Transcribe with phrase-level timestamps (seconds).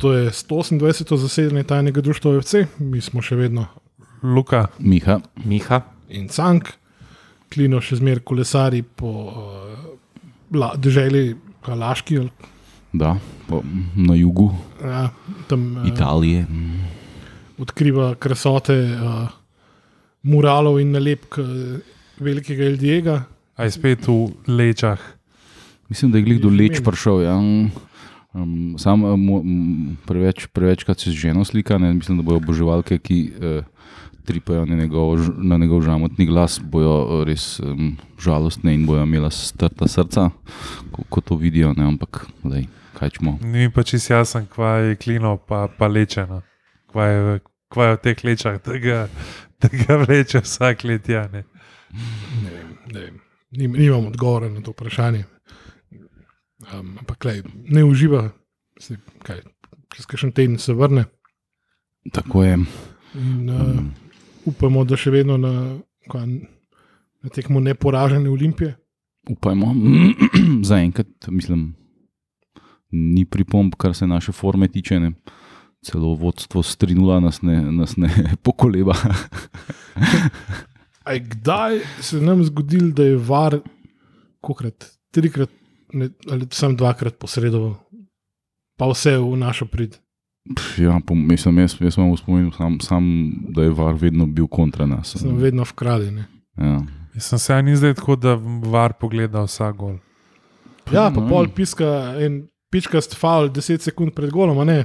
[0.00, 1.16] To je 128.
[1.16, 3.66] zasedanje tajnega društva OFC, mi smo še vedno
[4.22, 6.70] Luka, Miha, Miha, in Cank,
[7.52, 12.30] klino še zmeraj kolesari po uh, državi Kalaški, ali,
[12.96, 13.12] da,
[13.48, 13.60] po,
[13.96, 14.48] na jugu
[14.80, 15.10] ja,
[15.52, 16.46] tam uh, Italije.
[17.60, 19.28] odkriva krasote uh,
[20.22, 21.76] muralov in nalepk uh,
[22.24, 23.20] velikega Eldiega.
[23.56, 25.00] a je spet v lečah.
[25.92, 27.20] Mislim, da je glih do leč prišel.
[27.28, 27.36] Ja.
[28.34, 31.94] Um, sam um, preveč, prevečkrat se z ženo slika, ne?
[31.94, 33.64] mislim, da bojo oboževalke, ki uh,
[34.24, 39.30] tripajo na njegov, na njegov žamotni glas, bojo eh, res um, žalostne in bojo imela
[39.30, 40.30] strta srca,
[40.92, 41.72] ko, ko to vidijo.
[41.76, 41.84] Ne?
[41.84, 42.68] Ampak, lej,
[42.98, 43.38] kaj čemo.
[43.42, 46.42] Ni pa čist jasen, kva je klino, pa, pa lečeno.
[46.90, 47.40] Kva je,
[47.72, 49.00] kva je v teh lečah, da ga,
[49.62, 51.08] da ga vleče vsak let.
[51.08, 51.42] Ja, ne.
[52.44, 53.20] Ne vem, ne vem.
[53.50, 55.24] Nim, nimam odgovora na to vprašanje.
[56.68, 57.42] Um, ampak lej,
[57.72, 58.28] ne uživa,
[58.76, 59.40] se, kaj,
[59.94, 61.06] čez kakšen teden se vrne.
[62.12, 62.54] Tako je.
[63.16, 63.90] In, uh, Um,
[64.44, 65.80] upamo, da še vedno na,
[66.12, 66.26] kaj,
[67.24, 68.76] na tekmo neporažene Olimpije.
[69.30, 69.74] upajmo,
[70.70, 71.74] zaenkrat, mislim,
[72.90, 75.00] ni pripomb, kar se naše forme tiče.
[75.00, 75.12] Ne?
[75.84, 78.10] Celo vodstvo strinula nas ne, nas ne
[78.44, 78.96] pokoleba.
[81.08, 83.58] Aj, kdaj se je nam zgodilo, da je var,
[84.44, 85.50] kokrat, trikrat
[85.92, 87.74] ne, ali samo dvakrat posredoval,
[88.78, 89.98] pa vse v našo prid.
[90.78, 93.04] Ja, po, mislim, jaz, jaz sem spominjal, sam, sam,
[93.54, 95.16] da je var vedno bil kontra nas.
[95.16, 96.10] Sem vedno vkrali.
[96.10, 96.24] Ne.
[96.56, 96.80] Ja.
[97.14, 99.98] Jaz sem se ni zdaj tako, da var pogleda vsak gol.
[100.92, 101.28] Ja, pa No.
[101.28, 104.84] pol piska en pičkast faul, 10 sekund pred golom, a ne,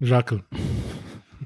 [0.00, 0.42] žakl.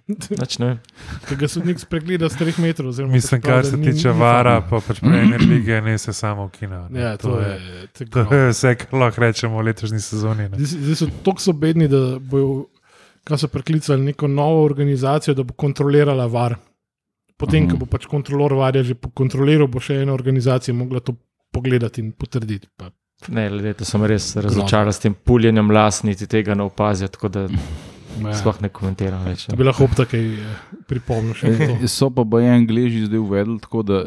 [0.07, 0.79] Nač ne.
[1.27, 2.89] Ki ga sodnik spregleda z 3 metrov.
[2.89, 6.13] oziroma Mislim, pravi, kar se ni- tiče ni vara, pa pač premier lige, ne se
[6.13, 6.89] samo kina.
[6.91, 7.01] ne.
[7.01, 7.55] Ja, to, je,
[7.95, 10.49] je To je vse, kar lahko rečemo v letošnji sezoni.
[10.49, 10.59] ne.
[10.59, 12.67] Zdaj, zdaj so tako so bedni, da bojo,
[13.25, 16.57] kaj so preklicali, neko novo organizacijo, da bo kontrolirala var.
[17.37, 17.71] Potem, Aha.
[17.71, 21.17] ko bo pač kontrolor varja že kontroliral, bo še ena organizacija mogla to
[21.51, 22.69] pogledati in potrditi.
[22.77, 22.91] Pa,
[23.29, 27.45] Ne, leto sem res razočaran s tem puljenjem las, niti tega ne opazijo, tako da
[28.23, 28.35] ja.
[28.39, 29.47] sploh ne komentiram več.
[29.51, 30.61] To bi lahko ob takej eh,
[30.91, 31.79] pripomnil še na to.
[31.85, 34.03] E, So pa baje Angliji zdaj uvedli tako, da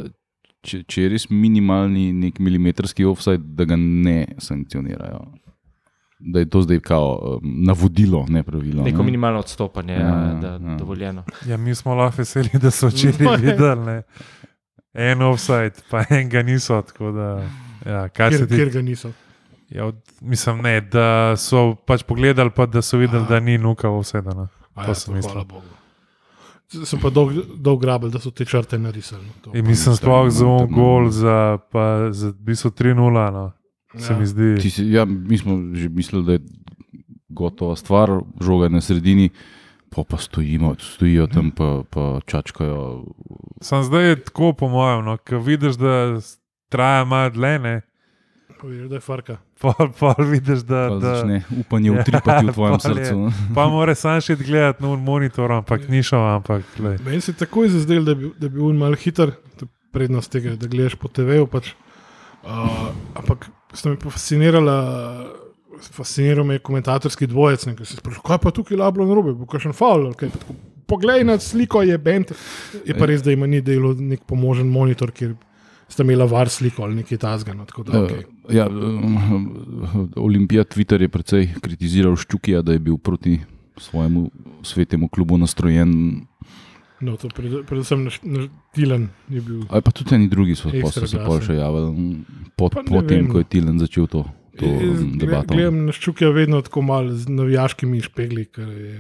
[0.68, 5.22] če, če je res minimalni nek milimetrski offside, da ga ne sankcionirajo.
[6.18, 8.84] Da je to zdaj kao um, navodilo, ne pravilo.
[8.84, 9.06] Neko ne?
[9.06, 10.72] minimalno odstopanje, Ja, ja, ja, da ja.
[10.72, 11.24] je dovoljeno.
[11.46, 13.38] Ja, mi smo lahko veseli, da so No, včeraj je.
[13.46, 13.86] videli.
[13.86, 14.02] Ne.
[14.98, 16.82] En offside, pa enega niso.
[16.82, 17.28] tako Da,
[17.86, 19.12] ja, kar se Kjer, tiče kjer ga niso.
[19.70, 23.30] Ja, od, mislim, ne, da so pač pogledali, pa da so videli, Aha.
[23.30, 24.48] da ni nuka vsedena.
[24.74, 25.44] A To Ja, sem to, mislil.
[26.86, 29.24] Sem pa dolg, dolg grabel, da so te črte narisali.
[29.24, 32.96] no, to In pa mislim, sploh za on gol, za, pa za v bistvu 3-0,
[33.32, 33.52] no,
[33.96, 34.20] se Ja.
[34.20, 34.56] mi zdi.
[34.58, 36.40] Ti Si, ja, mi smo že mislili, da je
[37.30, 38.10] gotova stvar,
[38.42, 39.30] žoga je na sredini,
[39.90, 43.06] pa pa stojimo, stojijo tam, pa, pa čačkajo.
[43.62, 46.20] Sam zdaj je tako, po mojem, no, ko vidiš, da
[46.70, 47.82] traja malo dlje,
[48.58, 49.38] Poveš, da je farka.
[49.62, 50.88] pa, pa vidiš, da.
[50.90, 53.06] Pa da začne upanje Ja, utripati v tvojem pol je.
[53.06, 53.18] srcu.
[53.20, 53.32] no.
[53.56, 56.64] pa mora sam še gledati na monitor, ampak ni šel, ampak.
[56.76, 56.98] glej.
[57.06, 60.32] Meni se je takoj zazdelo, da bi, da bi bil malo hiter, to je prednost
[60.32, 61.48] tega, da gledaš po TV-ju.
[61.48, 61.74] Pač.
[62.44, 64.78] Uh, ampak sta me fascinirala,
[65.92, 69.46] fasciniral me je komentatorski dvojec, ki se sprašuje, kaj pa tukaj lablo na robe, bo
[69.46, 70.10] kakšen faul.
[70.88, 72.32] Poglej na sliko, je bend.
[72.86, 75.34] Je pa res, da ima ni delo nek pomožen monitor, kjer
[75.90, 77.54] sta imela var sliko ali nekaj tasga.
[77.54, 78.24] No, da, okay.
[78.44, 83.40] Uh, ja, um, Olimpija Twitter je precej kritiziral Ščukija, da je bil proti
[83.78, 84.30] svojemu
[84.64, 86.22] svetemu klubu nastrojen.
[87.02, 88.08] no, to pred, predvsem
[88.74, 89.62] Tilan je bil.
[89.70, 92.90] Ali pa tudi eni drugi so, Ekstra se pol še javili, mm, po, Pa ne
[92.90, 93.32] po tem, vem.
[93.32, 94.26] ko je Tilen začel to,
[94.58, 95.54] to Jaz debato.
[95.54, 98.98] Gledam na ščukja vedno tako malo z navijaškimi špegli, ker je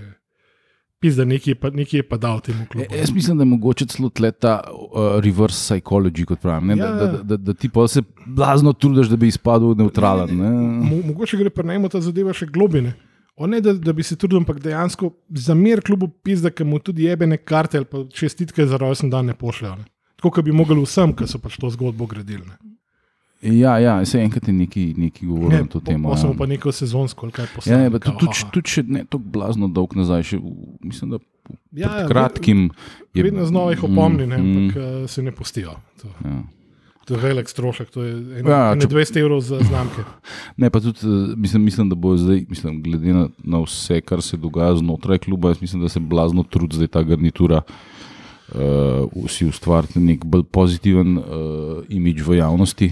[0.99, 2.95] pizda, nekaj je pa, nekaj je pa dal temu E, klubu.
[2.95, 4.09] Jaz mislim, da je mogoče celo
[4.39, 6.67] ta uh, reverse psychology, kot pravim.
[6.67, 6.77] Ne?
[6.77, 7.23] Ja, Da, da, ja.
[7.23, 10.37] da, da, ti pa se blazno trudiš, da bi izpadel neutralen.
[10.37, 10.49] Ne?
[10.89, 12.93] Mo, mogoče gre pa najmo ta zadeva še globine.
[13.37, 17.05] O ne, da, da bi se trudil, ampak dejansko zamer klubu pizda, ki mu tudi
[17.05, 19.77] jebene karte ali pa čestitke za rojsten dan ne pošljajo.
[20.17, 22.41] Tako, kot bi mogli vsem, ki so pač to zgodbo gradili.
[22.41, 22.57] Ne.
[23.39, 26.09] Ja, ja, se enkrat je neki, neki govoril na to temo.
[26.09, 26.33] Pa Ja.
[26.33, 27.83] pa neko sezonsko, kaj Ja, poslali.
[27.83, 30.39] ja, tudi, tudi, še ne tako blazno dolg nazaj, še,
[30.81, 31.17] mislim, da
[31.73, 32.69] ja, pred kratkim
[33.13, 35.07] je Vedno znova jih opomni, ne, Mm, ampak mm.
[35.07, 35.75] se ne pustijo.
[36.01, 36.41] To, Ja.
[37.05, 40.01] to je velik strošek, to je eno, Ja, ja, če- 20 evrov za znamke.
[40.57, 44.19] Ne, pa tudi eh, mislim, mislim, da bo zdaj, mislim, glede na, na vse, kar
[44.19, 47.61] se dogaja znotraj kluba, jaz mislim, da se blazno trudi zdaj ta garnitura.
[48.49, 48.63] Uh,
[49.21, 51.25] vsi ustvariti nek bolj pozitiven uh,
[51.89, 52.87] imič v javnosti.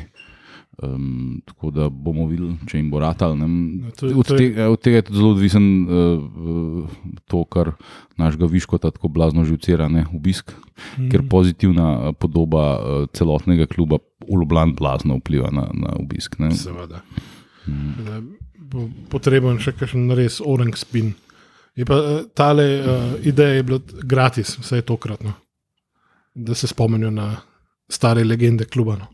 [0.84, 3.38] Um, tako da bomo videli, če jim bo ratal.
[3.40, 3.48] No,
[3.96, 6.90] to Od, te, od tega je tudi zelo odvisen uh,
[7.32, 7.72] to, kar
[8.20, 10.52] našega Viškota tako blazno živcira, ne, obisk,
[10.98, 11.08] Mhm.
[11.10, 12.64] ker pozitivna eh, podoba
[13.16, 16.36] celotnega kluba v Ljubljani blazno vpliva na, na obisk.
[16.40, 16.52] Ne.
[16.52, 17.00] Seveda.
[18.04, 18.20] Da
[18.60, 21.14] bo Potreben še kakšen res orang spin.
[21.76, 25.34] Je pa tale uh, ideja je bila gratis, vse je tokratno,
[26.36, 27.38] da se spomnijo na
[27.88, 28.96] stare legende kluba.
[29.00, 29.08] No.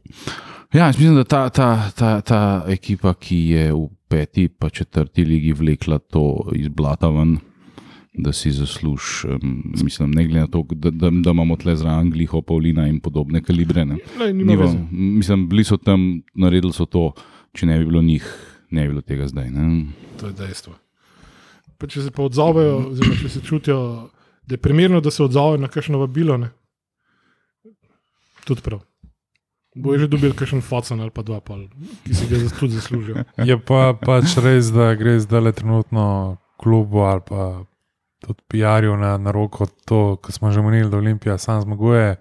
[0.73, 5.53] Ja, mislim, da ta, ta, ta, ta ekipa, ki je v peti pa četrti ligi
[5.53, 7.37] vlekla to iz blata ven,
[8.13, 12.09] da si zasluži, um, mislim, ne glede na to, da, da, da imamo tle zraven
[12.11, 13.85] Gliho, Pavlina in podobne kalibre.
[13.85, 13.97] Ne.
[14.19, 17.11] Lej, Nivo, mislim, bili so tam, naredili so to,
[17.53, 18.31] če ne bi bilo njih,
[18.69, 19.49] ne bi bilo tega zdaj.
[19.51, 19.85] Ne.
[20.19, 20.73] To je dejstvo.
[21.77, 23.81] Pa če se pa odzovejo, oziroma če se čutijo,
[24.47, 26.51] da je primerno, da se odzovejo na kakšno vabilo, ne?
[28.45, 28.79] tudi prav.
[29.75, 31.69] Bojo že dobili kakšen focen ali pa dva, pol,
[32.03, 33.23] ki si ga tudi zaslužijo.
[33.39, 36.05] Je pa pač res, da gre zdaj le trenutno
[36.59, 37.63] klubu ali pa
[38.19, 42.19] tudi PR-ju na, na roko to, kar smo že omenili, da Olimpija sam zmaguje.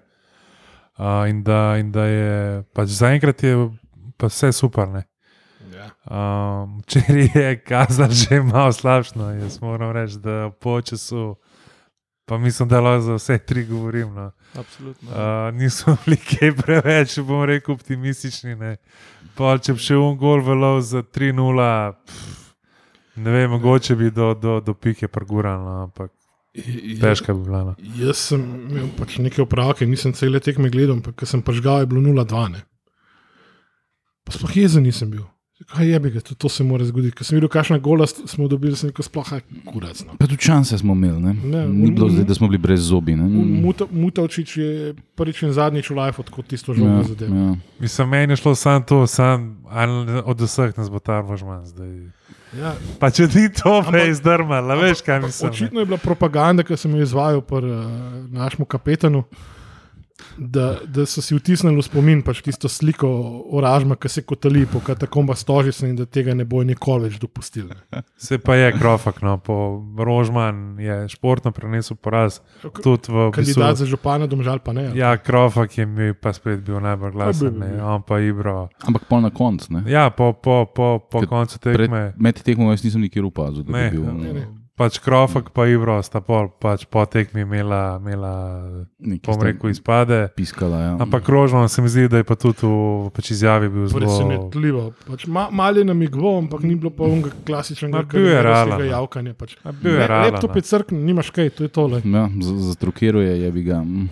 [1.01, 3.55] Uh, in, da, in da je pač zaenkrat je
[4.17, 4.87] pa vse super.
[4.87, 5.03] Ne?
[5.73, 5.87] Ja.
[6.05, 9.31] Um, Včeraj je kazal že malo slabšno.
[9.41, 11.35] Jaz moram reči, da po času,
[12.25, 14.13] pa mislim, da lahko za vse tri govorim.
[14.13, 14.31] No.
[14.55, 15.09] Absolutno.
[15.09, 18.55] Uh, nismo bili kaj preveč, bom rekel, optimistični.
[18.59, 18.75] Ne.
[19.37, 21.67] Pol, če bi še un gol velov za 3-0,
[22.05, 22.41] pff,
[23.23, 26.11] ne vem, mogoče bi do, do, do pike pregurali, no, ampak
[26.99, 27.63] težko bi bilo.
[27.71, 27.75] No.
[27.99, 31.91] Jaz sem imel pač neke opravke, nisem cele tekme gledal, ampak ko sem pažgal, je
[31.93, 32.47] bilo 0-2.
[32.57, 32.65] ne.
[34.27, 35.23] Pa sploh jezen nisem bil.
[35.67, 37.13] Kaj je bi ga, to, to se mora zgoditi.
[37.13, 39.29] Ker sem videl, kakšna gola smo dobili, sem rekel, sploh
[39.63, 40.01] kurac.
[40.01, 40.15] No.
[40.17, 41.33] Pa tudi šanse smo imeli, ne.
[41.35, 43.13] Ne, ni bilo m- zdaj, da smo bili brez zobi.
[43.13, 43.27] Ne.
[43.59, 44.71] Muta- Mutavčič je
[45.15, 47.29] prvič in zadnjič v life, kot tisto žogo Ja, zadev.
[47.31, 47.55] ja.
[47.79, 49.57] Mislim, meni je šlo samo to, sam,
[50.25, 52.09] od vseh nas bo ta možman zdaj.
[52.53, 55.49] Ja, Pa če ti to Ampak- prej zdrmal, veš, kaj mislim.
[55.49, 57.85] očitno je bila propaganda, ki sem jo izvajal pri uh,
[58.29, 59.23] našemu kapetanu.
[60.37, 63.07] Da, da so si vtisnili v spomin pač tisto sliko
[63.51, 67.75] oražma, ki se kotali po katakombah stožice in da tega ne bojo nikoli več dopustili.
[68.15, 69.57] Se pa je krofak, no, po
[69.97, 72.39] Rožman je športno prenesel poraz.
[72.83, 74.91] Tudi v Kandidat bistvu, za župana, domžal pa ne.
[74.93, 78.69] Ja, krofak je mi pa spet bil najbolj glasen, bi ne, on pa Ibro.
[78.81, 79.73] Ampak pol na koncu.
[79.73, 79.83] ne.
[79.85, 82.13] Ja, po, po, po, po Ker koncu Pred, tekme.
[82.17, 84.07] med tekmo jaz nisem nikjer opazil, da Ne, bi bil.
[84.13, 84.45] ne, ne.
[84.81, 88.33] Pač krofak pa Ibro sta pol, pač po tekmi imela, imela
[88.97, 90.17] bom sta rekel, izpade.
[90.33, 90.93] Piskala, ja.
[90.97, 94.01] Ampak Rožman se mi zdi, da je pa tudi v pač izjavi bil zelo.
[94.01, 94.85] Presenetljivo.
[95.05, 98.89] Pač ma, mal je namigoval, ampak ni bilo pa unga klasičnega karijerskega no.
[98.89, 99.37] javkanja.
[99.37, 99.53] Pač.
[99.61, 100.57] Bil je Le- realen, Laptop no.
[100.57, 102.01] je crkven, nimaš kaj, to je tole.
[102.01, 102.25] Ja,
[102.73, 103.83] Zatrukiruje je bi ga.
[103.85, 104.09] mm.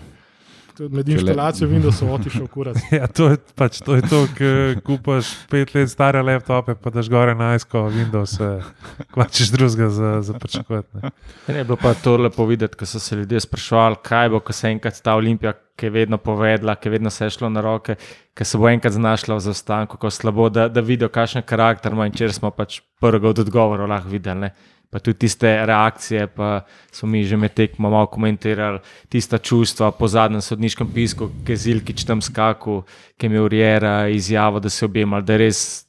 [0.88, 2.76] Med inštalacijo Windowsov otišel kurat.
[3.00, 7.10] Ja, to je pač to, je to ki kupaš pet let stare laptope, pa daš
[7.12, 8.64] gore na isko, Windows, eh,
[9.12, 10.88] kvačiš drugega za, za pričakovati.
[10.96, 11.10] ne.
[11.48, 14.56] Ne je bilo pa to lepo videti, ko so se ljudje sprašvali, kaj bo, ko
[14.56, 17.60] se enkrat ta Olimpija, ki je vedno povedala, ki je vedno se je šlo na
[17.60, 17.96] roke,
[18.34, 22.08] ki se bo enkrat znašla v zastanku, kako slabo, da, da vidijo, kakšen karakter ima
[22.08, 24.48] in če smo pač prvega od odgovorov lahko videli.
[24.48, 24.54] Ne?
[24.90, 26.60] Pa tudi tiste reakcije, pa
[26.90, 28.78] smo mi že med tekmo malo komentirali,
[29.08, 32.82] tista čustva po zadnjem sodniškem pisku, ki je Zilkič tam skakal,
[33.16, 35.86] ki je imel Rijera izjavo, da se objemal, da je res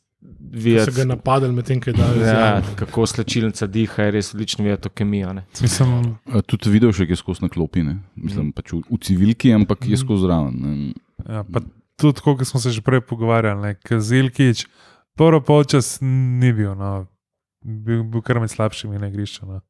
[0.53, 0.91] So videti.
[0.93, 2.75] ga napadali medtem, ko je dal Ja, izjavo.
[2.75, 5.33] kako slčilnica diha, je res odlično videti to kemijo.
[5.33, 5.43] Ne?
[5.57, 7.95] Mislim, A Tudi video še je skozi na klopi, ne.
[8.15, 10.53] mislim pač v, v civilki, ampak je skozi zraven.
[10.53, 10.93] ne.
[11.25, 11.61] ja, pa
[11.95, 14.67] tudi, kot smo se že prej pogovarjali, Kazilkič,
[15.15, 17.07] prvo polčas ni bil, no,
[17.61, 19.45] bil, bil kar med slabšimi na igrišču.
[19.45, 19.61] No.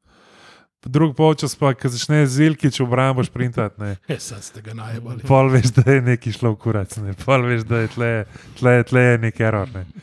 [0.82, 3.92] Drugi polčas pa, ko začne Zilkič v obrambo šprintati, ne.
[4.10, 5.22] E, sad ste ga najebali.
[5.22, 7.14] Pol veš, da je nekaj šlo v kurac, ne.
[7.14, 8.12] pol veš, da je tle,
[8.58, 9.70] tle, tle je nek error.
[9.74, 9.86] Ne.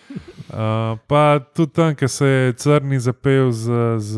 [0.48, 3.68] Uh, pa tudi tam, ki se je crni zapel z,
[4.00, 4.14] z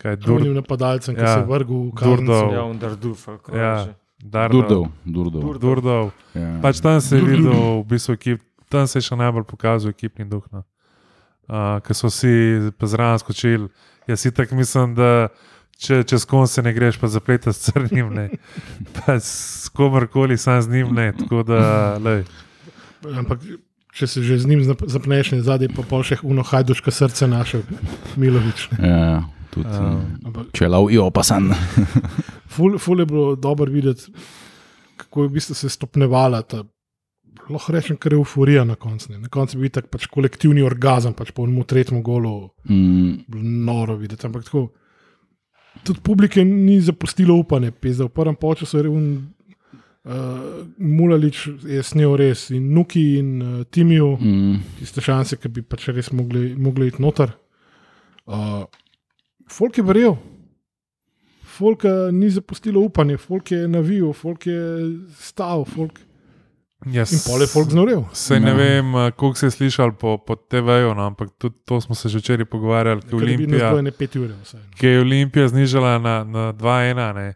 [0.00, 2.48] kaj, dur, Drugim napadalcem, ki Ja, se je vrgel v Durdov.
[2.48, 3.52] karnico.
[3.52, 3.84] Ja, Ja.
[3.84, 3.92] že.
[4.16, 5.60] Dardov, Durdov, Durdov.
[5.60, 6.04] Durdov.
[6.32, 6.56] Ja.
[6.64, 8.40] Pač tam se je videl, v bistvu, ekip,
[8.72, 10.48] tam se je še najbolj pokazal ekipni duh.
[10.48, 10.64] No.
[11.46, 12.32] Uh, Ker so vsi
[12.82, 13.68] zraven skočili.
[14.08, 15.28] Jaz si tako mislim, da
[15.78, 18.28] če čez kon se ne greš, pa zapleta s crnim, ne.
[18.96, 21.12] pa s komorkoli, sam z njim ne.
[21.12, 21.60] Tako da,
[22.02, 22.24] lej.
[23.16, 23.40] Ampak
[23.96, 27.28] če se že z njim zap- zapneš, ne zadaj pa pol še uno hajduško srce
[27.30, 27.62] našel,
[28.16, 28.68] Milovič.
[28.76, 28.88] ne.
[28.88, 29.22] Ja,
[29.54, 29.70] tudi.
[29.70, 31.52] Um, Ampak Če lav jo pa san.
[32.54, 34.10] ful, ful je bilo dobro videti,
[34.96, 36.64] kako je v bistvu se stopnevala ta.
[37.46, 39.12] Lahko rečem, kar euforija na koncu.
[39.12, 39.18] ne.
[39.18, 43.24] Na koncu je bil tak pač kolektivni orgazem, pač po enem tretjem golu, Mm,
[43.64, 44.26] noro videti.
[44.26, 44.72] Ampak tako,
[45.84, 48.04] tudi publike ni zapustilo upanje, pizda.
[48.04, 49.32] V prvem času je un,
[50.04, 50.12] uh,
[50.78, 55.88] Mulalič je snil res in Nuki in uh, Timiju, mm, tiste šanse, ki bi pač
[55.88, 57.30] res mogli, mogli iti noter.
[58.26, 58.64] Uh,
[59.48, 60.16] folk je verjel.
[61.44, 66.05] Folk ni zapustilo upanje, folk je navijal, folk je stal, folk.
[66.86, 67.10] Yes.
[67.10, 68.04] in pol je folk znorel.
[68.12, 68.54] Sej ne Ja.
[68.54, 72.18] vem, koliko se je slišal po, po TV-ju, no, ampak tudi to smo se že
[72.18, 74.30] včeraj pogovarjali, je Olimpija, Ne pet ur.
[74.38, 74.70] vsaj, no.
[74.72, 76.94] ki je Olimpija znižala na, na 2-1.
[77.12, 77.34] Ne.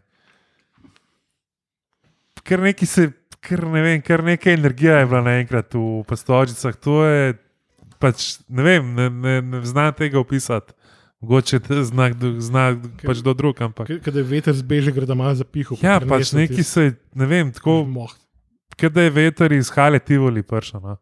[2.41, 6.75] Ker neki se, ker ne vem, ker neka energija je bila naenkrat v postočicah.
[6.77, 7.35] To je
[7.99, 10.73] pač, ne vem, ne, ne, ne znam tega opisati.
[11.21, 13.91] Mogoče znak, znak pač do drug, ampak.
[14.01, 15.77] Ker je veter zbeže, gre da malo zapihal.
[15.77, 17.83] Ja, pač neki se, ne vem, tako.
[17.85, 18.09] Moh.
[18.81, 20.81] Ker da je veter iz Hale Tivoli prišel.
[20.81, 20.97] No.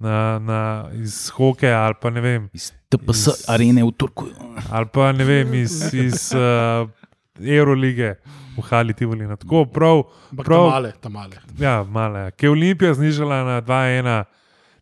[0.00, 0.58] Na, na,
[0.96, 4.26] iz hokeja ali pa ne vem, Iz TPS Iz- arene v Turku.
[4.70, 6.88] ali pa ne vem, iz, iz uh,
[7.58, 8.14] Eurolige
[8.56, 9.26] v Hali Tivoli.
[9.26, 9.36] No.
[9.36, 10.02] Tako prav,
[10.36, 10.64] Prav.
[10.64, 11.36] tam male, tam male.
[11.58, 12.30] ja, male.
[12.32, 14.24] Ki je Olimpija znižala na 2-1,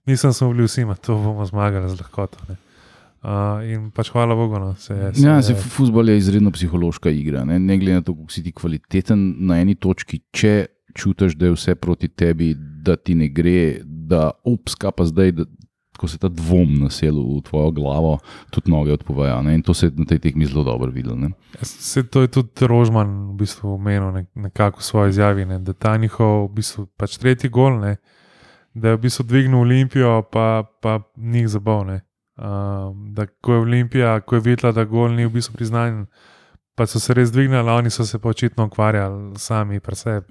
[0.07, 2.39] mislim, smo bili vsi, to bomo zmagali z lahkoto.
[2.49, 2.57] Ne.
[3.19, 5.15] Uh, in pač hvala Bogu, no, se je.
[5.15, 7.43] Se, Ja, se, futbol je izredno psihološka igra.
[7.45, 11.47] Ne, ne glede na to, kako si ti kvaliteten na eni točki, če čutiš, da
[11.47, 15.33] je vse proti tebi, da ti ne gre, da opska pa zdaj.
[15.33, 15.45] Da,
[15.99, 18.11] Ko se ta dvom naselil v tvojo glavo,
[18.55, 19.41] tudi noge odpovejo.
[19.43, 19.57] Ne?
[19.59, 21.17] In to se je na tej tekmi zelo dobro videlo.
[21.63, 25.75] Se to je tudi Rožman v bistvu omenil ne, nekako v svoji izjavi, ne, da
[25.75, 27.97] ta njihov v bistvu, pač tretji gol, ne,
[28.79, 32.07] da je v bistvu dvignil Olimpijo, pa, pa njih zabavne.
[32.39, 36.05] Um, da ko je Olimpija, ko je videla, da gol ni v bistvu priznan,
[36.79, 40.27] pa so se res dvignili, oni so se pa očitno ukvarjali sami pri sebi.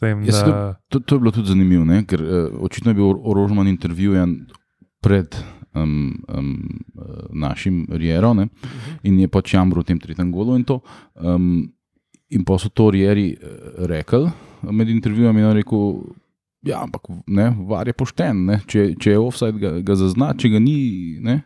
[0.00, 2.02] Tem, da, To, to je bilo tudi zanimivo, ne?
[2.08, 4.36] ker uh, očitno je bil Orožman intervjujen
[5.02, 5.36] pred
[5.74, 6.80] um, um,
[7.32, 8.46] našim Rierom
[9.02, 10.56] in je pač jamro v tem tretjem golu.
[10.56, 10.80] In, to,
[11.18, 11.72] um,
[12.30, 14.30] in pa so to Rieri uh, rekli
[14.70, 15.94] med intervjujem in je rekel.
[16.62, 18.44] Ja, ampak ne, var je pošten.
[18.46, 18.60] Ne?
[18.70, 21.40] Če, če je offside, ga, ga zazna, če ga ni, ne?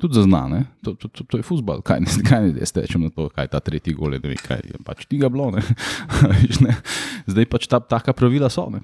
[0.00, 0.46] Tudi zazna.
[0.48, 0.60] Ne?
[0.86, 1.82] To, to, to, to je futbol.
[1.82, 4.40] Kaj ne, kaj ne jaz tečem na to, kaj ta tretji gol, je, ne vem,
[4.40, 5.50] kaj je pač tega bilo.
[5.54, 5.64] ne.
[6.64, 6.74] Ne.
[7.28, 8.66] Zdaj pač ta, taka pravila so.
[8.72, 8.82] Ne?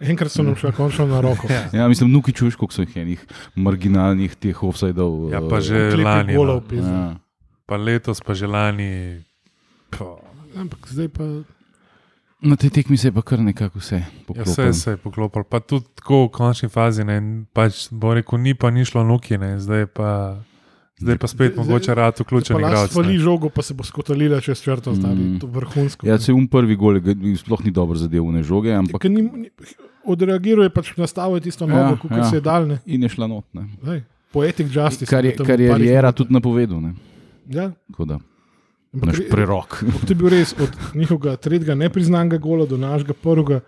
[0.00, 1.48] Enkrat so nam šli končno na roko.
[1.76, 3.22] Ja, mislim, nuki čuješ, koliko so jih enih
[3.56, 5.32] marginalnih teh offsajdov.
[5.32, 7.04] ja, pa eh, že Klepi lani, golov, no, ja.
[7.66, 9.22] pa letos, pa že lani.
[9.90, 10.16] Pa,
[10.56, 11.24] Ampak zdaj pa
[12.38, 14.52] Na tej tekmi se je pa kar nekako vse Ja, poklopilo.
[14.52, 17.00] vse se je poklopilo, pa tudi tako v končni fazi.
[17.02, 17.16] Ne,
[17.48, 20.36] pač bo rekel, ni pa ni šlo nuki, ne, zdaj pa.
[20.96, 22.90] Zdaj pa spet Zdaj- mogoče rad vključen če pa igralec.
[22.90, 23.18] svali ne.
[23.18, 24.96] žogo, pa se bo skotalila čez črto, Mm.
[24.96, 26.06] stari, to vrhunsko.
[26.06, 26.96] Ja, se um prvi gol,
[27.36, 29.50] sploh ni dobro zadev v žoge, ampak ni, ni,
[30.02, 32.24] odreagiral je pač nastavil tisto nogo, Ja, kot ja.
[32.24, 32.64] se je dal.
[32.66, 32.80] ne.
[32.86, 33.44] in je šla not.
[33.52, 33.68] Ne.
[33.78, 34.02] Zdaj,
[34.32, 35.04] Poetic justice.
[35.06, 36.80] Kar je, kar je Riera tudi napovedal.
[36.80, 36.94] Ne.
[37.46, 38.35] Ja, Tako da, ampak
[39.04, 39.78] naš re- prerok.
[40.06, 43.60] To je bil res od njihovega tretjega nepriznanega gola do našega prvega.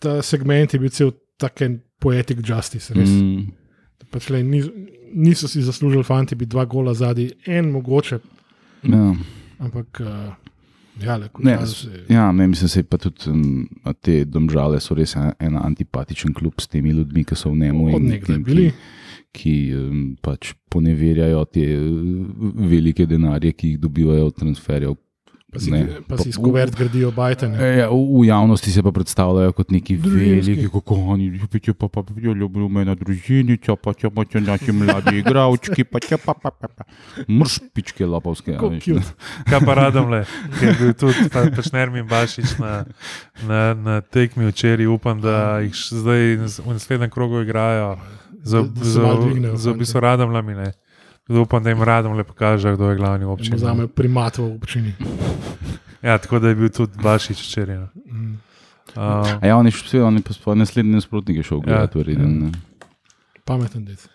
[0.00, 2.94] Ta segment je bil cel taken poetic justice.
[2.94, 3.08] Res.
[3.08, 3.50] Mm.
[4.10, 4.66] Pač, le, niz,
[5.14, 8.18] niso si zaslužili fanti biti dva gola zadnji, en mogoče,
[8.82, 9.14] ja.
[9.58, 10.32] ampak uh,
[11.02, 12.04] ja, le, Ne, se.
[12.08, 13.68] Ja, ne, mislim, se pa tudi um,
[14.00, 17.86] te domžale so res en, en antipatičen klub s temi ljudmi, ki so v njemu
[17.86, 18.70] Od in nekdaj tem, bili.
[18.70, 18.76] ki,
[19.32, 19.54] ki
[20.20, 21.84] pač poneverjajo te uh,
[22.64, 24.96] velike denarje, ki jih dobivajo od transferjev.
[25.50, 27.58] Pa si, Ne, pa pa- si skovert gradijo bajtene.
[27.58, 30.30] E, Ja, v, v javnosti se pa predstavljajo kot neki Družinski.
[30.46, 34.40] veliki, kako oni ljubijo, pa pa pa ljubijo me na družinico, pa če pa če
[34.40, 36.86] naši mladi igravčki, pa če pa pa pa pa.
[37.26, 38.54] Mrš pičke lapovske.
[39.42, 40.22] Kaj pa radom le,
[40.54, 42.86] ki je bil tudi pa, pač Nermin Bašič na,
[43.42, 44.86] na, na tekmi včeraj.
[44.86, 47.98] Upam, da jih zdaj v naslednjem krogu igrajo
[48.42, 50.72] za, Da- da se za, dvignejo, za v bistvu radom lamine.
[51.30, 53.56] Upam, da jim radom le pokaže, kdo je glavni v Če občini.
[53.56, 54.92] vzame primat v občini.
[56.02, 57.76] Ja, tako da je bil tudi Bašič včeraj.
[57.76, 57.88] no.
[58.06, 58.40] Mm.
[58.90, 61.92] Uh, A ja, on je še on je pa sploh naslednji nasprotnik je šel gledati,
[61.92, 62.28] Ja, verjetno.
[62.40, 62.50] ne.
[63.44, 64.08] Pameten dec.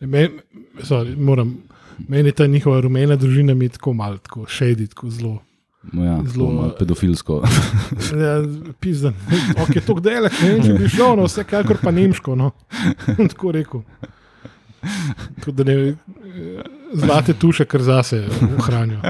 [0.00, 0.40] Men,
[0.80, 1.62] sorry, moram,
[2.00, 5.38] meni ta njihova rumena družina mi je tako malo, tako shady, tako zelo.
[5.82, 7.42] No ja, Zelo, malo pedofilsko.
[8.22, 8.42] Ja,
[8.80, 9.14] Pizden.
[9.62, 12.34] Ok, to gdele, ne vem, če bi šlo, no, vse kakor pa nemško.
[12.36, 12.50] No.
[13.30, 13.82] tako rekel.
[15.38, 15.76] Tako da ne,
[16.94, 18.24] zlate tuše, kar zase
[18.58, 19.00] ohranijo.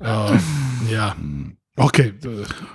[0.00, 0.34] Uh,
[0.90, 1.12] ja.
[1.76, 1.98] Ok,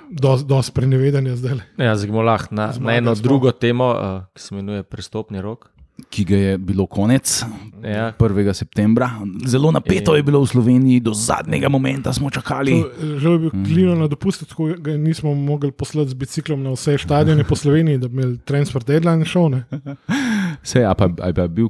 [0.09, 1.59] dosti dos prenevedanja zdaj.
[1.77, 3.23] Ja, zdaj bomo lahko na, na eno smo.
[3.23, 5.69] drugo temo, uh, ki se imenuje prestopni rok.
[6.09, 7.43] Ki ga je bilo konec
[7.83, 8.13] Ja.
[8.19, 8.53] 1.
[8.53, 9.11] septembra.
[9.45, 12.83] Zelo napeto je bilo v Sloveniji, do zadnjega momenta smo čakali.
[13.21, 16.97] Žal je bil klino na dopustu, tako ga nismo mogli poslati z biciklom na vse
[16.97, 19.49] stadione po Sloveniji, da bi imeli transfer deadline šel.
[19.49, 19.63] Ne?
[20.63, 21.69] Vse, a pa, a pa je bil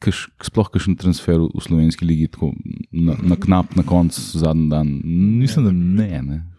[0.00, 2.52] kaš, sploh kakšen transfer v slovenski ligi, tako
[2.92, 4.90] na, na knap, na koncu, zadnji dan.
[5.40, 6.22] Mislim, da ne.
[6.22, 6.53] ne.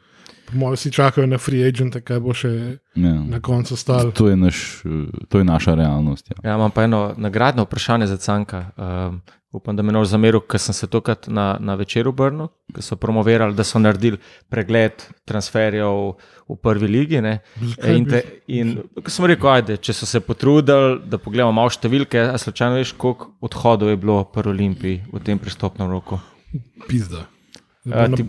[0.45, 2.51] Po mojem, vsi čakajo na free agente, kaj bo še
[2.95, 3.13] Ja.
[3.13, 4.11] na koncu stalo.
[4.11, 6.29] To, je naš, eh, to je naša realnost.
[6.29, 6.35] Ja.
[6.43, 8.69] Ja, imam pa eno nagradno vprašanje za Canka.
[8.77, 9.21] Um,
[9.51, 12.83] upam, da me ne boš zameril, ker sem se tokrat na, na večeru obrnil, ker
[12.83, 14.17] so promovirali, da so naredili
[14.51, 14.91] pregled
[15.25, 16.15] transferjev
[16.49, 17.21] v prvi ligi.
[17.21, 17.39] Ne.
[17.87, 22.37] In, te, in sem rekel, ajde, če so se potrudili, da pogledamo malo številke, a
[22.37, 26.19] slučajno veš, koliko odhodov je bilo pri Olimpiji v tem pristopnem roku.
[26.87, 27.25] Pizda.
[27.85, 28.25] Na- ti-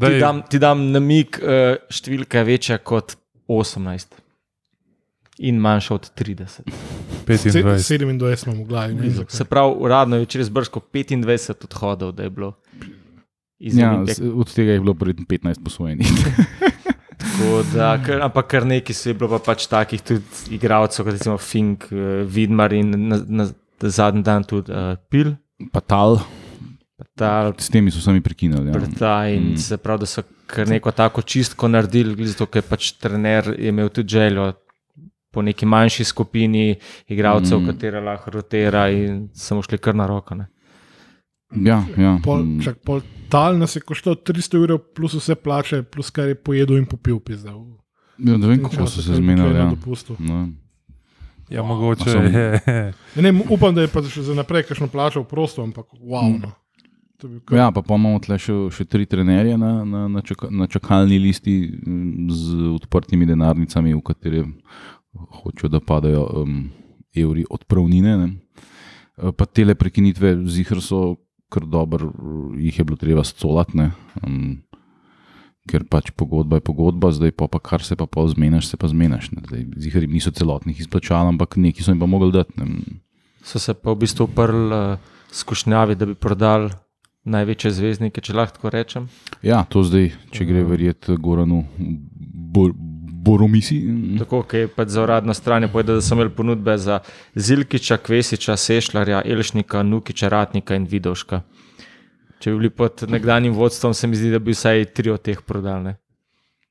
[0.00, 1.50] Ti dam, ti dam namig, uh,
[1.88, 3.16] številka je večja kot
[3.48, 4.20] 18
[5.40, 6.68] in manjša od 30.
[7.24, 7.64] 25.
[7.74, 8.02] 27
[8.44, 8.94] imamo v glavi.
[8.94, 9.10] ne.
[9.28, 12.52] Se pravi, uradno je včeraj zbrsko 25 odhodov, da je bilo
[13.60, 13.98] iz Ja,
[14.34, 16.06] od tega je bilo verjetno 15 posvojenih.
[17.16, 21.12] Tako Da, kar, ampak kar nekaj se je bilo pa pač takih tudi igralcev, kot
[21.12, 23.44] recimo Fink, uh, Vidmar in na, na,
[23.80, 25.34] na zadnji dan tudi uh, Pil.
[25.72, 26.20] pa tal,
[27.14, 28.68] Ta, s temi so sami prekinili.
[28.68, 28.80] Ja.
[28.98, 29.52] ta in Mm.
[29.52, 29.56] mm.
[29.58, 33.88] se pravi, da so kar neko tako čistko naredili, zato, ker pač trener je imel
[33.88, 34.52] tudi željo
[35.30, 36.74] po neki manjši skupini
[37.06, 37.62] igralcev, Mm.
[37.62, 37.66] mm.
[37.68, 40.34] katera lahko rotira in samo šli kar na roko.
[40.34, 40.46] Ne.
[41.56, 42.18] Ja, ja.
[42.24, 42.60] Pol, mm.
[42.62, 46.76] čak, pol tal nas je koštal 300 evrov, plus vse plače, plus kar je pojedel
[46.76, 47.20] in popil.
[47.20, 47.78] Pizda, v
[48.20, 49.52] ja, ne vem, kako so se je zmenili.
[49.52, 49.70] na Ja.
[49.70, 50.16] dopustu.
[50.18, 50.48] No.
[51.48, 52.60] Ja, mogoče je.
[53.16, 56.26] Ne, ne, upam, da je pa še za naprej kakšno plačal prosto, ampak wow.
[56.40, 56.50] No.
[57.44, 60.66] Kar- Ja, pa, pa imamo tle še, še tri trenerje na, na, na, čaka, na
[60.66, 61.56] čakalni listi
[62.28, 64.44] z odprtimi denarnicami, v katere
[65.42, 66.70] hočejo, da padajo um,
[67.14, 68.16] evri odpravnine.
[68.18, 68.28] Ne.
[69.18, 71.16] Eh, Pa tele prekinitve zihar so
[71.48, 72.10] kar dobro,
[72.58, 73.92] jih je bilo treba scolati, ne,
[74.26, 74.56] um,
[75.70, 78.90] ker pač pogodba je pogodba, zdaj pa, pa kar se pa pol zmeniš, se pa
[78.90, 79.30] zmeniš.
[79.78, 82.52] Zihar jim niso celotnih izplačali, ampak neki so jim pa mogli dati.
[82.58, 82.98] Ne.
[83.46, 84.98] So se pa v bistvu uprli uh,
[85.30, 86.72] skušnjavi, da bi prodali
[87.24, 89.06] največje zvezdnike, če lahko tako rečem.
[89.42, 91.62] Ja, to zdaj, če gre verjeti Goranu
[92.54, 92.74] Bor,
[93.24, 93.78] Boromisi.
[94.20, 97.00] Tako, ki je pač za uradno stran povedal, da so imeli ponudbe za
[97.34, 101.40] Zilkiča, Kvesiča, Sešljarja, Elšnika, Nukiča, Ratnika in Vidovška.
[102.44, 105.40] Če bi bili pod nekdanjim vodstvom, se mi zdi, da bi vsaj tri od teh
[105.40, 105.94] prodali.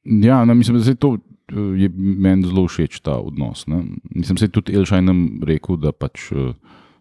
[0.04, 3.66] Ja, ne, mislim, da se to eh, je meni zelo všeč ta odnos.
[3.68, 3.82] Ne.
[4.14, 6.54] Mislim, da je tudi Elšaj nam rekel, da pač eh,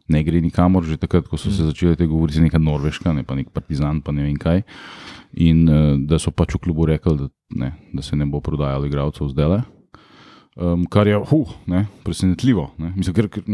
[0.08, 3.36] ne gre nikamor, že takrat, ko so se začele te govoriti, neka Norveška, ne pa
[3.38, 4.64] nek Partizan, pa ne vem kaj.
[5.42, 8.88] In eh, da so pač v klubu rekli, da, ne, da se ne bo prodajalo
[8.90, 9.62] igralcev zdaj le.
[10.52, 12.66] Um, kar je huh, ne, presenetljivo.
[12.76, 12.90] Ne.
[12.92, 13.44] Mislim, ker, ker,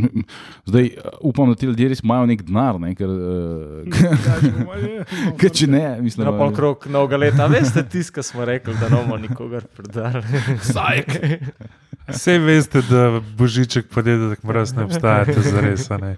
[0.66, 4.50] zdaj uh, upam, da ti ljudje res imajo nek denar, ne, ker, uh, Ja, je,
[4.56, 8.90] no, ker če ne, mislim, Na pol krog novega leta, veste, tiska smo rekli, da
[8.90, 10.26] ne bomo nikogar prodali.
[12.08, 13.02] Vse veste, da
[13.36, 15.90] božiček pa dedek mraz ne obstaja, to je zares.
[15.90, 16.16] a ne.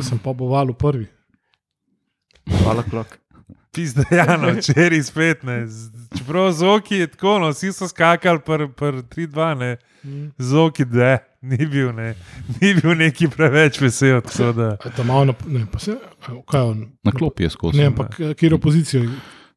[0.00, 1.06] Sem pa boval v prvi.
[2.54, 3.18] Hvala, klok.
[3.70, 5.66] Pizda, ja, no, včeraj spet ne.
[5.66, 9.70] Z- Čeprav zoki je tako, no, vsi so skakali pr, pr 3-2, ne.
[10.36, 12.12] Zoki, da, ni bil, ne.
[12.60, 14.20] Ni bil neki preveč vesel.
[14.20, 15.96] tako Da, tam malo, nap- ne, pa se,
[16.44, 16.82] kaj on?
[17.02, 17.78] Na klopi je skozi.
[17.78, 19.08] Ne, ampak kjer opozicijo.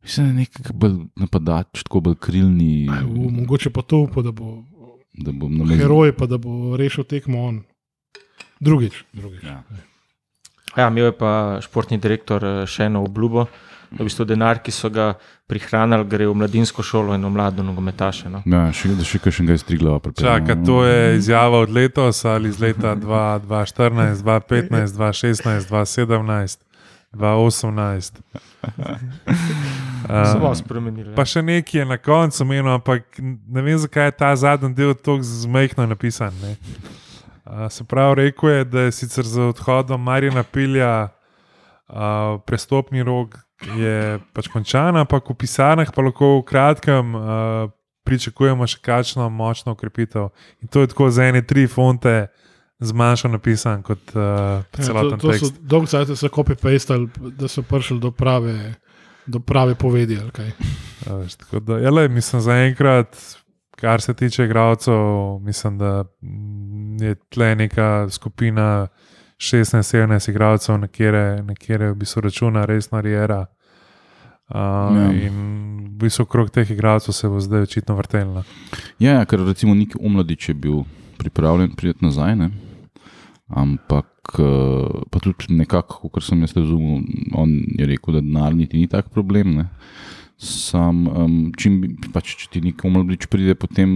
[0.01, 2.87] Mislim, da je nek bolj napadač, tako bolj krilni.
[2.87, 4.61] Aj, v, mogoče pa to upa, da bo
[5.17, 5.79] Da bom namazil.
[5.79, 7.61] heroj, pa da bo rešil tekmo on.
[8.59, 9.03] Drugič.
[9.13, 9.43] drugič.
[9.43, 9.63] Ja.
[10.75, 13.45] Ja, imel je pa športni direktor eh, še eno obljubo,
[13.91, 15.13] da v bistvu denar, ki so ga
[15.47, 18.29] prihranili, gre v mladinsko šolo in v mlado nogometaše.
[18.33, 18.41] No.
[18.49, 20.11] Ja, še, da še kakšnega iztriglava.
[20.19, 26.59] čaka, to je izjava od letos ali iz leta 2 2014, 2015, 2016, 2017,
[27.15, 28.23] 2018.
[30.07, 31.15] Bo Uh, spremenili.
[31.15, 34.93] Pa še nekaj je na koncu menil, ampak ne vem, zakaj je ta zadnji del
[34.93, 36.33] tako zmehno napisan.
[36.41, 36.55] ne.
[37.45, 41.09] Uh, se pravi, rekel je, da je sicer za odhodom Marina Pilja
[41.89, 43.37] uh, prestopni rok
[43.77, 47.69] je pač končan, ampak v pisarnah pa lahko v kratkem uh,
[48.05, 50.29] pričakujemo še kakšno močno ukrepitev.
[50.61, 52.27] In to je tako za ene tri fonte
[52.83, 55.61] zmanjšano napisan kot uh, Ja, to, celoten to tekst.
[55.61, 57.07] dolgo časa so copy-pastali,
[57.39, 58.75] da so prišli do prave,
[59.25, 60.19] do prave povedi.
[60.21, 60.51] ali kaj.
[61.09, 63.17] A Veš, tako da, ja, lej, mislim, za enkrat,
[63.75, 66.03] kar se tiče igralcev, mislim, da
[67.05, 68.87] je tle neka skupina
[69.37, 70.87] 16-17 igralcev, na
[71.55, 73.45] kere v bistvu računa resna riera.
[74.49, 74.91] Uh, Ja.
[75.01, 75.11] ja.
[75.11, 75.37] In
[75.95, 78.43] v bistvu okrog teh igralcev se bo zdaj očitno vrtelno.
[78.99, 80.83] Ja, ja, ker recimo Nik Omladič je bil
[81.17, 82.49] pripravljen priti nazaj, ne?
[83.47, 88.87] ampak pa tudi nekako, kot sem jaz razumel, on je rekel, da denar niti ni
[88.87, 89.55] tak problem.
[89.59, 89.67] Ne?
[90.37, 91.79] Sam, um, čim,
[92.13, 93.91] pač, če ti Nik Omladič pride, potem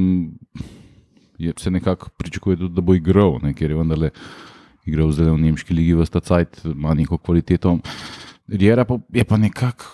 [1.40, 3.54] je, se nekako pričakuje tudi, da bo igral, ne?
[3.54, 4.12] ker je vendarle
[4.88, 7.78] igral zdaj v nemški ligi v Stacajt, ima neko kvaliteto.
[8.50, 9.86] Riera pa, je pa nekako,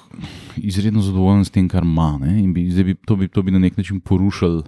[0.56, 2.18] izredno zadovoljen s tem, kar ima.
[2.22, 4.64] ne, in Bi, bi, to, bi, to bi na nek način porušil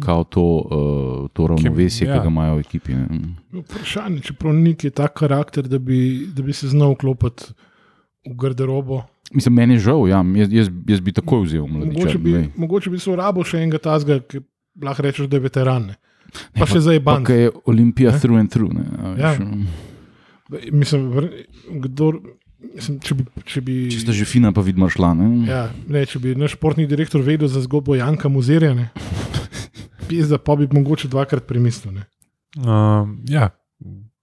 [0.00, 0.70] kao to, uh,
[1.30, 2.14] to ravnovesje, ja.
[2.14, 2.94] ki ga imajo v ekipi.
[2.94, 3.34] Ne.
[3.54, 7.44] Vprašanje, čeprav nik je tak karakter, da bi, da bi se znal vklopiti
[8.24, 9.02] v garderobo.
[9.32, 11.98] Mislim, meni je žal, ja, jaz, jaz, jaz bi takoj vzel mladiča.
[11.98, 12.48] Mogoče bi, glej.
[12.56, 14.40] mogoče bi se urabil še enega tazga, ki
[14.78, 15.86] lahko rečeš, da je veteran.
[15.86, 15.96] Ne.
[16.52, 17.24] Pa še za Pa Iban.
[17.24, 18.18] kaj je Olimpija Ne?
[18.20, 18.70] through and through.
[18.72, 19.32] Ne, a veš, Ja.
[19.38, 19.66] mm.
[20.70, 21.08] Mislim,
[21.82, 22.20] kdor,
[22.74, 23.24] mislim, če bi.
[23.44, 25.10] Če bi Če sta že fina, pa vidimo šla.
[25.14, 25.26] Ne?
[25.48, 28.90] Ja, ne, če bi naš športni direktor vedel za zgodbo Janka Muzerja, ne,
[30.08, 31.94] pizda, pa bi mogoče dvakrat premislil.
[31.94, 32.06] Ne.
[32.56, 33.50] Um, ja,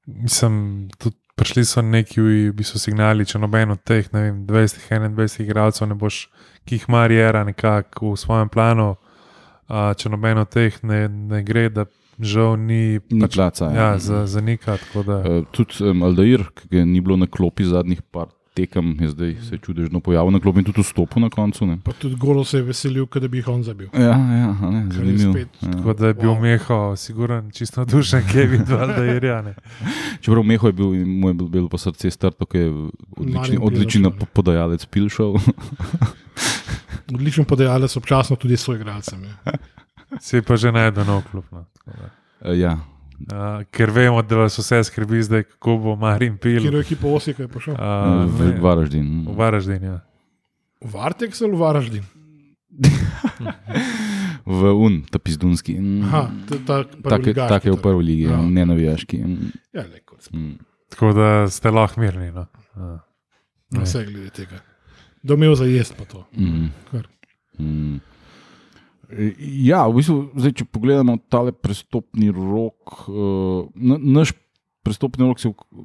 [0.06, 5.42] mislim, tudi prišli so neki v bistvu signali, če noben od teh ne vem, 20-21
[5.42, 6.28] igralcev ne boš,
[6.66, 11.68] ki jih Marijera nekako v svojem planu, uh, če noben od teh ne, ne gre,
[11.74, 11.88] da
[12.20, 13.94] žal ni, Ni placa, ja.
[13.94, 18.02] Ja, za, za Da, Uh, tudi um, Aldair, ki ga ni bilo na klopi zadnjih
[18.12, 21.66] par tekem, je zdaj se čudežno pojavil na klopi in tudi vstopil na koncu.
[21.66, 21.78] Ne.
[21.84, 23.88] Pa tudi Golo se je veselil, da bi jih on zabil.
[23.94, 25.38] Ja, ja, a ne, je zanimivo.
[25.38, 25.72] Ja.
[25.72, 26.42] tako da je bil Wow.
[26.42, 29.56] Meho, siguren, čisto dušen, ki je videl, da je rjane.
[30.22, 32.72] Čeprav Meho je bil, mu je bil, bil pa srce strto, ker je
[33.18, 34.32] odlični, odličen Pilšov, ne.
[34.34, 35.38] podajalec pilšov.
[37.14, 39.24] Odličen podajalec, občasno tudi svoj igralcem.
[39.24, 39.58] Ja.
[40.22, 41.46] Si pa že najdel nov klub.
[41.52, 41.66] No.
[41.86, 42.78] tako ja.
[43.24, 46.60] Uh, ker vemo, da vas vse skrbi zdaj, kako bo Marin pil.
[46.60, 47.74] Kjer je ekipa Osika je prišel?
[47.74, 49.08] Uh, v Varaždin.
[49.24, 49.98] v Varaždin, ja.
[50.82, 52.04] V Vartex ali v Varaždin?
[54.46, 55.78] V Un, ta pizdunski.
[56.04, 58.32] Aha, to je ta Tak, je- tak je v prvi ligi, Ja.
[58.32, 58.42] ja.
[58.42, 59.18] ne navijaški.
[59.72, 60.40] Ja, le, kot smo.
[60.40, 60.58] Mm.
[60.90, 62.32] Tako da ste lahko mirni.
[62.32, 62.46] No.
[62.76, 63.00] Uh.
[63.72, 64.60] Na vse glede tega.
[65.24, 66.26] Domel za jesti pa to.
[66.36, 66.68] Mm.
[66.92, 67.08] Kar.
[67.58, 67.98] Mm.
[69.64, 73.68] Ja, v bistvu, zdaj, če pogledamo ta prestopni rok, uh,
[74.00, 74.34] naš
[74.84, 75.84] prestopni rok se je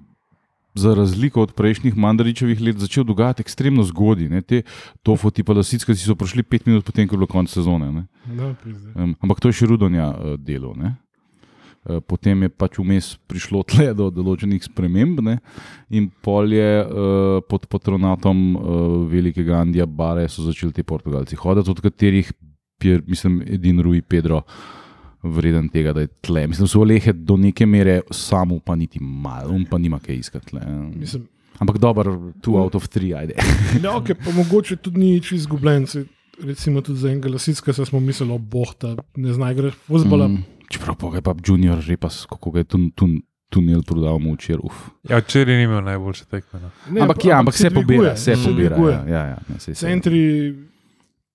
[0.79, 4.43] za razliko od prejšnjih Mandaričevih let začel dogajati ekstremno zgodaj.
[4.47, 4.63] Te
[5.03, 7.91] tofoti pa lasicki so prišli pet minut potem, ko je bilo konec sezone.
[7.93, 8.07] Ne.
[8.27, 8.55] Da.
[8.95, 10.75] Um, ampak to je še Rudonja uh, delo.
[10.79, 10.95] Ne?
[11.85, 15.39] Uh, Potem je pač vmes prišlo tle do določenih sprememb, ne?
[15.91, 18.63] in pol je uh, pod patronatom uh,
[19.11, 22.31] velikega Andija Bare so začeli ti Portugalci hoditi, od katerih
[22.83, 24.43] je, mislim, edin Rui Pedro
[25.23, 26.47] vreden tega, da je tle.
[26.47, 30.57] Mislim, so lehe do neke mere, samo pa niti malo, on pa nima kaj iskati.
[30.95, 31.27] Mislim,
[31.59, 33.35] Ampak dobro, two out of three, ajde.
[33.85, 35.87] ja, okay, pa mogoče tudi ni čisto izgubljen.
[35.87, 36.05] saj
[36.43, 40.29] Recimo tudi za enega lasicka smo mislili, o boh, da ne zna igrati fuzbola.
[40.29, 44.19] Mm, čeprav pa ga je pa junior repas, kako ga je tun, tun, tunel prodal
[44.19, 44.61] mu včeraj.
[44.63, 44.87] uf.
[45.11, 46.61] Ja, včeraj ni imel najboljše tekme.
[46.61, 46.71] No.
[46.91, 48.77] Ne, ampak ja, ampak se pobira, se se pobira.
[48.77, 50.55] Ja, ja, ja, ne, se- Centri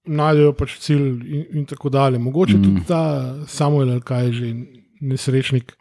[0.06, 2.20] najdejo pač cilj in, in tako dalje.
[2.20, 2.62] Mogoče mm.
[2.62, 2.64] Mm.
[2.64, 3.02] tudi ta
[3.48, 4.54] Samuel, kaj je že
[5.02, 5.76] nesrečnik.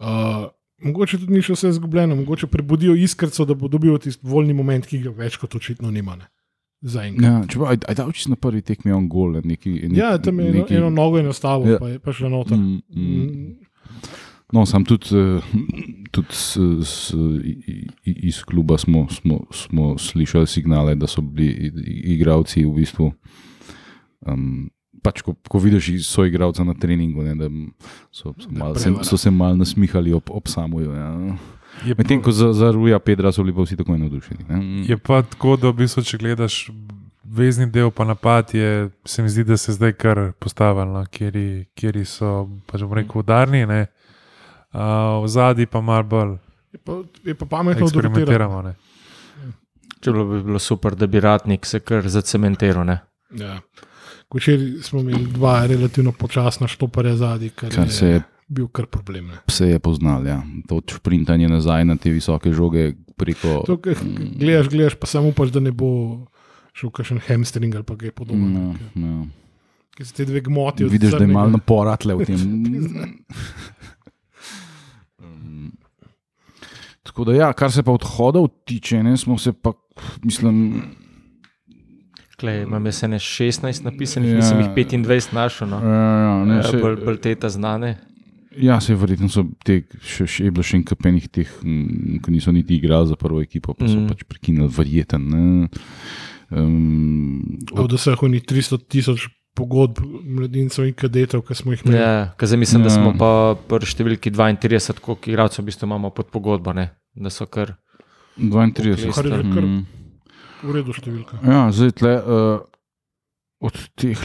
[0.00, 0.50] Uh,
[0.82, 4.86] mogoče tudi ni še vse izgubljeno, mogoče prebudijo iskrco, da bo dobil tisti voljni moment,
[4.86, 6.16] ki ga več kot očitno nima.
[6.16, 6.30] Ne?
[6.82, 7.24] Zaenkrat.
[7.24, 9.36] Ja, čeprav, aj, aj da uči na prvi tekmi on gol.
[9.44, 11.72] Neki, neki, Ja, tam je eno, eno nogo je nastavil, Ja.
[11.76, 11.78] ja.
[11.78, 12.58] pa je pa še noter.
[12.58, 13.68] Mm, mm.
[14.52, 14.58] Mm.
[14.58, 15.40] No, sam tudi, eh,
[16.10, 17.14] tudi s, s,
[18.04, 21.72] iz kluba smo, smo, smo slišali signale, da so bili
[22.04, 23.12] igravci v bistvu.
[24.20, 24.70] Um,
[25.02, 27.48] pač, ko, ko vidiš so igralca na treningu, ne, da
[28.10, 30.92] so, so, mal, se, so se mal nasmihali ob, ob samuju.
[30.92, 31.36] Ja.
[31.96, 34.44] Medtem ko za, za Ruja Pedra so bili pa vsi tako navdušeni.
[34.48, 34.84] ne.
[34.88, 36.66] je pa tako, da v bistvu, če gledaš
[37.24, 41.64] vezni del, pa napad, je, se mi zdi, da se zdaj kar postavili, no, kjeri,
[41.74, 43.86] kjeri so pač rekel udarni, ne.
[44.74, 44.80] Uh,
[45.18, 46.36] v zadnji pa malo bolj
[46.72, 48.22] Je pa, je pa pametno odreagirati.
[48.22, 48.62] eksperimentiramo.
[48.62, 48.74] Ne.
[50.00, 52.84] Če bilo bi bilo super, da bi ratnik se kar zacementiral.
[52.84, 53.00] ne.
[53.30, 53.60] Ja.
[54.30, 59.26] Včeraj smo imeli dva relativno počasna štoparja zadnji, kar, Kar se je bil kar problem.
[59.26, 59.38] Ne.
[59.46, 60.38] Se je poznal, ja.
[60.66, 63.60] to šprintanje nazaj na te visoke žoge preko.
[63.66, 63.76] To,
[64.34, 66.24] gledaš, gledaš, pa samo upaš, da ne bo
[66.72, 68.88] šel kakšen hamstring ali pa kaj No, podobnega.
[68.94, 69.26] no.
[69.92, 70.84] Ker se te dve gmoti.
[70.84, 72.40] od Vidiš, da je malo naporatle v tem.
[75.18, 75.72] Um,
[77.12, 79.72] Tako da, ja, kar se pa odhodov tiče, ne, smo se pa,
[80.22, 80.80] mislim,
[82.34, 84.32] Klej, imam jaz ene 16 napisanih, Ja.
[84.32, 84.38] ja.
[84.38, 85.68] nisem jih 25 našel.
[85.68, 85.78] No.
[85.78, 87.98] ja, ne, Ja, se, bolj, bolj teta znane.
[88.52, 92.30] ja, se verjetno so te, še, še je bilo še enkrat penih teh, mm, ki
[92.30, 94.08] niso niti igrali za prvo ekipo, pa so Mm.
[94.08, 95.22] pač prekinili, verjeten.
[95.22, 95.68] Ne.
[96.50, 101.98] Um, Od vseh unih 300 tisoč pogodb mladincev in kadetov, ki smo jih imeli.
[101.98, 102.84] Ja, zdaj mislim, ja.
[102.84, 102.96] da Ja.
[102.96, 103.30] smo pa
[103.68, 106.72] pri številki 32, koliko igralcev v bistvu imamo pod pogodbo.
[106.72, 106.90] Ne?
[107.14, 107.76] Da so kar.
[108.38, 108.72] 32.
[108.72, 109.86] Kar je že kar Mm.
[110.62, 111.38] v redu številka.
[111.44, 112.60] Ja, zdaj tle, uh,
[113.60, 114.18] od teh,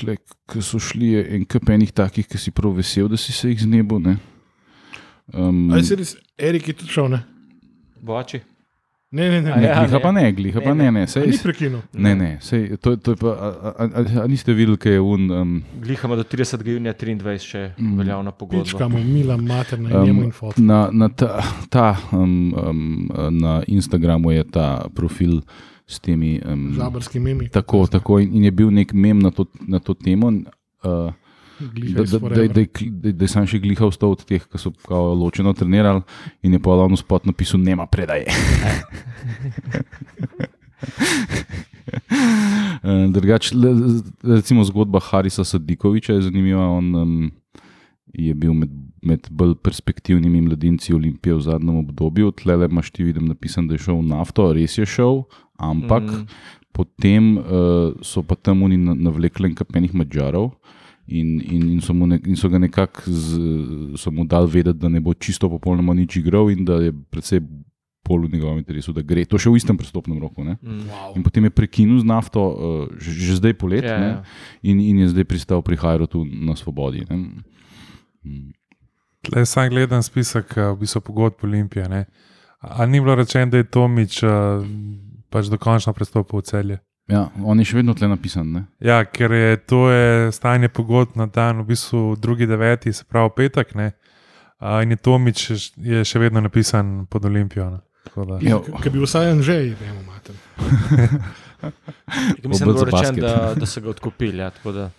[0.47, 3.49] ki so šli, je en kup enih takih, ki si prav vesel, da si se
[3.49, 3.99] jih znebil.
[3.99, 4.17] ne.
[5.33, 7.23] Um, Ali se res, Erik je tudi šel, ne?
[8.01, 8.41] Boči.
[9.11, 9.51] Ne, ne, ne.
[9.51, 9.63] Ne.
[9.63, 10.01] ja, gliha ne.
[10.01, 10.91] pa ne, gliha pa Ne, ne.
[10.91, 10.99] ne.
[10.99, 11.79] ne, sej, Ni prekinil.
[11.95, 15.31] ne, ne sej, to, to pa, a, a, a, a niste videli, kaj je un.
[15.31, 16.67] Um, Glihamo do 30.
[16.67, 17.97] junija 23 še Mm.
[17.97, 18.63] veljavna pogodba.
[18.63, 20.61] Pička mu, mila materna in njemu in fotka.
[20.61, 21.39] na, na, ta,
[21.69, 25.39] ta, um, um, na Instagramu je ta profil
[25.87, 26.41] s temi.
[26.43, 27.47] Um, Žabarski memi.
[27.49, 30.27] tako, tako in, in je bil nek mem na to, na to temo.
[30.27, 30.33] Uh,
[30.83, 31.13] Gliha
[31.59, 32.61] da,
[33.15, 34.71] je- sam še glihal stov od teh, ki so
[35.13, 36.01] ločeno trenirali
[36.41, 38.27] in je pa ravno spot napisal, nema predaje.
[42.83, 43.51] Eh, Drugač,
[44.21, 46.67] recimo zgodba Harisa Sadikoviča je zanimiva.
[46.69, 47.31] On um,
[48.09, 52.31] je bil med, med bolj perspektivnimi mladinci Olimpije v zadnjem obdobju.
[52.33, 55.23] Tle imaš ti vidim napisan, da je šel v nafto, res je šel,
[55.57, 56.27] ampak Mm.
[56.71, 57.45] potem uh,
[58.01, 60.51] so pa tam oni na- navlekli kapenih mačarov.
[61.07, 63.39] In, in, in, so mu ne, in so ga nekako z-
[63.95, 67.39] so mu dali vedeti, da ne bo čisto popolnoma nič igral, in da je predvsej
[68.03, 69.23] bolj v njegovem interesu, da gre.
[69.25, 70.43] To še v istem prestopnem roku.
[70.43, 70.55] Ne?
[70.59, 70.83] Mm.
[70.85, 71.15] Wow.
[71.15, 72.55] In potem je prekinil z nafto, uh,
[72.95, 74.19] že, že zdaj polet, Ja, ja, ja.
[74.63, 77.03] in, in je zdaj pristal pri Hajrotu na svobodi.
[77.03, 77.43] Ne?
[78.23, 78.51] Mm.
[79.21, 81.87] Tle sam gledam spisek eh, v bistvu pogodb Olimpije.
[81.87, 82.05] Ne?
[82.59, 84.63] A a ni bilo rečeno, da je Tomič uh,
[85.27, 86.77] pač dokončno prestopil v celje?
[87.07, 88.49] Ja, on je še vedno tle napisan.
[88.49, 88.61] Ne?
[88.79, 93.29] Ja, ker je to je stanje pogodb na dan, v bistvu drugi deveti, se pravi
[93.33, 93.75] petek.
[93.75, 93.91] Ne?
[94.59, 97.69] A, in je Tomič še- je še vedno napisan pod Olimpijo.
[97.69, 97.79] Ne?
[98.17, 98.59] Da- Ja.
[98.83, 100.35] Bi vsaj en že, vemo, mater.
[102.41, 103.23] Mislim, da, je bilo Obec za rečeno, basket.
[103.23, 104.37] da, da so ga odkupili.
[104.37, 104.89] Ja, tako da-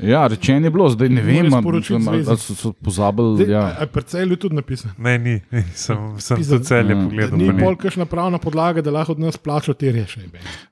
[0.00, 1.82] Ja, rečeno je bilo, zdaj ne vem, ali
[2.26, 3.46] so, so pozabili.
[3.46, 3.60] Ja.
[3.70, 3.86] Ja.
[3.86, 4.90] Predvsej je tudi napisan.
[4.98, 6.96] Ne, ni, ni sem, sem to celje Ja.
[6.96, 7.38] Da pogledal.
[7.38, 10.20] ni pol kakšna pravna podlaga, da lahko od nas plačo te reše.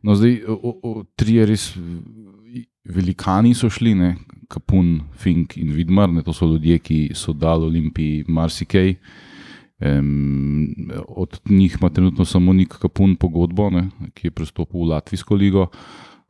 [0.03, 2.03] No, zdaj, o, o, trije res v-
[2.85, 4.17] velikani so šli, ne?
[4.49, 6.23] Kapun, Fink in Vidmar, ne?
[6.23, 8.95] to so ljudje, ki so dali Olimpiji marsikaj.
[9.81, 10.75] Um,
[11.09, 13.89] od njih ima trenutno samo Nik Kapun pogodbo, ne?
[14.15, 15.67] ki je prestopil v Latvijsko ligo.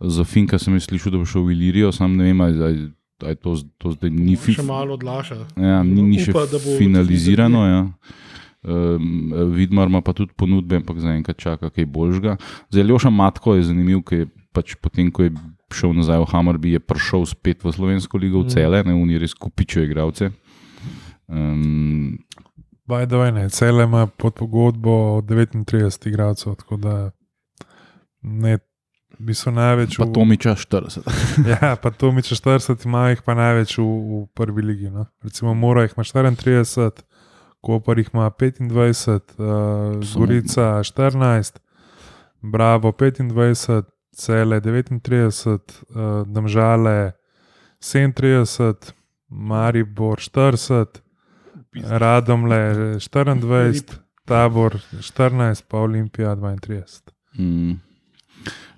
[0.03, 2.91] Za Finka sem slišal, da bo šel v Ilirijo, sam ne vem, ali
[3.23, 4.63] je to, to zdaj ni Še FIFA.
[4.67, 5.37] malo odlaša.
[5.57, 7.63] Ja, ni, ni še Upa, bo finalizirano.
[7.67, 7.83] Ja.
[8.63, 12.37] Um, Vidmar ima pa tudi ponudbe, ampak zaenkrat čaka kaj boljšega.
[12.71, 15.33] Zdaj, Ljoša Matko je zanimiv, ker je pač potem, ko je
[15.73, 19.35] šel nazaj v Hammerby, je prišel spet v Slovensko ligo v cele, ne oni res
[19.35, 20.31] kupičijo igralce.
[21.31, 22.19] Um,
[22.87, 26.95] By the way, ne, Cele ima pod pogodbo 39 igralcev, tako da
[28.23, 28.59] ne,
[29.23, 29.97] v bistvu največ.
[29.97, 31.07] pa v- Tomiča 40.
[31.53, 34.91] Ja, pa to mi če 40, ima jih pa največ v, v prvi ligi.
[34.91, 35.07] No.
[35.23, 37.07] Recimo, Mora jih ima 34,
[37.61, 38.67] Koper jih ima 25,
[39.39, 39.47] uh,
[40.03, 41.63] Samo- Gorica 14,
[42.43, 45.47] Bravo 25, Cele 39,
[45.89, 47.13] uh, Domžale
[47.81, 48.93] 37,
[49.31, 51.01] Maribor 40,
[51.75, 52.59] Radomle
[52.99, 53.83] 24,
[54.25, 57.01] Tabor 14, pa Olimpija 32.
[57.35, 57.81] Mm.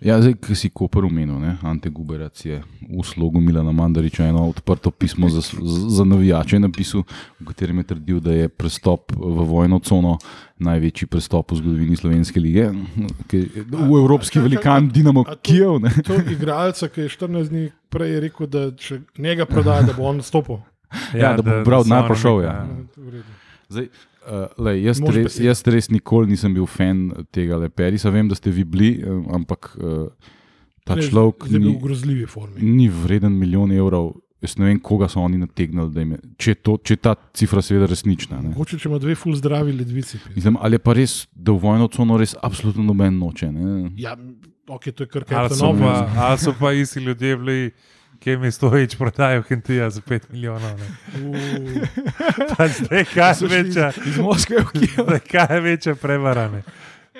[0.00, 1.56] Ja, zdaj, ki si Koper umenil, ne?
[1.62, 5.40] Ante Guberac je v slogu Milana Mandariča eno odprto pismo za,
[5.88, 7.02] za navijače napisal,
[7.40, 10.18] v katerem je trdil, da je prestop v vojno cono
[10.58, 12.68] največji prestop v zgodovini Slovenske lige.
[13.32, 15.78] Je V evropski velikan Dinamo A to- Kijev.
[15.78, 15.90] Ne?
[16.04, 20.22] To igralca, ki je 14 dni prej rekel, da če njega prodaja, da bo on
[20.22, 20.60] stopil.
[21.12, 22.66] Ja, da bo bral denar oni pa šel, nek- ja.
[22.98, 23.30] Redu.
[23.68, 23.88] Zdaj,
[24.26, 28.10] uh, lej, jaz, res, jaz res nikoli nisem bil fan tega Leperisa.
[28.10, 30.08] Vem, da ste vi bili, eh, ampak uh,
[30.84, 32.60] ta Ne, človek je bil ni, v grozljivi formi.
[32.62, 34.14] ni vreden milijon evrov.
[34.44, 37.62] Jaz ne vem, koga so oni nategnili, da je, če, to, če je ta cifra
[37.64, 38.42] seveda resnična.
[38.44, 38.50] Ne.
[38.52, 40.18] Mogoče če ima dve full zdravi ledvici.
[40.34, 43.48] Mislim, ali je pa res, da v vojno cono res absolutno noben noče.
[43.54, 43.88] Ne.
[43.96, 44.12] Ja,
[44.68, 45.88] ok, to je kar Ali kaj so, novo.
[45.88, 47.72] pa, ali so pa isti ljudje bili,
[48.24, 50.80] ki mi stojič prodajo Hentija za 5 milijonov.
[52.78, 55.20] zdaj kaj je večja, Iz Moskve v Kijev.
[55.22, 56.48] kaj je večja prevara.
[56.48, 56.62] ne.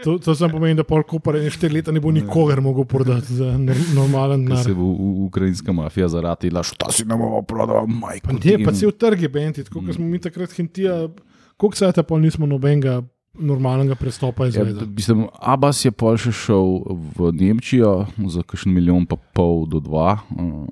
[0.05, 3.35] To, to samo pomeni, da pol kopar in štiri leta ne bo nikogar mogel prodati
[3.35, 4.65] za nor- normalen denar.
[4.65, 4.85] se bo
[5.27, 8.33] ukrajinska mafija zaratila, šta si nam bo prodal, majko.
[8.33, 11.09] Ne, ti." pa cel trg je benti, tako kot smo mi takrat hintija,
[11.57, 13.03] koliko cajta pol nismo nobenega
[13.35, 14.87] normalnega prestopa Ja, izvedeli.
[14.89, 16.67] mislim, Abbas je pol še šel
[17.13, 20.19] v Nemčijo za kakšen milijon, pa pol do dva.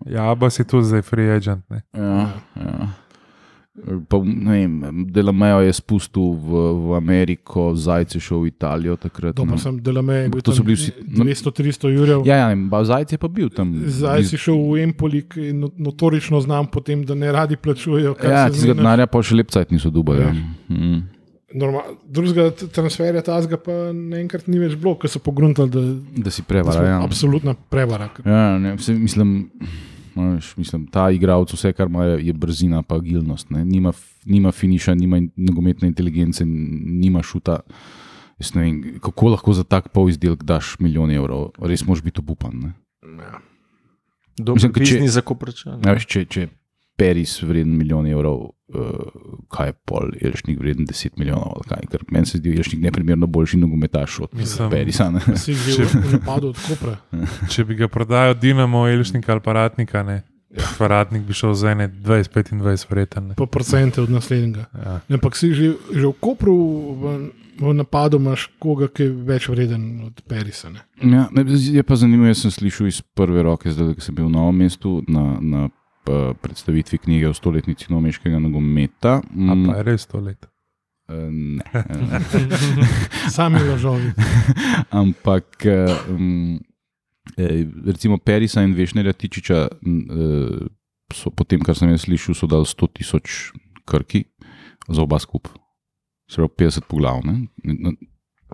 [0.07, 1.65] Ja, pa si tu zdaj free agent.
[1.69, 1.83] Ne.
[1.93, 2.89] Ja, ja.
[4.07, 4.73] Pa, ne vem,
[5.09, 9.33] Delamejo je spustil v, v Ameriko, Zajce šel v Italijo takrat.
[9.33, 9.59] Dobro, no.
[9.59, 12.21] sem delame, To so bili vsi- no- 200-300 jurjev.
[12.23, 13.73] Ja, ja, ne, ba, Zajce je pa bil tam.
[13.81, 18.13] Zdaj si šel v Empoli, je no- notorično znam po tem, da ne radi plačujejo.
[18.21, 20.21] Ja, se tistega denarja pa še lepcajt niso dubali.
[20.21, 20.29] Ja.
[20.29, 20.45] Ja.
[20.69, 21.01] Mm.
[22.05, 25.83] Drugega transferja tazga pa naenkrat ni več bilo, ker so pogruntali, da,
[26.19, 26.73] Da si da prevara.
[26.73, 27.03] smo Ja.
[27.05, 28.09] absolutna prevara.
[28.25, 29.51] Ja, ne, mislim,
[30.15, 33.51] veš, mislim, ta igralec, vse kar ima, je brzina, pa agilnost.
[33.51, 33.65] ne.
[33.65, 33.93] Nima,
[34.25, 37.61] nima finiša, nima nogometne inteligence, nima šuta.
[38.39, 42.19] Jaz ne vem, kako lahko za tak pol izdelek daš milijon evrov, res moraš biti
[42.19, 42.53] obupan.
[42.55, 42.73] Ne?
[43.19, 43.39] Ja.
[44.39, 45.81] Dobro, Mislim, če- bizni zakupračan.
[45.85, 46.49] Ja, veš, če, če
[46.97, 48.51] Peris vreden milijon evrov,
[49.53, 51.53] kaj je pol, Elšnik vreden 10 milijonov.
[51.57, 54.31] ali Kaj, ker meni se zdi Elšnik neprimerno boljši nogometaš od
[54.71, 55.11] Perisa.
[55.11, 55.21] Ne?
[55.37, 56.97] Si že v napadu od Kopra.
[57.51, 60.23] Če bi ga prodajal Dinamo, Elšnika ali pa Ratnika, ne.
[60.79, 63.27] Pa Ratnik bi šel za ene 20-25 vreten.
[63.29, 63.35] ne.
[63.35, 64.67] pa procente od naslednjega.
[64.75, 65.01] Ja.
[65.09, 66.57] Ne, Ampak si že, že v Kopru
[66.93, 70.69] v, v napadu imaš koga, ki je več vreden od Perisa.
[70.71, 70.85] Ne?
[71.01, 74.29] Ja, ne, je pa zanimivo, jaz sem slišal iz prve roke, zdaj, ko sem bil
[74.29, 75.69] v novem mestu na, na
[76.35, 79.21] predstavitvi knjige o stoletnici nomeškega nogometa.
[79.21, 80.47] A Mm, pa je res to let.
[81.09, 81.63] eh, ne.
[81.75, 84.13] eh, Sami lažovi.
[84.93, 86.61] Ampak, eh, um,
[87.37, 90.67] eh, recimo, Perisa in Vešnerja Tičiča, m, eh,
[91.13, 93.53] so, po tem, kar sem jaz slišal, so dali 100 tisoč
[93.85, 94.25] krki
[94.89, 95.55] za oba skupaj.
[96.27, 97.21] Se pravi, 50 poglav.
[97.23, 97.47] ne.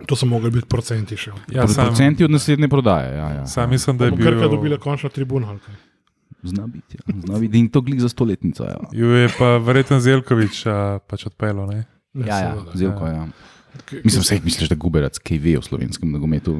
[0.07, 1.31] To so mogli biti procenti še.
[1.49, 3.17] Ja, sam, Procenti od naslednje prodaje.
[3.17, 3.45] Ja, ja.
[3.45, 4.25] sam mislim, da je Bo bil.
[4.27, 5.47] Krka dobila končno tribuno.
[5.47, 5.75] ali kaj?
[6.43, 7.03] Zna biti, ja.
[7.19, 7.57] Zna biti.
[7.57, 8.63] In to glik za stoletnico.
[8.63, 11.67] Ja, Ju je pa verjetno Zelkovič a, pač odpeljal.
[11.67, 11.83] ne.
[12.13, 12.53] Ne, ja, ja.
[12.55, 12.71] seveda.
[12.75, 13.27] Zelko, ja.
[13.85, 16.55] K- Mislim, vse misliš, da Guberac kaj ve o slovenskem nogometu,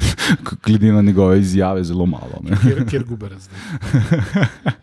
[0.64, 2.40] glede na njegove izjave, zelo malo.
[2.42, 2.56] ne.
[2.56, 3.58] Kjer, kjer guberec zdaj?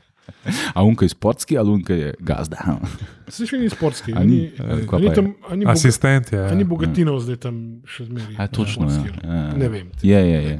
[0.73, 2.57] A unka je sportski ali unka je gazda?
[3.31, 4.11] Si še ni sportski.
[4.11, 5.13] Ani, ani, je?
[5.13, 6.39] tam, ani, Asistent je.
[6.39, 6.49] ja.
[6.51, 7.55] ani bogatinov zdaj tam
[7.87, 8.47] še zmeraj.
[8.51, 9.05] Točno, ja.
[9.23, 9.53] Ja.
[9.55, 9.87] Ne vem.
[10.03, 10.57] Je, je, je.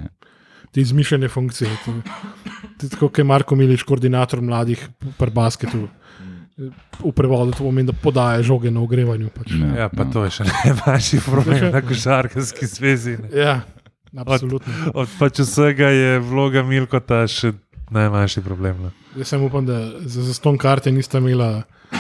[0.72, 1.70] Te izmišljene funkcije.
[2.78, 4.80] Ti, tako kot je Marko Milič, koordinator mladih
[5.18, 5.88] pri basketu.
[7.02, 9.30] V prevodu to pomeni, da podaja žoge na ogrevanju.
[9.36, 9.52] Pač.
[9.52, 10.12] Ja, Ja, pa ja.
[10.14, 13.18] to je še najmanjši problem na košarkarski zvezi.
[13.18, 13.30] ne.
[13.34, 13.56] Ja,
[14.16, 14.74] absolutno.
[14.94, 17.54] Od pač vsega je vloga Milkota še
[17.90, 18.78] najmanjši problem.
[18.88, 18.92] no.
[19.18, 21.98] Jaz sem upam, da za zaston karte nista imela eh,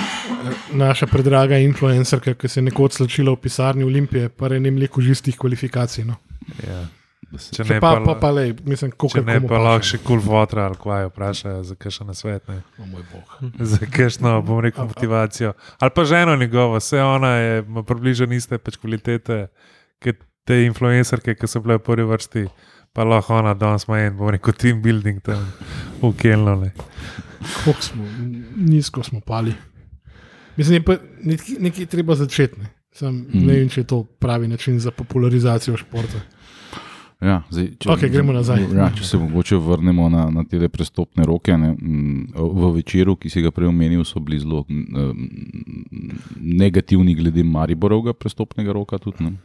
[0.71, 5.01] naša predraga influencerka, ki se je nekoč slačila v pisarni Olimpije, pa je ne mleko
[5.01, 6.05] žistih kvalifikacij.
[6.05, 6.15] No.
[6.63, 6.85] Ja.
[7.31, 9.97] Če Če ne, pa, pa, pa, pa lej, mislim, če koliko ne pa lahko še
[10.03, 12.47] kul votra ali kaj vprašajo za kakšen nasvet.
[12.51, 12.57] Ne.
[12.77, 13.37] O moj bog.
[13.63, 15.53] Za kakšno, bom rekel, motivacijo.
[15.79, 19.45] Ali pa ženo njegovo, vse ona je, ima približno iste pač kvalitete,
[20.03, 22.43] kot te influencerke, ki so bile v prvi vrsti.
[22.91, 25.45] Pa lahko ona danes ima en, bom rekel, team building tam
[26.01, 26.57] v Kelnu.
[27.63, 28.03] Koliko smo,
[28.59, 29.53] nizko smo pali.
[30.57, 32.59] Mislim, je pa nekaj, nekaj treba začeti.
[32.59, 32.67] Ne.
[32.91, 33.45] Sam, Mhm.
[33.47, 36.19] ne vem, če je to pravi način za popularizacijo športa.
[37.21, 38.63] Ja, zdaj, če, Okej, gremo nazaj.
[38.79, 41.53] Ja, če se mogoče vrnemo na, na te prestopne roke.
[41.53, 41.75] Ne,
[42.33, 44.63] v večeru, ki si ga prej omenil, so bili zelo
[46.41, 48.97] negativni glede Mariborovega prestopnega roka.
[49.01, 49.35] Tudi, ne.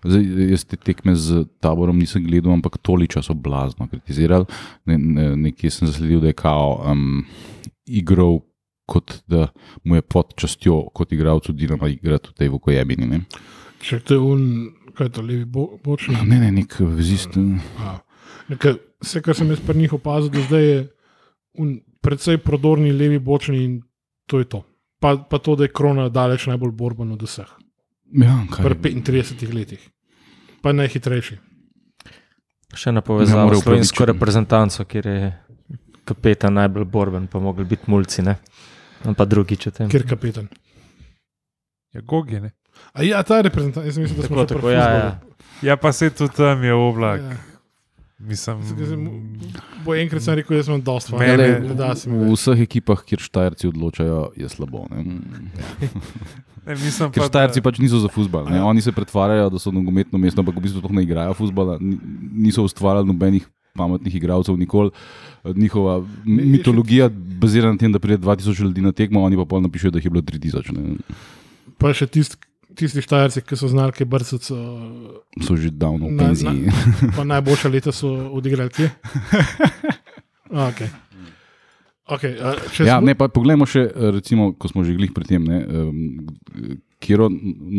[0.00, 4.48] Zdaj, jaz te tekme z taborom nisem gledal, ampak toliča so blazno kritizirali.
[4.88, 7.26] Ne, ne, nekje sem zasledil, da je kao um,
[7.84, 8.40] igral.
[8.90, 9.44] Kot da
[9.86, 12.96] mu je pod častjo, kot igralcu, Dinama igrati v tej.
[12.98, 13.20] Ne,
[13.80, 14.40] Če te un,
[14.96, 16.16] kaj je to, levi bo, bočni.
[16.24, 17.36] ne, ne nek vezist.
[17.78, 17.98] A,
[18.50, 20.78] Neka, vse, kar sem jaz pri njih opazil, do zdaj je
[21.62, 23.80] un, predvsej prodorni levi bočni in
[24.26, 24.64] to je to.
[25.00, 27.48] Pa, pa to, da je krona daleč najbolj borben od vseh.
[28.20, 29.84] Ja, kaj, Pri 35 letih.
[30.60, 31.38] Pa najhitrejši.
[32.76, 35.30] Še na povezavo s slovensko reprezentanco, kjer je
[36.06, 38.36] kapetan najbolj borben, pa mogli biti mulci, ne?
[39.04, 39.88] No, pa drugič o tem.
[39.90, 40.50] Kjer kapetan.
[41.94, 42.52] Ja, Gogi, ne.
[42.92, 45.20] A ja, ta reprezentant, jaz mislim, da smo Tako, ja, ja.
[45.62, 47.20] Ja, pa se tudi tam je oblak.
[47.20, 47.36] Ja.
[48.20, 48.96] Mislim, zdaj,
[49.84, 51.16] Bo enkrat sem rekel, da sem dosta
[51.96, 54.84] se mi V vseh ekipah, kjer Štajerci odločajo, je slabo.
[54.90, 55.04] Ne?
[56.66, 58.44] ne, mislim Ker pa, Štajerci da- pač niso za futbol.
[58.44, 61.96] Oni se pretvarjajo, da so nogometno mesto, ampak v bistvu sploh ne igrajo futbola, ni-
[62.44, 64.90] niso ustvarjali nobenih pametnih igralcev, nikoli.
[65.44, 67.08] Njihova Ne, mitologija
[67.40, 70.04] bazira na tem, da pride 2000 ljudi na tekmo, oni pa pol napišejo, da jih
[70.04, 70.76] je bilo 3000.
[70.76, 70.96] Ne?
[71.78, 72.36] Pa še tist,
[72.72, 74.56] tisti štajerci, ki so znali, kaj brcati, so,
[75.40, 76.70] So že davno v Na- penziji.
[77.10, 78.90] pa najboljša leta so odigrali kje.
[80.50, 80.70] A,
[82.08, 82.34] Okay.
[82.80, 85.62] Ja, smo- ne, pa poglejmo še, recimo, ko smo že glih pri tem, ne,
[87.00, 87.22] kjer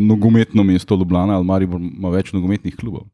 [0.10, 3.06] nogometno mesto Ljubljana ali Maribor ima več nogometnih klubov,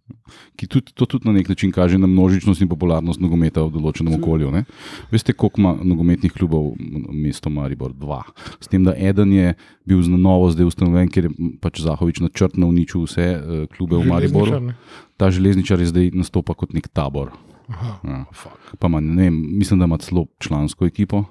[0.56, 4.52] tudi, to tudi na nek način kaže na množičnost in popularnost nogometa v določenem okolju.
[4.52, 4.64] Ne.
[5.12, 6.74] Veste, koliko ima nogometnih klubov
[7.12, 7.92] mesto Maribor?
[7.94, 8.22] Dva.
[8.64, 9.54] S tem, da eden je
[9.88, 14.08] bil na novo zdaj ustanovljen, ker je pač Zahovič načrtno uničil vse uh, klube v
[14.08, 14.62] Mariboru.
[14.72, 14.78] Ne?
[15.20, 17.36] Ta železničar je zdaj nastopa kot nek tabor.
[17.68, 18.26] Aha, Ja.
[18.32, 18.76] fuck.
[18.80, 21.26] Pa ima, ne vem, mislim, da ima celo člansko ekipo.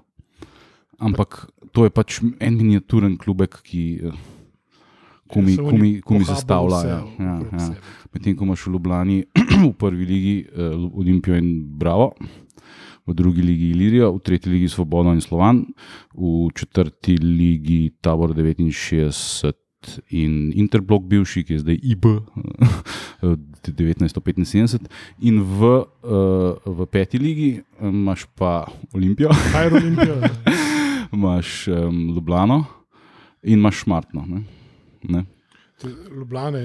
[0.99, 4.13] Ampak to je pač en miniaturen klubek, ki eh,
[5.29, 6.77] kumi, kumi, kumi zastavlja.
[6.77, 7.69] vse Ja, ja, ja.
[8.13, 9.19] Medtem ko imaš v Ljubljani
[9.69, 12.13] v prvi ligi eh, Olimpijo in Bravo,
[13.07, 15.65] v drugi ligi Ilirijo, v tretji ligi Svobodo in Slovan,
[16.15, 19.55] v četrti ligi Tabor 69
[20.11, 24.89] in Interblok, bivši, ki je zdaj IB, eh, 1975,
[25.21, 25.73] in v,
[26.07, 30.21] uh, v peti ligi eh, imaš pa Olimpijo, Fire Olimpijo.
[31.17, 32.65] imaš um, Ljubljano
[33.43, 34.27] in imaš Šmartno.
[34.27, 34.43] Ne?
[35.09, 35.25] Ne?
[36.11, 36.63] Ljubljane.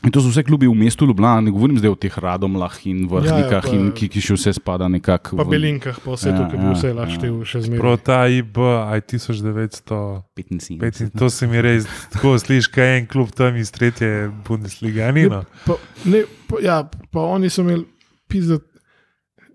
[0.00, 3.02] In to so vse klubi v mestu Ljubljana, ne govorim zdaj o teh radomlah in
[3.04, 6.14] vrhnikah, Ja, ja, pa- in ki, ki še vse spada nekako Pa v Belinkah, pa
[6.14, 6.94] vse to, Ja, ki bi ja, vse ja.
[6.96, 7.98] laštev še Prav zmeraj.
[8.00, 8.56] ta IB,
[8.88, 10.22] aj 1900.
[10.32, 11.12] 75.
[11.18, 15.04] To se mi res tako sliši, kaj je en klub tam iz tretje Bundeslige.
[15.04, 15.44] a Ni, no?
[15.66, 16.80] Pa, ne, pa, ja,
[17.12, 17.84] pa oni so imeli
[18.26, 18.64] pizat.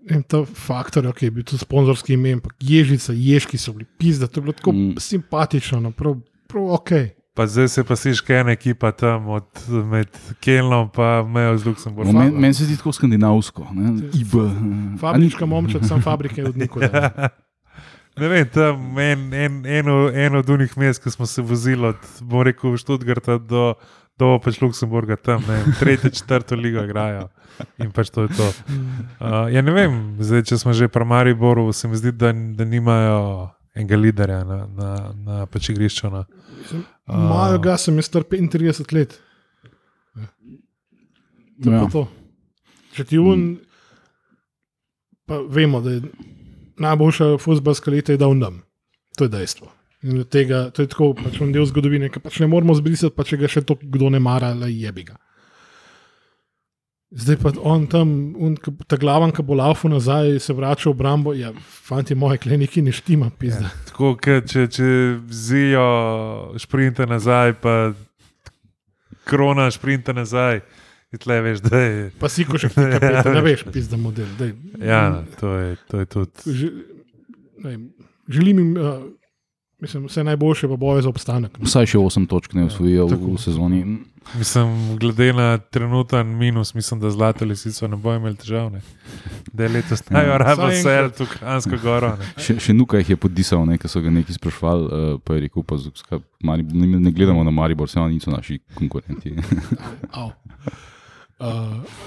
[0.06, 4.28] In ta faktor, ki je bil tudi sponzorski ime, ampak ježica, ježki so bili pizda,
[4.30, 5.00] to je bilo tako mm.
[5.02, 6.90] simpatično, no, prav, prav ok.
[7.36, 10.08] Pa zdaj se pa sliši, kaj je ena ekipa tam od, med
[10.40, 12.16] Kelnom in Mejo z No, Luksemburgom.
[12.16, 13.66] Meni men se zdi tako skandinavsko.
[13.76, 13.92] Ne?
[14.16, 14.32] IB.
[15.00, 17.12] Fabrička momčad, sam fabrike od nikogar.
[18.16, 21.96] Ne vem, tam en, en, eno, eno od unih mest, ki smo se vozili od,
[22.20, 23.74] bom rekel, Študgarta do,
[24.16, 27.26] do pač Luksemburga, tam ne, tretjo, četrto ligo igrajo.
[27.76, 28.46] In pač to je to.
[29.20, 32.64] Uh, ja, ne vem, zdaj, če smo že pri Mariboru, se mi zdi, da, da
[32.64, 36.08] nimajo enega liderja na, na, na pač igrišču.
[36.08, 36.24] No.
[37.06, 39.20] Imajo ga, sem jaz star 35 let.
[41.64, 41.86] To Ja.
[41.88, 42.06] to.
[42.96, 43.58] Če ti un,
[45.26, 46.02] pa vemo, da je
[46.78, 48.62] najboljša futbalska leta je dal nam.
[49.16, 49.70] To je dejstvo.
[50.02, 53.24] In tega, to je tako, pač on del zgodovine, ki pač ne moramo zbrisati, pa
[53.24, 55.16] če ga še to kdo ne mara, le jebi ga.
[57.14, 58.08] Zdaj pa on tam,
[58.42, 58.56] un,
[58.90, 61.34] ta glavan, ki bo laufal nazaj, se vrača v obrambo.
[61.38, 61.52] Ja,
[61.86, 63.70] fanti moji, kleniki ne štima, pizda.
[63.86, 64.88] Tako, ke, če, če
[65.30, 65.86] zijo
[66.58, 67.76] šprinte nazaj, pa
[69.26, 70.64] krona šprinte nazaj,
[71.22, 72.10] tle veš, je.
[72.18, 74.26] Pa si ko še kapeta, ne veš, pizda model.
[74.40, 74.52] Daj.
[74.82, 76.56] Ja, to je, to je tudi.
[76.58, 76.72] Že,
[77.64, 77.76] ne,
[78.28, 79.06] želim jim, uh,
[79.78, 81.58] mislim, vse najboljše, pa boje za obstanek.
[81.60, 83.26] Vsaj še 8 točk ne osvojijo v, tako.
[83.28, 83.80] v sezoni.
[84.34, 88.72] Mislim, glede na trenuten minus, mislim, da zlato lisico ne bo imel težav.
[88.72, 88.80] Ne.
[89.52, 90.38] Da je letos najo Ja.
[90.38, 91.16] rabo Vsaj sel, enkrat.
[91.16, 92.08] tu Kransko goro.
[92.16, 92.26] Ne.
[92.36, 95.62] Še, še nuka jih je podisal, ker so ga neki sprašvali, uh, pa je rekel,
[95.62, 99.36] pa, z- ska- Maribor, ne, ne gledamo na Maribor, vse oni niso naši konkurenti.
[100.12, 100.32] Au.
[101.38, 101.46] Uh,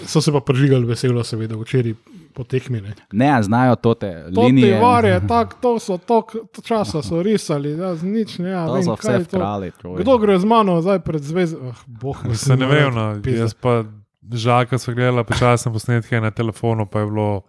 [0.04, 1.94] so se pa prižigali veselo, seveda, včeraj
[2.34, 2.82] po tekmi.
[2.82, 2.94] Ne.
[3.12, 4.80] ne, znajo to te To te linije.
[4.80, 8.84] varje, tak, to so tok časa so risali, ja, z nič ne, ja, To vem,
[8.84, 9.38] so kaj vse to.
[9.38, 9.72] vkrali.
[9.76, 10.02] človek.
[10.02, 11.58] Kdo gre z mano zdaj pred zvezo?
[11.64, 13.86] Oh, boh, Se ne vem, no, jaz pa
[14.26, 17.42] žal, ko so gledali počasne posnetke na telefonu, pa je bilo,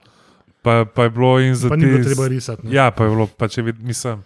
[0.60, 2.60] pa, pa je bilo in za Pa ni bilo treba risati.
[2.62, 2.74] ne.
[2.74, 4.20] Ja, pa je bilo, pa če vid, mislim,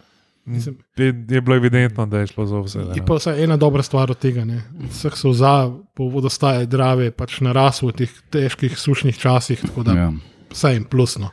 [0.46, 2.78] Mislim- je, je bilo evidentno, da je šlo za vse.
[2.94, 4.44] Je pa vsaj ena dobra stvar od tega.
[4.44, 4.62] ne.
[4.90, 10.12] Vseh so za, vodostaje Drave, pač naraslo v teh težkih, sušnih časih, tako da Ja,
[10.50, 11.30] vsaj jim plusno.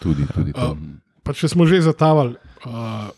[0.00, 0.76] tudi, tudi to.
[1.22, 2.34] Pa če smo že zatavali,
[2.64, 3.08] uh,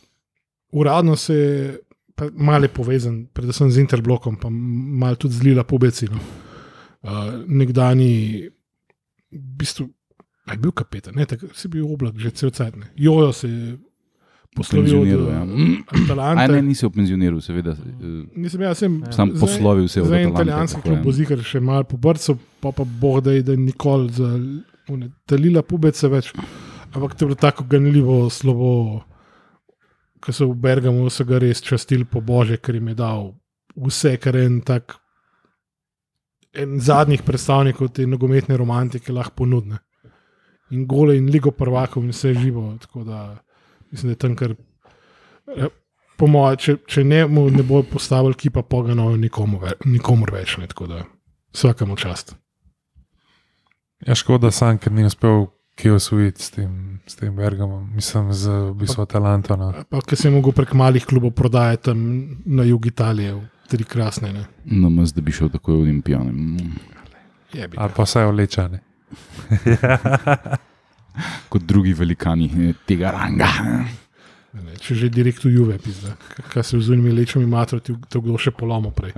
[0.70, 1.78] uradno se je
[2.14, 6.18] pa malo povezan, predvsem z Interblokom, pa malo tudi z Lila Pobecino.
[7.02, 7.10] Uh,
[7.46, 8.46] nekdani,
[9.32, 9.88] v bistvu,
[10.46, 12.82] a je bil kapetan, ne, tako si bil oblak, že cel cel cel.
[12.96, 13.78] Jojo se je
[14.52, 15.42] Penzioniral, ja.
[16.12, 17.72] uh, Aj ne, nisi v penzioniru, seveda.
[17.72, 21.86] eh, Nisem jaz, sem Sam poslovil se en Atalante, italijanski klub bo zikar še malo
[21.88, 24.28] po brcu, pa pa boh da je, da nikoli za
[24.92, 26.32] one talila pubece več.
[26.92, 29.00] Ampak to je bilo tako ganljivo slovo,
[30.20, 33.30] ko so v Bergamu so ga res častili po bože, ker jim je dal
[33.76, 34.98] vse, kar en tak.
[36.52, 39.78] En zadnjih predstavnikov te nogometne romantike lahko ponudne.
[40.76, 42.66] In gole, in ligo prvakov, in vse živo.
[42.84, 43.22] Tako da
[43.92, 44.54] mislim, da je tam kar.
[45.56, 45.70] eh,
[46.16, 50.56] Po mojem, če, če ne, mu ne bo postavil kipa pogano nikomu, ve, nikomur več.
[50.60, 51.00] Ne, tako da
[51.56, 52.36] vsakemu čast.
[54.06, 58.50] Ja, škoda sam, ker ni uspel kje osvojiti s tem, s tem Bergamom, mislim, z
[58.68, 59.56] v bistvu Atalanto.
[59.56, 59.72] No.
[59.88, 61.98] Pa, ker se je mogel prek malih klubov prodajati tam
[62.44, 64.32] na jug Italije, v tri krasne.
[64.32, 64.44] Ne.
[64.68, 66.32] No, maz, da bi šel takoj v Olimpijane.
[67.56, 68.82] Jebi Ali pa vsaj olečane.
[71.48, 73.48] Kot drugi velikani eh, tega ranga.
[74.52, 76.12] Ne, če že direkt v Juve, pizda.
[76.52, 79.12] Kaj se v zunimi lečami matro, ti to kdo še polomo prej.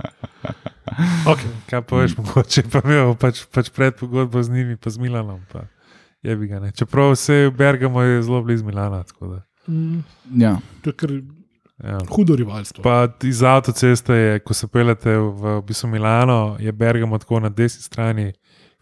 [1.25, 1.49] Okay.
[1.67, 5.41] Kaj pa veš, mogoče pa imel pač, pač predpogodbo z njimi, pa z Milanom.
[5.51, 5.65] Pa.
[6.23, 6.71] Ga ne.
[6.71, 9.03] Čeprav vse v Bergamo je zelo blizu Milana.
[9.03, 10.03] tako da, Mm,
[10.35, 11.09] Ja, to je kar
[11.83, 11.97] Ja.
[12.09, 12.83] hudo rivalstvo.
[12.83, 17.49] Pa iz avtoceste je, ko se pelete v, v bistvu Milano, je Bergamo tako na
[17.49, 18.33] desni strani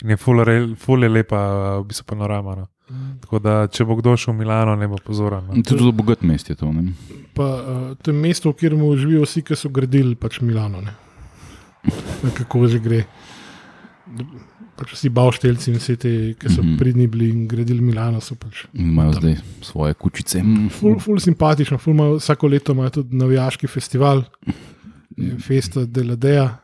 [0.03, 1.39] in je ful, re- ful je lepa,
[1.77, 2.55] v bistvu panorama.
[2.55, 2.67] No.
[2.89, 3.19] Mm.
[3.21, 5.45] Tako da, če bo kdo šel v Milano, ne bo pozoren.
[5.47, 5.53] No.
[5.55, 6.67] tudi zelo bogat mest je to.
[6.67, 6.93] Ne?
[7.33, 10.81] Pa, uh, to je mesto, v katerem živijo vsi, ki so gradili pač Milano.
[10.81, 10.93] Ne.
[12.33, 13.05] Kako že gre.
[14.73, 16.77] Pač vsi bavšteljci in vsi ti, ki so Mhm.
[16.77, 18.65] pridni bili in gradili Milano, so pač.
[18.73, 20.43] In imajo zdaj svoje kučice.
[20.43, 20.69] Mm.
[20.69, 24.23] Ful, ful simpatično, ful imajo, vsako leto imajo tudi navijaški festival.
[25.17, 26.57] je Festa Deladeja,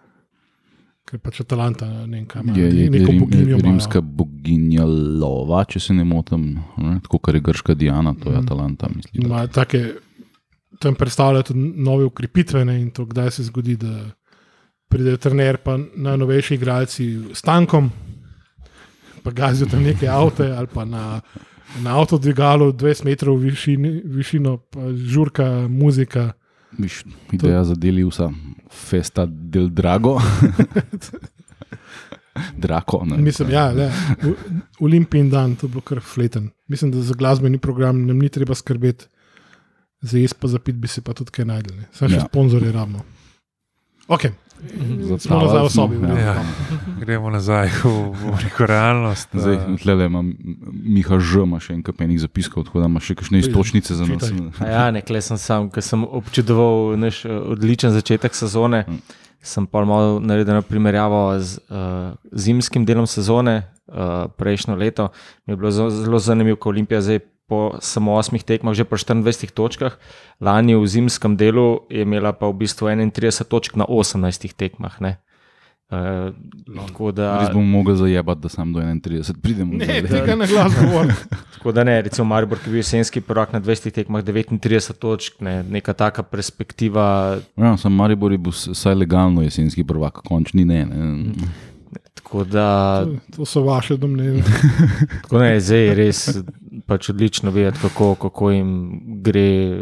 [1.09, 2.53] ker pač Atalanta ne vem, kaj ima.
[2.53, 3.63] Je, je, neko rim, boginjo imajo.
[3.63, 6.43] rimska boginja lova, če se ne motim,
[6.77, 6.99] ne?
[6.99, 8.45] tako kot je grška Diana, to je Mhm.
[8.45, 8.89] Atalanta.
[8.95, 9.25] Mislim.
[9.25, 9.83] Ima take,
[10.79, 14.11] tam predstavlja tudi nove ukrepitve ne, in to, kdaj se zgodi, da
[14.87, 17.89] pridejo trener, pa najnovejši igralci s tankom,
[19.23, 21.21] pa gazijo tam neke avte ali pa na,
[21.79, 26.31] na avtodvigalu 20 metrov višini, višino, pa žurka, muzika.
[26.73, 28.29] Viš, ideja za deli vsa,
[28.69, 30.19] festa del drago.
[32.55, 33.03] Drako.
[33.05, 33.89] Ne, Mislim, ja, le,
[34.21, 34.35] v-
[34.79, 36.49] Olimpijin dan, to bo kar fleten.
[36.67, 39.05] Mislim, da za glasbeni program nam ni treba skrbeti,
[40.01, 41.75] za jaz pa za pit bi se pa tudi kaj najdel.
[41.75, 41.87] ne.
[41.91, 42.21] Samo še Ja.
[42.21, 43.01] sponzorje rabimo.
[44.07, 44.21] Ok,
[45.19, 45.97] smo nazaj v smo, sobi.
[45.97, 46.19] v redu.
[46.19, 46.35] Ja.
[46.99, 49.29] Gremo nazaj v, v neko realnost.
[49.33, 50.23] Zdaj, eh, tlele ima
[50.83, 54.31] Miha Ž, ima še en kapenik zapiskov, tako da ima še kakšne istočnice za nas.
[54.59, 58.85] Ja, nekle sem sam, ker sem občudoval naš eh, odličen začetek sezone.
[58.87, 59.01] Mm.
[59.39, 65.15] Sem pa malo naredil na primerjavo z uh, zimskim delom sezone, uh, prejšnjo leto.
[65.47, 68.93] Mi je bilo zelo, zelo zanimivo, ko Olimpija zdaj po samo osmih tekmah, že po
[68.95, 69.97] 24 točkah,
[70.37, 75.01] lani v zimskem delu je imela pa v bistvu 31 točk na 18 tekmah.
[75.01, 75.17] Ne?
[75.89, 76.29] Uh,
[76.77, 79.73] tako da, Res bomo mogli zajebati, da sam do 31 pridemo.
[79.73, 80.21] Ne, zdaj.
[80.21, 81.15] tega na glas govorim.
[81.55, 85.41] Tako da ne, recimo Maribor, ki je bil jesenski prvak na 20 tekmah, 39 točk,
[85.41, 87.39] ne, neka taka perspektiva.
[87.57, 90.85] Ja, sam Maribor je bil vsaj legalno jesenski prvak, končni ne.
[90.85, 91.33] ne.
[92.29, 93.05] Tako da,
[93.35, 94.43] To so vaše domneve.
[95.21, 96.19] tako ne, zdaj je res
[96.85, 98.73] pač odlično videti, kako, kako jim
[99.25, 99.81] gre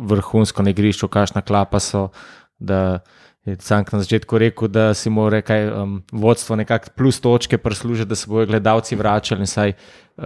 [0.00, 2.10] vrhunsko na igrišču, kakšna klapa so.
[2.58, 3.00] Da
[3.42, 8.08] je Cank na začetku rekel, da si mora kaj um, vodstvo nekako plus točke prislužiti,
[8.08, 9.46] da se bodo gledalci vračali.
[9.46, 9.72] Saj,
[10.18, 10.24] uh,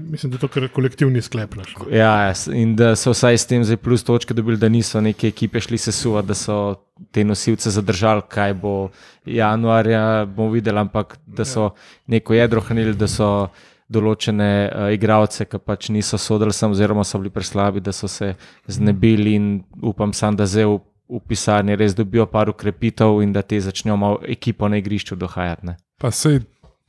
[0.00, 1.54] Mislim, da je to kar kolektivni sklep.
[1.54, 1.74] naš.
[1.90, 5.28] Ja, s- in da so vsaj s tem zdaj plus točke dobili, da niso neke
[5.28, 6.74] ekipe šli se suva, da so
[7.10, 8.88] te nosilce zadržali, kaj bo
[9.28, 11.70] januarja, bomo videli, ampak da so
[12.06, 13.48] neko jedro hranili, da so
[13.86, 18.34] določene uh, igralce, ki pač niso sodili sem, oziroma so bili preslabi, da so se
[18.66, 19.48] znebili in
[19.82, 20.78] upam sam, da zdaj v,
[21.08, 25.66] v pisarni res dobijo par ukrepitev in da te začnejo malo ekipo na igrišču dohajati.
[25.66, 25.76] Ne.
[26.00, 26.40] Pa sej,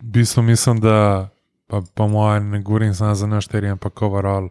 [0.01, 1.29] v bistvu mislim, da,
[1.67, 4.49] pa po mojem, ne govorim samo za naš teren, ampak overall.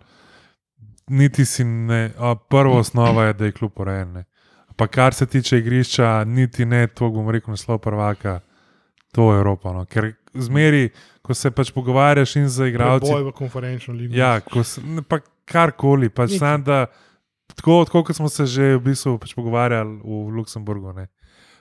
[1.08, 4.24] Niti si ne, a, prva osnova je, da je kljub urejen.
[4.76, 8.40] Pa kar se tiče igrišča, niti ne to, bom rekel, naslov prvaka,
[9.12, 9.72] to je Evropa.
[9.72, 9.84] No.
[9.84, 10.88] Ker zmeri,
[11.22, 13.12] ko se pač pogovarjaš in za igralci.
[13.12, 14.16] Boj v konferenčno ligo.
[14.16, 16.86] Ja, ko se, ne, pa karkoli, pač sam, da,
[17.52, 20.92] tako, tako kot smo se že v bistvu pač pogovarjali v Luksemburgu.
[20.92, 21.08] Ne.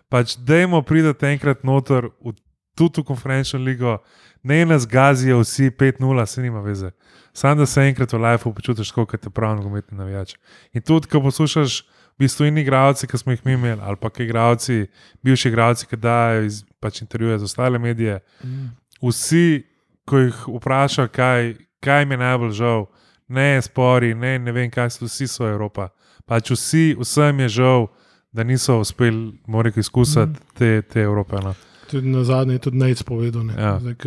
[0.09, 2.33] Pač dajmo priti enkrat noter, v,
[2.75, 3.97] tudi v konferenčno ligo,
[4.43, 6.91] ne nas gazijo vsi 5-0, se nima veze.
[7.33, 10.35] Sam da se enkrat v lifeu počutiš, kot te pravi nogometni navijač.
[10.73, 11.81] In tudi, ko poslušaš
[12.13, 14.87] v bistvu in igralci, ki smo jih mi imeli, ali pa ki igralci,
[15.25, 18.69] bivši igralci, ki dajo iz, pač intervjuje za ostale medije, Mm.
[19.01, 19.63] vsi,
[20.05, 22.85] ko jih vprašajo, kaj, kaj mi je najbolj žal,
[23.33, 25.89] ne spori, ne, ne vem, kaj so, vsi so Evropa.
[26.29, 27.89] Pač vsi, vsem je žal,
[28.33, 31.41] da niso uspeli, moram reči, izkusiti te, te Evrope.
[31.43, 31.53] No.
[31.91, 33.45] Tudi na zadnje je tudi Nec povedal.
[33.49, 33.57] Ne.
[33.57, 33.77] Ja.
[33.81, 33.97] Zdaj,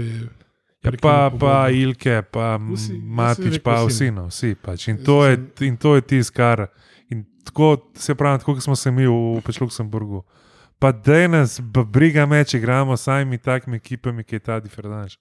[0.86, 4.54] Ja, pa, pa Ilke, pa Vsi, Matič, rekel pa vsi, vsi, no, vsi.
[4.54, 4.88] Pač.
[4.92, 6.68] In, to je, in to je tisto, kar.
[7.10, 10.22] In tako se pravi, tako smo se mi v, v pač Luksemburgu.
[10.78, 11.58] Pa da nas
[11.90, 15.16] briga meč, igramo s samimi takimi ekipami, ki je ta diferenč.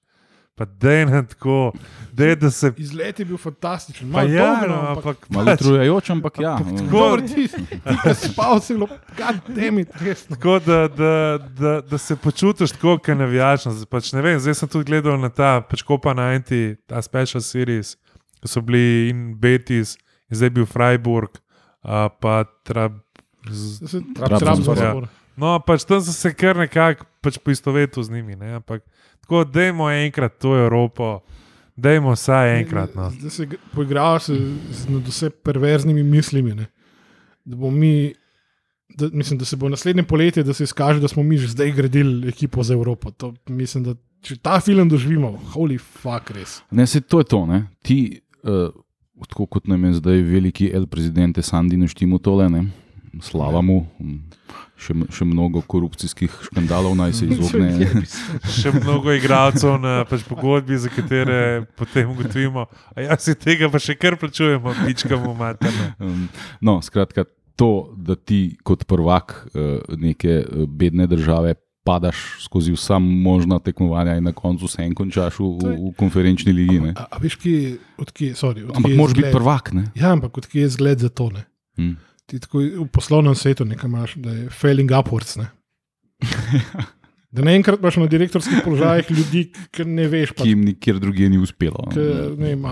[0.56, 1.74] Pa da je na tako,
[2.14, 2.70] dej, da se.
[2.78, 4.08] Izlet je bil fantastičen.
[4.08, 6.54] Malo ja, dolg, no, ampak ampak Malo pač, utrujajoč, ampak ja.
[6.58, 8.88] tako- ti, ti ki si spal, si bilo,
[9.18, 10.32] kaj temi, resno.
[10.32, 11.12] Tako da, da,
[11.52, 13.66] da, da se počutiš tako, kot navijač.
[13.66, 17.42] no, Pač, ne vem, zdaj sem tudi gledal na ta pač Copa 90, ta special
[17.42, 17.98] series,
[18.40, 21.36] ko so bili in Betis, in zdaj je bil Freiburg,
[21.84, 22.96] uh, pa Trab.
[23.46, 24.40] z- Da se Trabzonspor,
[24.74, 24.96] ja.
[24.96, 25.25] Trabzonspor.
[25.38, 28.38] No, pač tam sem se kar nekako pač poistovetil z njimi.
[28.40, 28.56] Ne?
[28.60, 28.84] Ampak
[29.24, 31.20] tako, dajmo enkrat to Evropo,
[31.76, 32.96] dajmo vsaj enkrat.
[32.96, 33.10] No.
[33.22, 34.38] Da se poigravaš se
[34.72, 36.56] z nad vse perverznimi mislimi.
[36.56, 36.70] Ne?
[37.46, 38.14] Da mi.
[38.96, 41.72] Da, mislim, da se bo naslednje poletje, da se izkaže, da smo mi že zdaj
[41.76, 43.12] gradili ekipo za Evropo.
[43.12, 46.62] To, mislim, da če ta film doživimo, holy fuck, res.
[46.72, 47.42] Ne, se to je to.
[47.50, 47.66] Ne.
[47.84, 48.70] Ti, uh,
[49.28, 52.64] tako kot nam je zdaj veliki El Presidente Sandi naštimo tole, ne.
[53.22, 54.18] Slava mu, m,
[54.80, 58.04] še, še mnogo korupcijskih škandalov naj se izogne.
[58.58, 63.82] Še mnogo igralcev na pač, pogodbi, za katere potem ugotovimo, da ja, si tega pa
[63.82, 65.92] še kar plačujemo, pičkamo materno.
[66.00, 66.26] Um,
[66.60, 71.56] no, skratka, to, da ti kot prvak uh, neke uh, bedne države
[71.86, 76.54] padaš skozi vsa možna tekmovanja in na koncu vse en končaš v, v, v konferenčni
[76.54, 76.80] ligi.
[76.82, 76.96] Ne.
[76.98, 77.54] A, a veš, ki,
[78.02, 79.72] odkje, sorry, odkje Ampak moraš biti prvak.
[79.78, 79.86] Ne?
[79.94, 81.30] Ja, ampak odkje je zgled za to?
[81.30, 81.46] Ne?
[81.78, 81.94] Hm.
[82.26, 85.38] Ti tako v poslovnem svetu nekaj imaš, da je failing upwards.
[85.38, 85.50] Ne?
[87.36, 89.42] Da naenkrat imaš na direktorskih položajih ljudi,
[89.76, 91.82] ki ne veš, pa, Ki jim nikjer drugje ni uspelo.
[91.84, 91.92] no.
[91.92, 92.06] ki,
[92.40, 92.64] ne vem,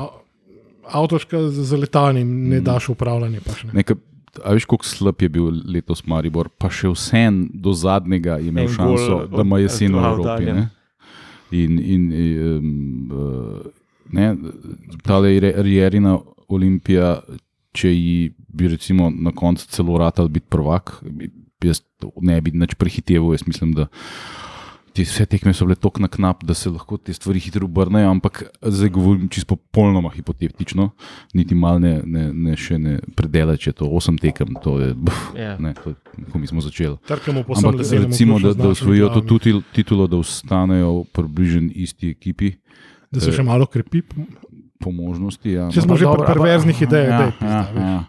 [0.88, 2.64] avtoška z z letanjem ne Mm.
[2.64, 3.42] daš upravljanje.
[3.44, 3.74] Pač, ne.
[3.74, 3.98] Nekaj,
[4.40, 8.70] a veš, koliko slab je bil letos Maribor, pa še vsem do zadnjega je imel
[8.70, 10.46] En šanso, gol da ima jesen v Evropi.
[10.46, 10.70] Ne?
[11.52, 12.04] In, in
[12.40, 13.68] um, uh,
[14.16, 14.32] ne,
[15.04, 16.16] tale Rierina
[16.48, 17.20] Olimpija,
[17.74, 18.18] če ji
[18.48, 21.32] bi recimo na koncu celo ratal biti prvak, bi-
[21.64, 21.82] jaz
[22.20, 23.34] ne bi nič prehiteval.
[23.34, 23.88] Jaz mislim, da
[24.94, 28.12] te vse tekme so bile tako na knap, da se lahko te stvari hitro obrnejo,
[28.12, 30.90] ampak zdaj govorim čisto popolnoma hipotetično,
[31.34, 34.92] niti malo ne, ne, ne še ne predela, če je to osem tekem, to je,
[34.94, 35.56] buf, Ja.
[35.58, 35.98] ne, to je,
[36.30, 37.00] ko mi smo začeli.
[37.10, 42.54] Ampak recimo, da, da osvojijo to tutil, titulo, da ostanejo približno isti ekipi.
[43.10, 44.04] Da se še malo krepi.
[44.84, 45.48] Po možnosti.
[45.48, 45.70] Ja.
[45.70, 48.02] Če smo Ampak že pri ampak- perverznih idejah, ja, daj, pizda, ja, ja.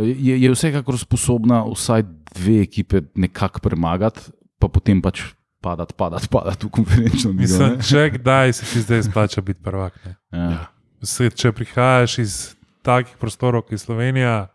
[0.00, 4.20] Je, je vsekakor sposobna vsaj dve ekipe nekako premagati,
[4.56, 5.20] pa potem pač
[5.60, 7.42] padati, padati, padati v konferenčno ligo.
[7.42, 7.82] Mislim, ne.
[7.82, 9.92] če kdaj se ti zdaj splača biti prvak.
[10.02, 10.16] Ne?
[10.32, 10.72] Ja.
[11.02, 12.32] Se, če prihajaš iz
[12.80, 14.48] takih prostorov, kot je Slovenija,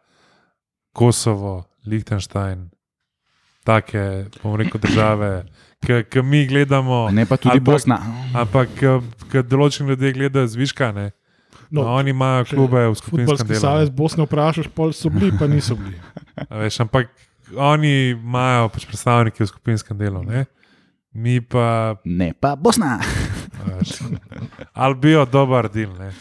[0.91, 2.69] Kosovo, Liechtenstein,
[3.63, 4.01] take,
[4.41, 5.45] bom rekel, države,
[5.79, 8.01] ki mi gledamo, Ne pa tudi pa- Bosna.
[8.33, 8.69] ampak
[9.29, 11.11] ki določeni ljudje gledajo zviška.
[11.70, 13.61] No, No, oni imajo klube v skupinskem Futbalski delu.
[13.61, 13.95] savez ne.
[13.95, 15.99] Bosne vprašaš, pol so bili, pa niso bili.
[16.49, 17.09] A Veš, ampak
[17.53, 20.45] oni imajo pač predstavnike v skupinskem delu, ne?
[21.13, 22.99] mi pa Ne pa Bosna.
[23.65, 23.99] veš,
[24.74, 26.11] ali bijo dober del, ne?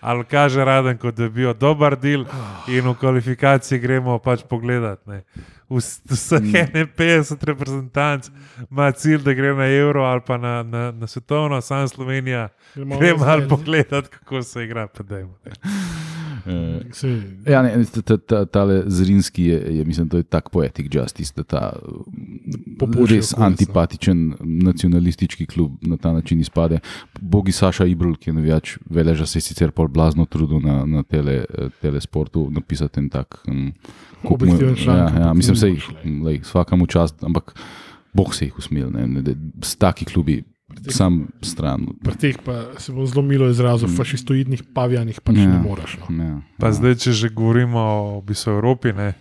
[0.00, 2.24] ali kaže raden, kot da bijo dober del
[2.66, 5.04] in v kvalifikacije gremo pač pogledat.
[5.06, 5.22] Ne?
[5.70, 6.40] Vs- Vseh
[6.96, 8.26] 51 reprezentanc
[8.70, 12.48] ima cilj, da gre na Euro ali pa na, na, na svetovno, sam Slovenija.
[12.74, 14.86] Gremo ali pogledat, kako se igra.
[14.86, 15.02] pa
[16.92, 20.86] Sej, Ja, ne, ta, ta, ta, tale Zrinski je, je, mislim, to je tak poetic
[20.94, 21.62] justice, da ta
[22.78, 23.44] Popuščil res no.
[23.44, 26.80] antipatičen nacionalistični klub na ta način izpade.
[27.20, 31.02] Bogi Saša Ibrl, ki je navijač veleža, se je sicer pol blazno trudil na, na
[31.02, 33.72] tele, eh, telesportu napisati en tak um,
[34.24, 36.20] Objektiven članek, Ja, ja, mislim, mogoče, lej.
[36.24, 37.54] lej, vsakemu čast, ampak
[38.12, 39.32] Bog se jih usmil, ne, ne, da
[39.62, 40.42] s taki klubi
[40.88, 41.86] sam stran.
[42.02, 45.46] Pri teh pa se bo zelo milo izrazil, fašistoidnih pavijanih pač Ja.
[45.46, 45.98] ne moreš.
[46.00, 46.24] No.
[46.24, 46.72] Ja, Pa ja.
[46.72, 49.14] zdaj, če že govorimo o v bistvu Evropi, ne,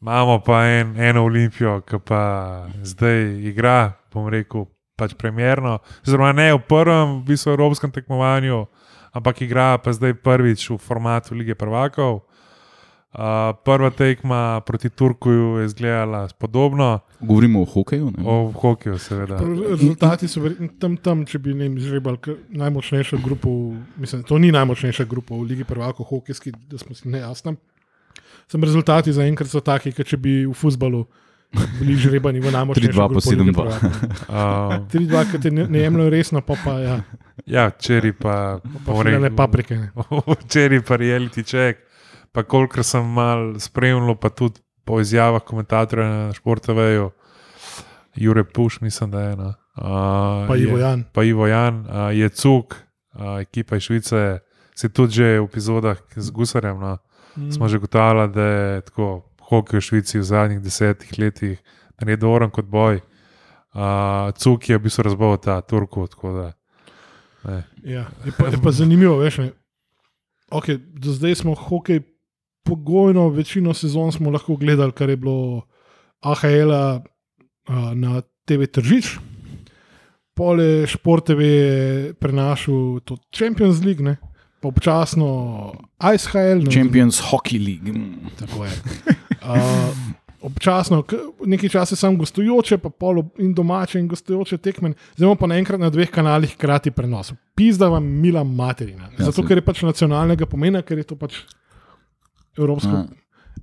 [0.00, 2.22] imamo pa en, eno olimpijo, ki pa
[2.82, 5.78] zdaj igra, bom rekel, pač premjerno.
[6.02, 8.66] Zelo ne v prvem, v bistvu evropskem tekmovanju,
[9.14, 12.26] ampak igra pa zdaj prvič v formatu lige prvakov.
[13.08, 18.10] Uh, prva tekma proti Turkuju je izgledala podobno, Govorimo o hokeju.
[18.16, 18.24] Ne?
[18.26, 19.38] o hokeju, seveda.
[19.70, 20.42] Rezultati so
[20.78, 23.50] tam, tam, če bi vem, izžrebali najmočnejšo grupo,
[23.98, 27.56] mislim, to ni najmočnejša grupa v Ligi prvakov, hokejski, da smo si nejasni.
[28.48, 31.04] Sem rezultati zaenkrat so taki, kot če bi v futbalu
[31.80, 33.56] bili žrebani v najmočnejšo 3-2 pa grupo Lige 7-2.
[33.56, 33.90] prvakov.
[34.28, 36.96] Uh, 3-2, ki te ne, ne jemljajo resno, pa pa ja,
[37.48, 38.36] ja, včeraj pa,
[38.86, 39.78] pa rekel, paprike.
[40.44, 41.84] Včeraj pa reality check.
[42.32, 47.10] Pa kolikor sem mal spremljal, pa tudi po izjavah komentatorjev na športoveju,
[48.16, 49.54] Jure Puš, mislim, da je ena.
[49.76, 51.04] Uh, Pa Ivo Jan.
[51.12, 54.38] Pa Ivo Jan, uh, je Cuk, uh, ekipa iz Švice,
[54.74, 56.80] se tudi že v epizodah z Gusarjem.
[56.80, 56.96] No,
[57.38, 57.52] Mm.
[57.52, 61.62] smo že gotovili, da je tako hokej v Švici v zadnjih desetih letih
[62.00, 62.98] naredoren kot boj.
[63.74, 66.08] Uh, Cuk je v bistvu razbol ta Turku.
[66.34, 66.52] da,
[67.44, 67.62] ne.
[67.84, 69.38] Ja, je, pa, je pa zanimivo, veš.
[69.38, 69.50] Ne?
[70.50, 72.00] Okay, do zdaj smo hokej
[72.62, 75.62] pogojno, večino sezon smo lahko gledali, kar je bilo
[76.20, 77.00] AHL -a,
[77.66, 79.18] a, na TV Tržič.
[80.34, 84.16] Pole Šport TV je prenašal to Champions League, ne?
[84.60, 85.72] pa občasno
[86.14, 86.64] ICHL.
[86.66, 87.92] ne, Champions Hockey League.
[87.92, 88.30] Mm.
[88.38, 88.70] Tako je.
[89.42, 89.94] Uh,
[90.40, 91.02] občasno,
[91.46, 95.90] nekaj časa sem gostujoče, pa polo in domače in gostujoče tekme, zdaj pa naenkrat na
[95.90, 97.32] dveh kanalih hkrati prenos.
[97.54, 99.10] Pizda vam mila materina.
[99.18, 101.42] Ja, Zato, ker je pač nacionalnega pomena, ker je to pač
[102.58, 103.04] evropsko, Ja.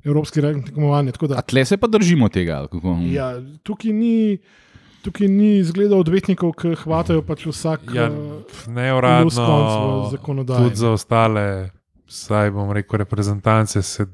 [0.04, 1.12] evropski rang tekmovanje.
[1.12, 2.68] Tako da, A tle se pa držimo tega.
[3.06, 3.34] ja,
[3.64, 4.38] tukaj ni.
[5.04, 9.30] Tukaj ni zgleda odvetnikov, ki hvatajo pač vsak Ja, eh, neuradno,
[10.10, 10.64] zakonodaji.
[10.64, 11.70] tudi za ostale,
[12.08, 14.08] saj bom rekel, reprezentance se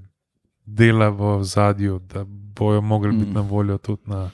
[0.68, 3.34] dela v zadju, da bojo mogli biti Mm.
[3.34, 4.30] na voljo tudi na.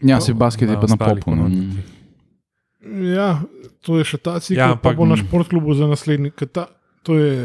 [0.00, 1.34] Ja, se basket je pa na popu.
[1.36, 1.50] no.
[3.12, 3.42] Ja,
[3.80, 6.30] to je še ta cikel, Ja, ja, pa ampak- bo na športklubu za naslednji.
[6.46, 6.66] Ta,
[7.08, 7.36] to je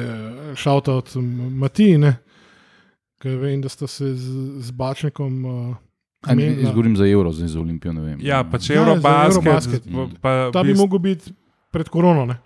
[0.55, 1.07] šalta od
[1.53, 2.15] Matije,
[3.17, 4.27] ki vem, da sta se z,
[4.59, 5.45] z Bačnikom.
[5.45, 5.75] Uh,
[6.21, 7.91] A ne, Jaz govorim za Euro, zdaj za Olimpijo.
[8.19, 9.83] Ja, pa če Ja, Eurobasket, Eurobasket.
[10.21, 11.31] pa- ta bi bist- mogel biti
[11.69, 12.25] pred korono.
[12.25, 12.37] Ne?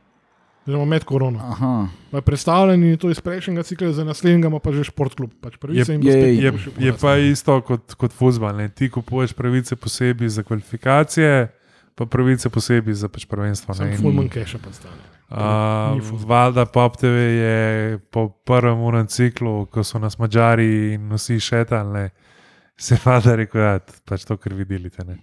[0.64, 1.40] oziroma med korono.
[1.42, 1.88] Aha.
[2.12, 5.32] Pa je predstavljen in je to iz prejšnjega cikla, za naslednjega pa že športklub.
[5.40, 6.52] Pač pravice jim bo je- je- Je,
[6.82, 8.52] je pa isto kot, kot futbol.
[8.52, 8.68] Ne?
[8.68, 11.48] Ti kupuješ pravice posebej za kvalifikacije,
[11.96, 13.72] pa pravice posebej za pač prvenstvo.
[13.96, 15.00] Fulman keša pa stane.
[15.30, 15.38] Uh.
[16.24, 17.06] Valjda Pop TV
[17.36, 17.58] je
[18.12, 22.10] po prvem urnem ciklu, ko so nas Mačari in vsi šetali, ne,
[22.78, 25.04] se valjda rekel, da ja, pač to, kar vidite.
[25.04, 25.18] ne.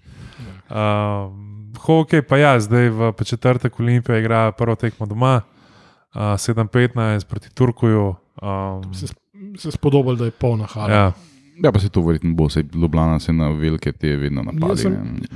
[0.71, 5.41] Um, hokej pa ja, zdaj v pa četrtek Olimpija igra prvo tekmo doma,
[6.15, 8.15] uh, 7-15 proti Turkuju.
[8.43, 9.07] Um, Se,
[9.57, 10.91] se spodobal, da je polna hala.
[10.91, 11.13] ja.
[11.55, 14.77] Ja, pa se to verjetno bo, se Ljubljana se na velike te vedno napade.
[14.77, 15.29] sem- ne.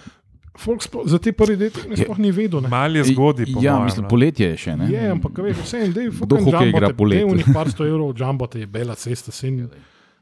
[0.59, 2.65] Folk sploh, za te prvi deti ne sploh ni vedel.
[2.65, 2.69] Ne.
[2.73, 3.47] Mal je zgodaj.
[3.55, 4.09] po Ja, mojem, mislim, no.
[4.11, 4.75] poletje je še.
[4.77, 4.89] Ne?
[4.91, 7.23] Je, ampak veš, vse en del, Kdo hokej igra poleti?
[7.23, 9.69] Dnevnih par sto evrov, džambote je bela cesta, sin.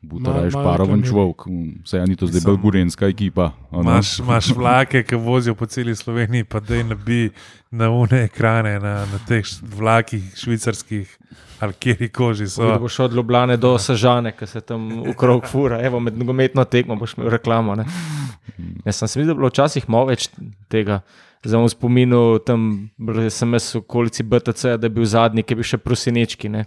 [0.03, 1.11] Butara je Ma- malo šparoven reklamiral.
[1.35, 1.39] človek,
[1.83, 3.53] vse je ni to zdaj Mislim- bolj gurenska ekipa.
[3.73, 7.31] Imaš, imaš vlake, ki vozijo po celi Sloveniji, pa da ne bi
[7.71, 11.19] na une ekrane, na, na teh vlakih švicarskih
[11.59, 12.79] ali kjer koži Da so.
[12.79, 17.15] boš od Ljubljana do Sežane, ki se tam okrog fura, evo med nogometno tekmo boš
[17.15, 17.75] imel reklamo.
[17.75, 17.85] Ne?
[18.85, 20.29] Jaz sem se videl, da je bilo včasih malo več
[20.69, 21.01] tega.
[21.43, 22.63] Zdaj v spominu, tam
[22.99, 26.49] bil sem jaz v okolici BTC, da je bil zadnji, ki je bil še prosinečki.
[26.49, 26.65] Ne?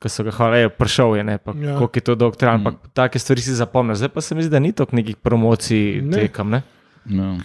[0.00, 1.70] Ko so ga hvala, prišel je, ne, pa, Ja.
[1.70, 1.76] ja.
[1.76, 3.94] koliko je to dolg trajal, ampak take stvari si zapomnil.
[3.94, 6.12] Zdaj pa se mi zdi, da ni toliko nekih promocij Ne.
[6.14, 6.50] tekam.
[6.50, 6.62] Ne?
[7.04, 7.36] Ja,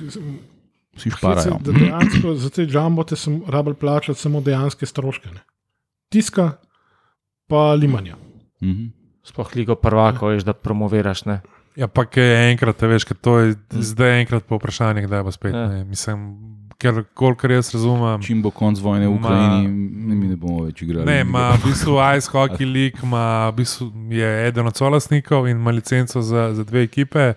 [0.95, 1.59] vsi šparajo.
[1.59, 5.29] Dejansko za te džambote sem rabel plačati samo dejanske stroške.
[5.29, 5.43] Ne.
[6.09, 6.51] Tiska,
[7.47, 8.15] pa limanja.
[8.63, 8.85] Mhm.
[9.23, 11.25] Sploh ligo prvako, veš, da promoviraš.
[11.25, 11.41] Ne?
[11.75, 15.53] Ja, pa je enkrat, veš, ker to je zdaj enkrat po vprašanju, kdaj bo spet.
[15.53, 15.67] Ja.
[15.67, 15.83] Ne.
[15.83, 16.37] Mislim,
[16.77, 18.21] ker kolikor jaz razumem.
[18.21, 19.67] Čim bo konc vojne v Ma- Ukrajini,
[20.07, 21.05] ne, mi ne bomo več igrali.
[21.05, 25.57] Ne, ima v bistvu Ice Hockey League, ima, v bistvu je eden od solastnikov in
[25.57, 27.33] ima licenco za, za dve ekipe,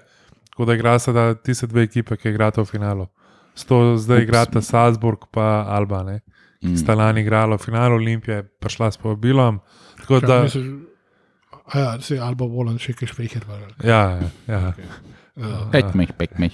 [0.51, 3.07] tako da igrata da tiste dve ekipe, ki igrata v finalu.
[3.55, 4.25] Sto zdaj Ups.
[4.25, 6.21] igrata Salzburg pa Alba, ne.
[6.61, 6.77] Mm.
[6.77, 9.61] Sta lani igrala v finalu, Olimpija je prišla s povabilom.
[9.99, 10.67] Tako Čak, da, misliš,
[11.75, 13.47] ja, se je Alba volan, še kaj švejher.
[13.85, 14.73] ja, ja.
[15.37, 16.51] Uh, Pet meh, pet meh.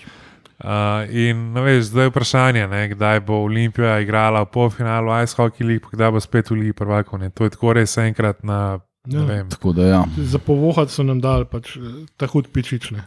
[0.65, 5.37] Uh, in no, veš, zdaj je vprašanje, ne, kdaj bo Olimpija igrala v polfinalu Ice
[5.37, 7.21] Hockey League, pa kdaj bo spet v Ligi prvakov.
[7.21, 7.29] ne.
[7.31, 8.81] To je tako res enkrat na.
[9.05, 9.25] Ne Ja.
[9.25, 9.49] vem.
[9.51, 10.05] Tako da ja.
[10.17, 11.81] za povohati so nam dali pač, eh,
[12.17, 13.05] ta hud pičične.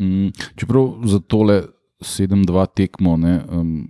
[0.00, 1.62] Mm, čeprav za tole
[2.02, 3.86] 7-2 tekmo ne, um,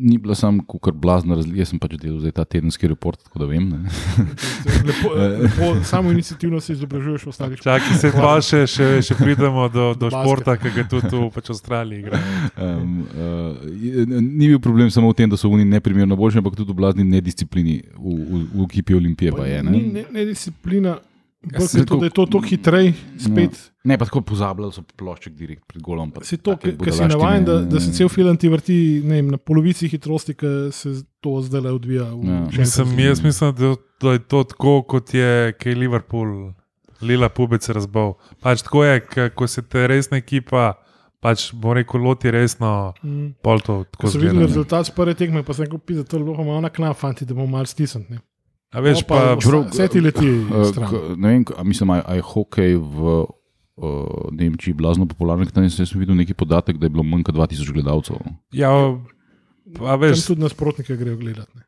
[0.00, 3.48] ni bila sam kar blazna razlika, jaz sem pač delal ta tedenski report, tako da
[3.50, 3.68] vem.
[3.68, 3.78] Ne.
[4.88, 9.68] Lepo, lepo, samo inicijativno se izobražuješ v ostalih Čakaj, se pa še, še, še pridemo
[9.68, 12.20] do, do Do športa, ki ga tudi tu pač v Avstraliji igra.
[12.56, 16.72] Um, uh, ni bil problem samo v tem, da so oni neprimerno boljši, ampak tudi
[16.72, 19.36] v blazni nedisciplini v, v, v ekipi Olimpije.
[19.36, 20.00] Pa je, Ni ne?
[20.00, 20.96] ne, ne disciplina,
[21.42, 23.54] bolj se kot to, da je to tako hitrej, spet.
[23.84, 26.10] ne, pa tako pozabljali so plošček direkt pred golom.
[26.10, 29.28] pa Si to, ker si navaden, da, da se cel film ti vrti ne vem,
[29.28, 32.04] na polovici hitrosti, ki se to zdaj le odvija.
[32.04, 32.12] Ja.
[32.46, 36.52] Champions Mislim, jaz mislim, da, da je to tako, kot je, ki je Liverpool,
[37.00, 38.14] Lila Pubec razbal.
[38.40, 40.74] Pač tako je, k, ko se te resna ekipa,
[41.18, 43.32] pač bo rekel, loti resno, Mm.
[43.40, 44.40] pol to Ko tako so videli zgleda.
[44.40, 44.46] ne.
[44.46, 47.24] rezultat z prve tekme, pa sem rekel, da je to zelo malo na knap, fanti,
[47.24, 48.20] da bomo malo stisnili.
[48.70, 50.86] A veš, No, pa, pa, Čeprav- vse ti leti Uh, stran.
[50.86, 52.98] k- ne vem, a mislim, a je hokej v
[53.76, 53.86] uh,
[54.30, 55.46] Nemčiji blazno popularen.
[55.46, 58.16] Tam sem videl neki podatek, da je bilo manj kot 2000 gledalcev.
[58.52, 58.94] ja, a
[59.72, 61.50] Tam veš, tudi nasprotnike grejo gledati.
[61.52, 61.62] ne.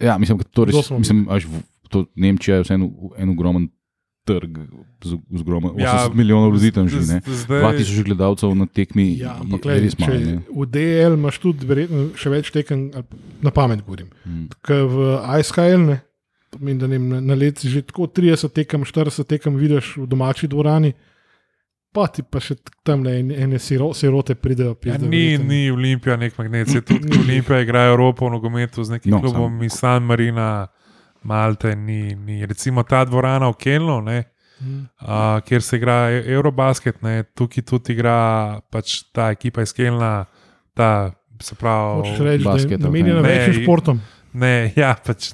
[0.00, 3.68] Ja, mislim, da to res, mislim, až v, to Nemčija je vseeno en ogromen
[4.24, 4.58] trg,
[5.00, 7.04] z, z ogromen, 80 Ja, milijonov ljudi tam živi.
[7.22, 10.14] zdaj, 2000 gledalcev na tekmi Ja, je, ampak je res malo.
[10.14, 10.40] ne.
[10.48, 13.04] v DL imaš tudi verjetno še več tekem, ali
[13.40, 14.08] na pamet govorim.
[14.24, 14.46] Mm.
[14.60, 14.96] Ker v
[15.36, 16.00] ISKL, ne,
[16.52, 20.06] pomeni, da ne, vem, na, na let že tako 30 tekem, 40 tekem vidiš v
[20.06, 20.92] domači dvorani,
[21.90, 24.76] pa ti pa še tam ne, ene- ene siro, sirote pridejo.
[24.84, 29.12] Ja, ni, ni Olimpija nek magnet, se tudi Olimpija igra Evropo v nogometu z nekim
[29.12, 30.68] No, klubom iz San Marina,
[31.22, 32.40] Malte, ni, ni.
[32.42, 34.20] Recimo ta dvorana v Kelnu, ne,
[34.60, 34.86] Mm.
[35.00, 35.08] uh,
[35.42, 38.12] kjer se igra E- Eurobasket, ne, tukaj tudi igra
[38.62, 40.24] pač ta ekipa iz Kelna,
[40.72, 42.04] ta se pravi.
[42.04, 43.30] Hočeš reči, da je namenjena kaj?
[43.32, 43.98] večjim Ne, športom.
[44.32, 45.32] Ne, ja, pač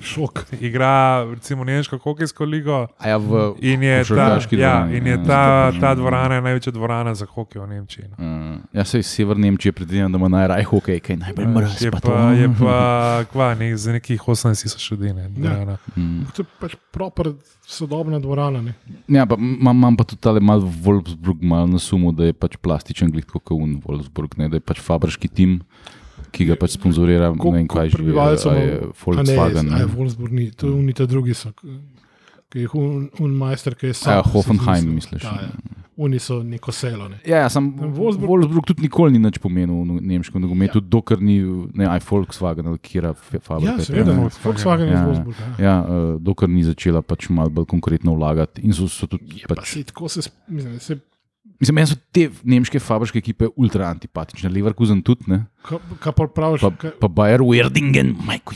[0.00, 0.44] Šok.
[0.60, 2.86] igra recimo Nemško hokejsko ligo.
[2.98, 5.22] A ja, v, In je, ta, košarkaški ja, in je ja.
[5.26, 5.40] ta,
[5.80, 8.04] ta dvorana je največja dvorana za hokej v Nemčiji.
[8.12, 8.16] No.
[8.18, 11.82] Uh, ja, se iz Severne Nemčije predvidevam, da ima najraje hokej, kaj najbolj mraz.
[11.82, 12.30] Je pa pa, to.
[12.38, 12.78] je pa
[13.32, 15.12] kva, ne, za nekih 18 tisoč ljudi.
[15.12, 15.76] Ne, dvorana.
[15.96, 16.30] Mm.
[16.36, 17.32] To je pač proper
[17.66, 18.62] sodobna dvorana.
[18.62, 18.76] Ne.
[19.08, 23.10] Ja, pa imam pa tudi tale mal Wolfsburg, mal na sumu, da je pač plastičen
[23.10, 25.60] glik kot un Wolfsburg, ne, da je pač fabriški tim,
[26.32, 29.66] ki ga pač sponzorira, Koliko- ne vem kaj že, je Volkswagen.
[29.66, 31.52] Ne, ne, Wolfsburg ni, to je unita drugi so.
[32.50, 34.12] Ki je un, un majster, ki je sam.
[34.12, 35.22] Ja, Hoffenheim, misliš.
[35.22, 35.50] Ta, ja.
[35.96, 37.08] oni so neko selo.
[37.08, 37.18] Ne.
[37.26, 40.84] Ja, ja sam Wolfsburg- Wolfsburg tudi nikoli ni nič pomenil v nemškem nogometu, ja.
[40.88, 41.40] dokler ni,
[41.74, 43.72] ne, aj Volkswagen ali kira fabrika.
[43.72, 44.28] Ja, seveda, ne.
[44.44, 45.02] Volkswagen je Ja.
[45.02, 45.44] z Wolfsburga.
[45.58, 45.64] Ja.
[45.64, 48.62] Ja, uh, dokler ni začela pač malo bolj konkretno vlagati.
[48.62, 50.98] In so, so tudi, Je pa pač, se tako se, mislim, se
[51.58, 55.46] mislim, meni so te nemške fabriške ekipe ultra antipatične, Leverkusen tudi, ne?
[55.62, 58.54] ka- kaj pa praviš, pa, kaj- pa Bayer Werdingen, majko.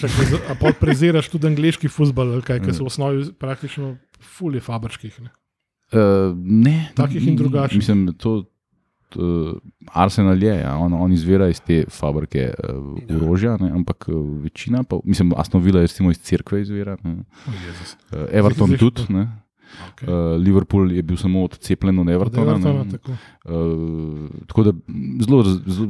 [0.48, 5.20] A pa preziraš tudi angliški futbol, ali kaj, ki so v osnovi praktično fulje fabričkih.
[5.20, 5.30] Ne?
[5.90, 7.78] Uh, ne, Takih in drugačnih.
[7.78, 8.44] Mislim, da to.
[9.11, 9.57] Uh,
[9.90, 12.76] Arsenal je, ja, on, on izvira iz te fabrike uh,
[13.09, 13.16] Ja.
[13.16, 18.28] orožja, ne, ampak uh, večina, pa, mislim, Aston Villa je iz cerkve izvira, ne, uh,
[18.30, 19.24] Everton tudi, ne,
[19.92, 20.08] Okay.
[20.08, 22.52] uh, Liverpool je bil samo odcepljen od Evertona.
[22.52, 23.12] Evertona, ne, tako.
[23.44, 24.72] Uh, tako da
[25.26, 25.88] zelo, zelo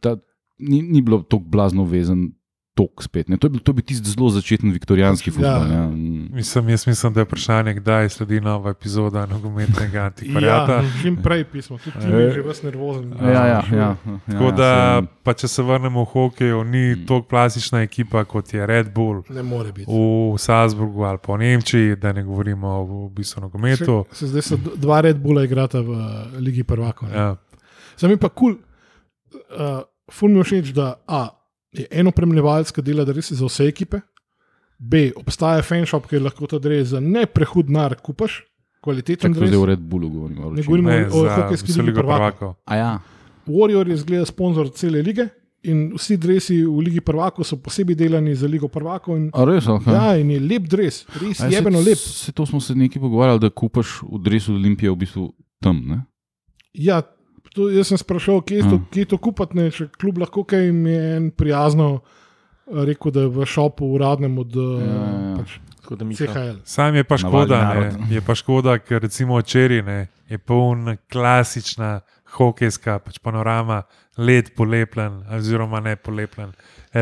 [0.00, 0.16] ta,
[0.58, 2.30] ni, ni bilo tako blazno vezan
[2.76, 3.28] tok spet.
[3.28, 3.36] Ne.
[3.36, 5.32] To je bil, to je bil tisti zelo začeten viktorijanski Ja.
[5.32, 5.64] futbol.
[5.72, 5.84] Ja.
[6.30, 10.72] Mislim, jaz mislim, da je vprašanje, kdaj sledi nova epizoda nogometnega antikvariata.
[10.74, 12.30] Ja, čim prej pismo, tudi ti E.
[12.30, 13.14] že vas nervozen.
[13.14, 13.96] Ja, ja, ja, ja,
[14.26, 17.06] Tako ja, da, sem- pa če se vrnemo v hokeju, ni Mm.
[17.06, 19.88] tako klasična ekipa kot je Red Bull Ne more biti.
[19.88, 24.04] v Salzburgu ali pa v Nemčiji, da ne govorimo o v bistvu nogometu.
[24.10, 25.96] Se, se zdaj so dva Red Bulla igrata v
[26.36, 27.08] Ligi prvakov.
[27.08, 27.16] ne.
[27.16, 27.36] Ja.
[27.96, 28.60] Sam je pa kul, cool,
[29.50, 31.28] uh, ful mi všeč, da A,
[31.72, 34.00] je eno premljevalec, ki dela res za vse ekipe,
[34.78, 38.42] B, obstaja fanshop, ki lahko ta dres za neprehud nar kupaš,
[38.84, 39.48] kvaliteten dres.
[39.48, 40.50] zdaj o Red Bullu govorimo.
[40.52, 42.54] Ne govorimo Ne, o hokejski ligi ligo prvakov.
[42.68, 42.98] ja,
[43.46, 45.28] Warrior je zgleda sponzor cele lige
[45.62, 49.16] in vsi dresi v Ligi prvakov so posebej delani za Ligo prvakov.
[49.16, 49.92] In, A res, okay.
[49.94, 51.98] ja, in je lep dres, res A ja, jebeno lep.
[51.98, 55.82] Se to smo se nekaj pogovarjali, da kupaš v dresu Olimpije v bistvu tam.
[55.86, 56.04] Ne?
[56.74, 57.02] Ja,
[57.56, 58.84] to, jaz sem sprašal, kje, je to, Hm.
[58.92, 63.10] kje je to kupati, ne, če kljub lahko kaj jim je en prijazno eh, rekel,
[63.10, 65.00] da je v šopu uradnem od Ja, ja.
[65.32, 65.56] uh, pač.
[65.86, 66.56] CHL.
[66.66, 72.00] Sam je pa škoda, ne, je pa škoda, ker recimo včeraj ne, je poln klasična
[72.34, 73.84] hokejska pač panorama,
[74.18, 76.50] led polepljen, oziroma ne polepljen,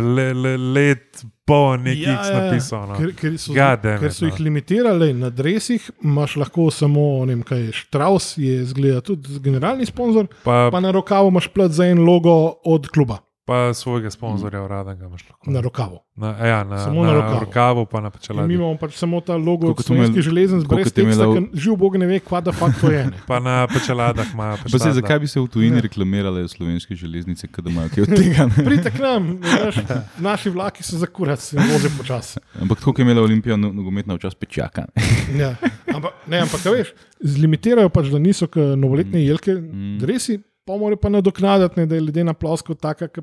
[0.00, 2.86] le, le, led poln nekih ja, ja, napisov.
[2.88, 2.96] No.
[2.98, 4.30] Ker, ker, so, God damn ker so no.
[4.30, 9.38] jih limitirali na dresih, imaš lahko samo, ne vem, kaj je Štraus, je zgleda tudi
[9.44, 12.34] generalni sponzor, Pa, pa na rokavu imaš plat za en logo
[12.64, 13.20] od kluba.
[13.44, 15.50] Pa svojega sponzorja, uradnega imaš lahko.
[15.50, 15.98] Na rokavu.
[16.16, 17.40] Na, ja, na, Samo na, na na rokavu.
[17.40, 18.10] rokavu, pa na
[18.46, 21.60] mi imamo pač samo ta logo od ste imeli- slovenskih železnic, brez teksta, imeli- ker
[21.60, 23.04] živ Bog ne ve, kva da fakt to je.
[23.04, 23.18] Ne.
[23.26, 24.56] Pa na pečeladah imajo.
[24.62, 25.80] Pa se, zakaj bi se v tujini Ne.
[25.82, 28.46] reklamirale slovenske železnice, kada imajo kaj od tega?
[28.48, 28.64] Ne?
[28.66, 29.76] Pridite k nam, veš,
[30.18, 32.40] naši vlaki so za kurac in vozijo počasi.
[32.56, 34.86] Ampak tako je imela Olimpija no- nogometna včasih pečaka.
[34.88, 35.02] ne.
[35.42, 35.54] Ja.
[35.90, 36.88] Ampak, ne, ampak a veš,
[37.20, 39.98] zlimitirajo pač, da niso kot novoletne jelke, Mm.
[39.98, 43.20] dresi, pa morajo pa nadoknaditi, ne, da je ledena ploska taka, ki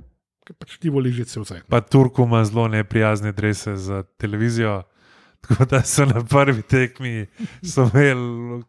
[0.60, 1.46] pač ti voli že cel.
[1.70, 4.84] Pa Turku ima zelo neprijazne drese za televizijo.
[5.42, 7.26] Tako da so na prvi tekmi
[7.62, 8.64] imeli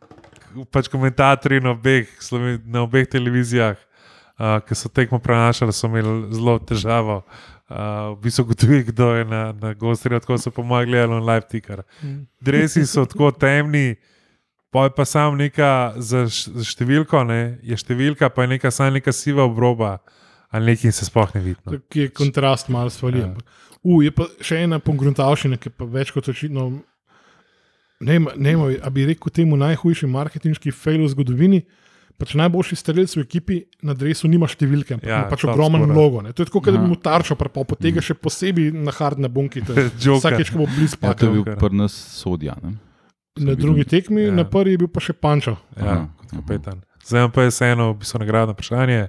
[0.73, 2.09] pač komentatorji na obeh,
[2.65, 7.23] na obeh televizijah, uh, ki so tekmo prenašali, so imeli zelo težavo.
[7.73, 11.83] Uh, v bistvu gotovi, kdo je na, na gostrih, tako so pomagali on live ticker.
[12.41, 13.97] Dresi so tako temni,
[14.71, 19.13] pa je pa sam neka za, številko, ne, je številka, pa je neka samo neka
[19.13, 19.99] siva obroba,
[20.53, 21.61] ali nekaj se sploh ne vidi.
[21.65, 21.79] no.
[21.93, 23.19] Je kontrast malo stvari.
[23.19, 23.27] Ja.
[23.27, 23.35] Ja.
[23.83, 26.69] Uh, je pa še ena pogruntavščina, ki je pa več kot očitno.
[28.01, 31.61] Ne, ne, a bi rekel temu najhujši marketinški fail v zgodovini.
[32.19, 35.97] Pač najboljši strelec v ekipi na drevesu nima številke, ampak Ja, ja, pač ogromen scorer.
[35.97, 36.21] logo.
[36.23, 36.31] Ne.
[36.31, 36.91] To je tako, kot da bi Aha.
[36.91, 39.63] mu tarčo prepal, po tega še posebej na hard na bunki.
[39.63, 40.31] to je Joker.
[40.31, 42.55] Vsakeč, ko bo blizu Ja, to je bil pri nas sodja.
[42.63, 42.77] Ne?
[43.41, 44.29] Na drugi tekmi, Ja.
[44.29, 44.35] ja.
[44.35, 45.57] na prvi je bil pa še pančo.
[45.75, 46.83] Ja, Aha, kot kapetan.
[47.03, 49.01] Zdaj pa je vseeno v bistvu nagradno vprašanje.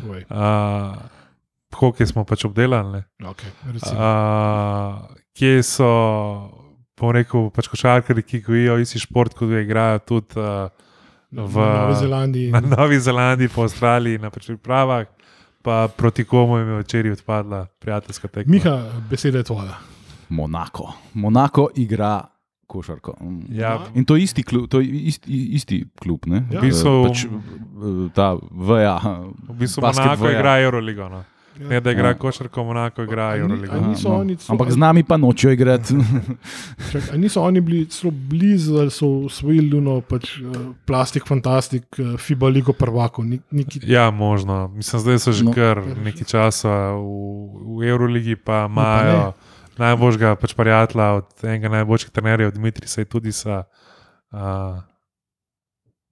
[0.00, 0.24] Povej.
[0.30, 0.96] Uh,
[1.76, 2.92] hokej smo pač obdelali.
[2.92, 3.02] ne.
[3.20, 3.96] Okay, recimo.
[3.96, 5.90] Uh, kje so,
[6.96, 10.68] bom rekel, pač košarkari, ki gojijo isti šport, kot ga igrajo tudi uh,
[11.32, 12.50] v na Novi Zelandiji.
[12.52, 15.06] na Novi Zelandiji, po Avstraliji, na pač pripravah,
[15.62, 18.52] pa proti komu je včeraj odpadla prijateljska tekma.
[18.52, 18.76] Miha,
[19.10, 19.76] beseda je tvoja.
[20.28, 20.92] Monako.
[21.14, 22.24] Monako igra
[22.66, 23.14] košarko.
[23.20, 23.40] Mm.
[23.50, 26.26] Ja, In to je isti klub, to je isti, isti klub.
[26.26, 26.42] Ne?
[26.50, 26.60] Ja.
[26.60, 27.30] V bistvu- Eh, pač, eh,
[28.12, 28.98] ta VA.
[29.48, 30.32] v bistvu Monako VA.
[30.32, 31.08] igra Euroligo.
[31.08, 31.24] No.
[31.56, 31.68] Ja.
[31.68, 32.14] Ne, da igra Ja.
[32.14, 33.72] košarko, Monako igra A Euroligo.
[33.74, 34.14] a niso no.
[34.16, 35.94] oni celo- Ampak z nami pa nočejo igrati.
[36.92, 40.52] Čak, a niso oni bili zelo blizu, ali so usvojili no, pač, uh,
[40.84, 41.84] plastik, fantastik,
[42.18, 43.22] FIBA ligo prvako.
[43.22, 44.68] Ni, niki, Ja, možno.
[44.68, 45.50] Mislim, zdaj so že No.
[45.50, 47.08] no, kar nekaj časa v,
[47.78, 49.32] v Euroligi, pa pa imajo
[49.78, 53.62] najboljšega pač prijatelja od enega najboljših trenerjev, Dimitrija Sejtudisa,
[54.32, 54.78] uh,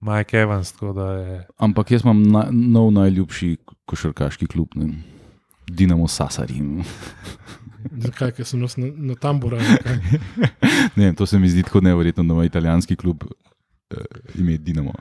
[0.01, 0.71] Mike Evans.
[0.71, 4.89] tako da je- Ampak jaz imam na, nov najljubši košarkaški klub, ne?
[5.67, 6.61] Dinamo Sasari.
[7.97, 9.57] zakaj, ker sem nas na, na tambora.
[10.95, 13.97] Ne, to se mi zdi tako nevrjetno, da ima italijanski klub uh,
[14.35, 14.93] ime Dinamo.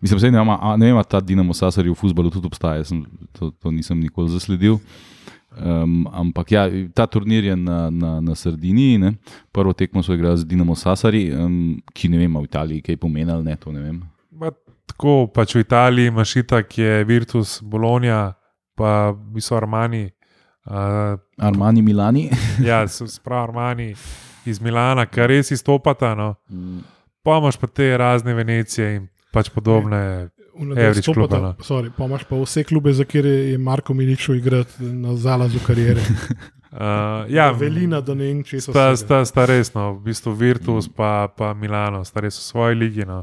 [0.00, 3.04] Mislim, da ne, vem, a- ne vem, ta Dinamo Sasari v futbalu tudi obstaja, sem,
[3.32, 4.78] to, to nisem nikoli zasledil.
[5.52, 6.64] Um, ampak ja,
[6.96, 8.98] ta turnir je na, na, na Sardiniji.
[8.98, 9.12] Ne?
[9.52, 13.32] Prvo tekmo so igrali z Dinamo Sasari, um, ki ne vem, v Italiji kaj pomeni
[13.32, 14.00] ali ne, to ne vem.
[14.32, 14.48] Ma,
[14.88, 18.32] tako pač v Italiji imaš itak, je Virtus, Bologna,
[18.74, 20.08] pa Viso Armani.
[20.64, 22.30] Uh, Armani Milani.
[22.68, 23.92] ja, so sprav Armani
[24.48, 26.14] iz Milana, kar res izstopata.
[26.16, 26.34] No.
[27.22, 30.30] Pa imaš pa te razne Venecije in pač podobne.
[30.54, 31.54] Average kluba.
[31.60, 36.00] Sorry, pa imaš pa vse klube, za kjer je Marko Miličo igrati na zalazu karijere.
[36.72, 36.78] Uh,
[37.28, 40.86] ja, Velina, da ne vem, če so sta, sta, sta res, no, v bistvu Virtus,
[40.88, 43.04] pa, pa Milano, sta res v svoji ligi.
[43.04, 43.18] No.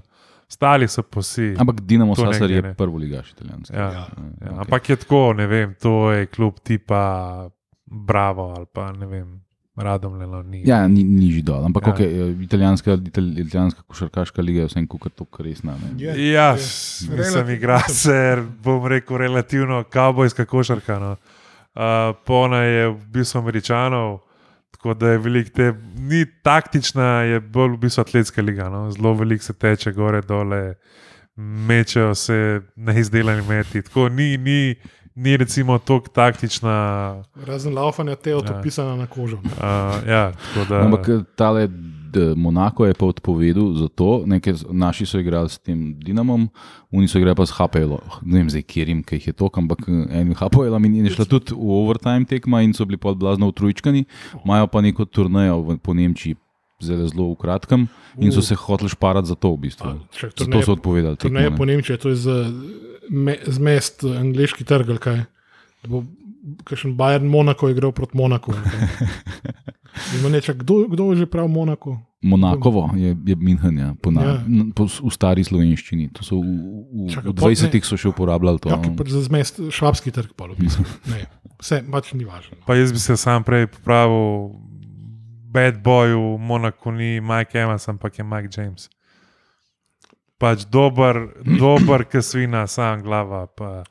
[0.45, 1.55] Stali so pa vsi.
[1.57, 2.73] Ampak Dinamo nekaj, je ne.
[2.77, 3.73] prvo ligaš italijanski.
[3.73, 3.91] Ja, Ja.
[3.91, 4.53] ja, okej.
[4.53, 7.49] Ampak je tako, ne vem, to je klub tipa
[7.85, 9.41] Bravo ali pa ne vem,
[9.79, 10.27] Radomlje.
[10.27, 10.61] No, ni.
[10.65, 11.93] Ja, ni, nižji dol, ampak Ja.
[11.93, 12.09] okay,
[12.43, 15.71] italijanska, ital, italijanska košarkaška liga je vsem kukar to resna.
[15.73, 16.03] ne.
[16.03, 16.53] Je, Ja, je.
[16.53, 18.19] mislim, Relativ- igra se,
[18.63, 20.99] bom rekel, relativno kavbojska košarka.
[20.99, 21.15] No.
[21.75, 21.81] Uh,
[22.25, 24.19] Pona je v bistvu američanov,
[24.71, 28.69] tako da je veliko te, ni taktična, je bolj v bistvu atletska liga.
[28.69, 28.91] No.
[28.91, 30.75] Zelo veliko se teče gore, dole,
[31.37, 32.37] mečejo se
[32.75, 33.81] neizdelani meti.
[33.81, 34.75] Tako ni, ni,
[35.19, 36.73] ni recimo tako taktična.
[37.37, 38.39] Razen laufanja, te je Ja.
[38.95, 39.37] na kožo.
[39.37, 39.49] ne.
[39.51, 39.59] Uh,
[40.07, 41.69] ja, tako da, Ampak eh, tale
[42.35, 46.49] Monako je pa odpovedal za to, nekaj naši so igrali s tem Dinamom,
[46.91, 47.93] oni so igrali pa s HPL,
[48.23, 51.53] ne vem zdaj, kjer jim je to, ampak eh, en HPL in je šla tudi
[51.53, 54.05] v overtime tekma in so bili pol blazno utrujčkani,
[54.41, 56.35] imajo pa neko turnejo v- po Nemčiji.
[56.79, 59.83] Zelo, zelo v kratkem, in so se hoteli šparati za to, v bistvu.
[59.85, 59.99] A,
[60.31, 61.17] Zato so odpovedali.
[61.17, 61.57] Turneje ne.
[61.57, 62.37] po Nemčiji, to je za
[63.09, 65.19] me, zmest eh, angliški trg, ali kaj.
[65.79, 66.03] Da bo
[66.63, 68.55] kakšen Bayern Monako igral proti Monaku.
[70.31, 71.99] Neče, kdo, kdo je že prav Monako?
[72.21, 74.35] Monakovo je, je Minhen, ja, po, na, Ja.
[74.75, 76.11] po, v stari slovenščini.
[76.13, 78.69] To so v, v, Čakaj, v pol- 20-ih so še uporabljali to.
[78.69, 80.83] Ja, ki pač za zmest švabski trg pa opisal.
[81.07, 81.27] Ne,
[81.59, 82.59] vse pač ni važno.
[82.63, 84.51] Pa jaz bi se sam prej popravil,
[85.49, 88.89] bad boy v Monaku ni Mike Evans, ampak je Mike James.
[90.37, 93.47] Pač dober, dober kasvina, sam glava.
[93.49, 93.83] Pa,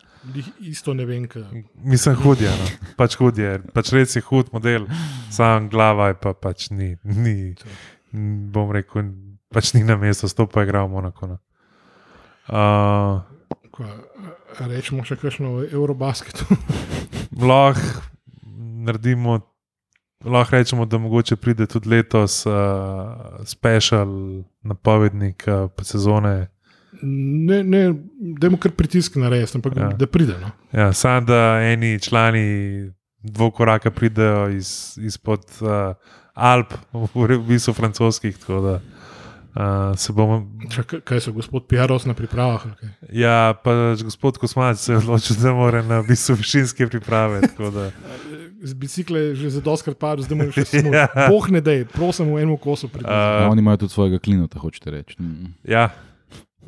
[0.61, 1.43] Isto ne vem, kaj.
[1.75, 2.51] mislim, hud je.
[2.51, 2.67] No.
[2.97, 4.87] Pač hud je, pač res je hud model,
[5.35, 6.97] sam glava je pa pač ni.
[7.03, 7.55] ni
[8.55, 9.13] bom rekel,
[9.53, 11.27] pač ni na mestu, stopa je igral v Monaku.
[11.35, 11.39] No.
[12.49, 13.21] Uh,
[14.59, 16.49] Rečemo še kakšno v Eurobasketu.
[17.39, 18.03] lahko
[18.89, 19.43] naredimo,
[20.25, 22.53] lahko rečemo, da mogoče pride tudi letos uh,
[23.45, 24.09] special
[24.63, 26.47] napovednik uh, sezone.
[27.03, 27.95] Ne, ne,
[28.39, 29.89] da mu kar pritisk narediti, ampak Ja.
[29.89, 30.35] da pride.
[30.41, 30.51] No.
[30.73, 35.95] Ja, Sam da eni člani dvokoraka pridejo iz, izpod uh,
[36.35, 36.73] Alp,
[37.15, 38.39] v bistvu francoskih.
[38.39, 38.81] Tako da
[39.59, 40.47] uh, se bomo.
[40.69, 42.63] Čak, kaj so, gospod Pijaros na pripravah?
[42.71, 42.89] kaj?
[43.11, 47.43] Ja, pa gospod Kosmač se je odločil, da mora na bistvu višinske priprave.
[47.43, 47.91] tako da-
[48.61, 50.91] Z bicikle je že za doskrat padel, zdaj mu je še smut.
[50.93, 51.07] Ja.
[51.29, 52.91] Boh ne dej, prosim, v enem kosu.
[52.97, 55.15] Ja, Uh, oni imajo tudi svojega klinota, hočete reči.
[55.17, 55.55] Mm.
[55.63, 55.95] Ja,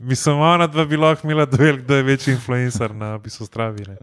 [0.01, 3.85] mislim, ona dva bi lahko imela duel, kdo je večji influencer na bistvu stravi.
[3.87, 3.97] ne.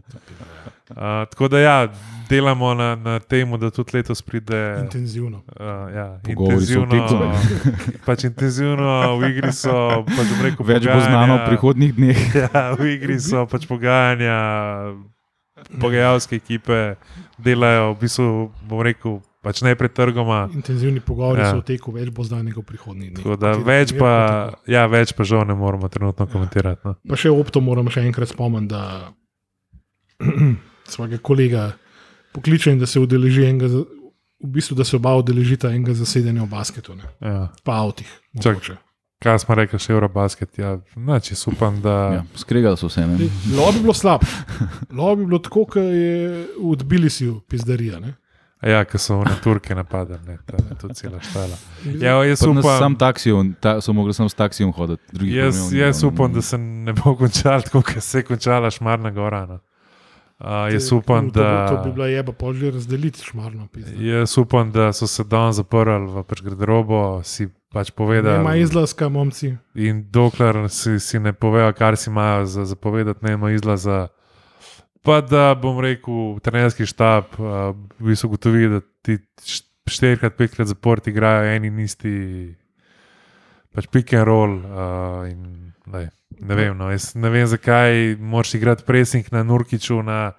[0.88, 0.96] Uh,
[1.28, 1.88] tako da ja,
[2.28, 4.78] delamo na, na tem, da tudi letos pride.
[4.80, 5.36] Intenzivno.
[5.36, 7.34] Uh, ja, Pogovori intenzivno,
[8.06, 10.04] pač intenzivno v igri so.
[10.06, 12.20] Pač rekel, Več bo znano v pogajanja- prihodnih dneh.
[12.40, 14.38] Ja, v igri so pač pogajanja,
[15.80, 16.96] pogajalske ekipe
[17.38, 18.28] delajo, v bistvu,
[18.64, 20.48] bom rekel, pač najprej trgoma.
[20.54, 21.46] Intenzivni pogovori Ja.
[21.46, 21.52] ja.
[21.54, 23.22] so v teku, več bo znanega v prihodnjih dneh.
[23.22, 24.12] Tako da Kateri več pa,
[24.50, 24.72] tako.
[24.72, 26.80] ja, več pa žal ne moramo trenutno komentirati.
[26.84, 26.96] No.
[27.08, 29.14] Pa še opto moram še enkrat spomniti, da
[30.92, 31.72] svojega kolega
[32.32, 33.70] pokliče in da se udeleži enega,
[34.38, 37.06] v bistvu, da se oba udeležita enega zasedanja v basketu, ne?
[37.22, 37.48] Ja.
[37.64, 38.10] pa avtih.
[39.18, 40.60] Kaj smo rekli, še Eurobasket?
[40.62, 41.94] Ja, znači, upam, da.
[42.14, 43.02] Ja, skregali so se.
[43.02, 43.26] Ne?
[43.50, 44.26] Lo bi bilo slabo.
[44.94, 47.98] Lo bi bilo tako, kot je v Tbilisiju pizdarija.
[47.98, 48.14] Ne?
[48.60, 51.54] Ja, ker so na Turke napadali, ne, ta je to cela štala.
[51.94, 55.02] Ja, jaz Pa nas Sam upam, taksijem, ta, so mogli samo s taksijem hoditi.
[55.30, 58.70] jaz, problemov ni jaz upam, da se ne bo končal tako, kot se je končala
[58.70, 59.46] Šmarna Gora.
[59.46, 59.58] No.
[60.40, 61.46] Uh, jaz upam, to, da.
[61.62, 63.66] bi- To bi bila jeba, že razdeliti šmarno.
[63.68, 63.94] pizda.
[63.96, 68.60] Jaz upam, da so se dan zaprli v pač garderobo, si pač Nema povedali.
[68.60, 69.54] izlaska, momci.
[69.74, 74.08] In dokler si, si ne povejo, kar si imajo za, za povedati, ne ima izlaza.
[75.08, 80.68] Pa da bom rekel, trenerski štab uh, v bistvu ugotovi, da ti št- štirikrat, petkrat
[80.68, 82.12] zaport igrajo eni in isti,
[83.72, 84.58] pač pick and roll.
[84.60, 90.34] Uh, in, lej, ne, vem, no, ne vem, zakaj moraš igrati pressing na Nurkiču na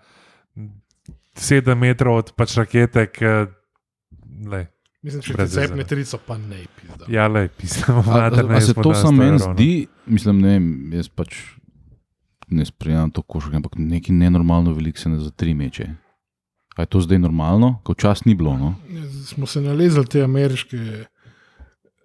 [1.39, 3.09] 7 metrov od pač rakete.
[3.09, 3.47] Ke,
[4.45, 5.87] lej, Mislim, če ti Brez veze, cepne ne.
[5.87, 7.05] trico, pa ne pizda.
[7.07, 8.03] Ja, le, pisamo,
[8.67, 10.67] se to samo meni zdi, mislim, ne vem,
[10.99, 11.37] jaz pač
[12.49, 15.89] ne sprejemam to košarko, ampak nekaj nenormalno veliko se ne za tri meče.
[16.75, 18.57] A je to zdaj normalno, ko čas ni bilo?
[18.57, 18.75] No?
[19.25, 20.77] Smo se nalezali te ameriške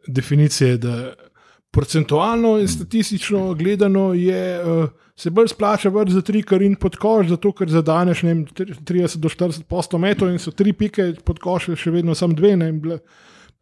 [0.09, 1.15] definicije, da
[1.71, 7.29] procentualno in statistično gledano je, uh, se bolj splača vrč za tri karin pod koš,
[7.29, 11.13] zato ker zadaneš ne vem, tri- 30 do 40 posto metrov in so tri pike
[11.25, 12.81] pod koš, še vedno samo dve, ne in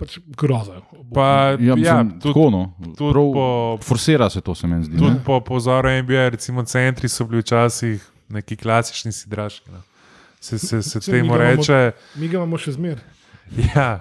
[0.03, 0.80] pač groza.
[1.11, 2.62] Pa, Ja, mislim, ja, tudi, tako, no.
[2.92, 4.98] tudi Prav po- Forsira se to, se meni zdi.
[4.98, 5.24] tudi ne.
[5.24, 9.70] po pozoru NBA, recimo centri so bili včasih neki klasični sidraški.
[9.70, 9.82] No.
[10.40, 11.92] Se, se, se mi temu imamo- reče.
[12.14, 12.98] Mi ga imamo še zmer,
[13.68, 14.00] Ja,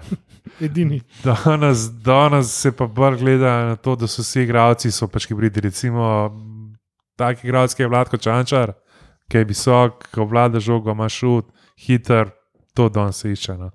[0.60, 1.00] edini.
[1.22, 5.60] danes, danes se pa bolj gleda na to, da so vsi igravci so pač hibridi.
[5.60, 6.32] Recimo,
[7.16, 8.72] tak igralec, ki je Vladko Čančar,
[9.28, 11.46] ki je visok, ko vlada žogo, ima šut,
[11.78, 12.30] hiter,
[12.74, 13.54] to danes se išče.
[13.54, 13.70] No.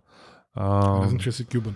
[0.55, 1.75] Um, Razen če si kuben.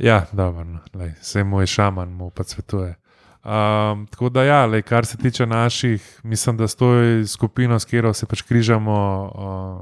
[0.00, 2.94] Ja, dobro, lej, vse mu je šaman, mu pa svetuje.
[3.40, 6.88] Um, tako da, ja, lej, kar se tiče naših, mislim, da s to
[7.26, 8.96] skupino, s katero se pač križamo.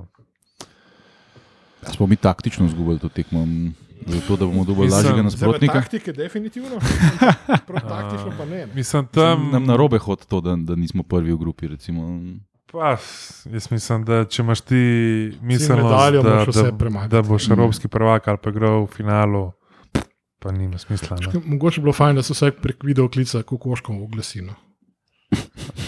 [0.02, 0.18] Uh,
[1.88, 3.46] Smo mi taktično izgubili to tekmo,
[4.06, 5.74] zato da bomo dobili Mislim, lažjega nasprotnika.
[5.74, 6.78] taktike, definitivno.
[7.66, 8.66] Prav taktično pa ne.
[8.74, 9.50] mislim, Tam tam.
[9.50, 11.68] nam na robe hodi to, da, da nismo prvi v grupi.
[11.68, 12.20] Recimo.
[12.72, 12.96] Pa,
[13.44, 14.74] jaz mislim, da če imaš ti
[15.42, 16.44] miselnost, medaljo da,
[16.90, 19.52] da, da boš evropski prvak ali pa igral v finalu,
[20.38, 21.16] pa nima smisla.
[21.20, 21.42] No.
[21.44, 24.42] Mogoče bi bilo fajn, da se vsak prek video klica kokoškom oglasi.
[24.42, 24.54] No.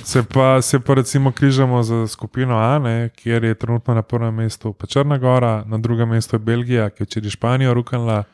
[0.05, 4.35] Se pa, se pa recimo križamo za skupino A, ne, kjer je trenutno na prvem
[4.35, 8.25] mestu Črna Gora, na drugem mestu je Belgija, ki je včeraj Španijo rukala,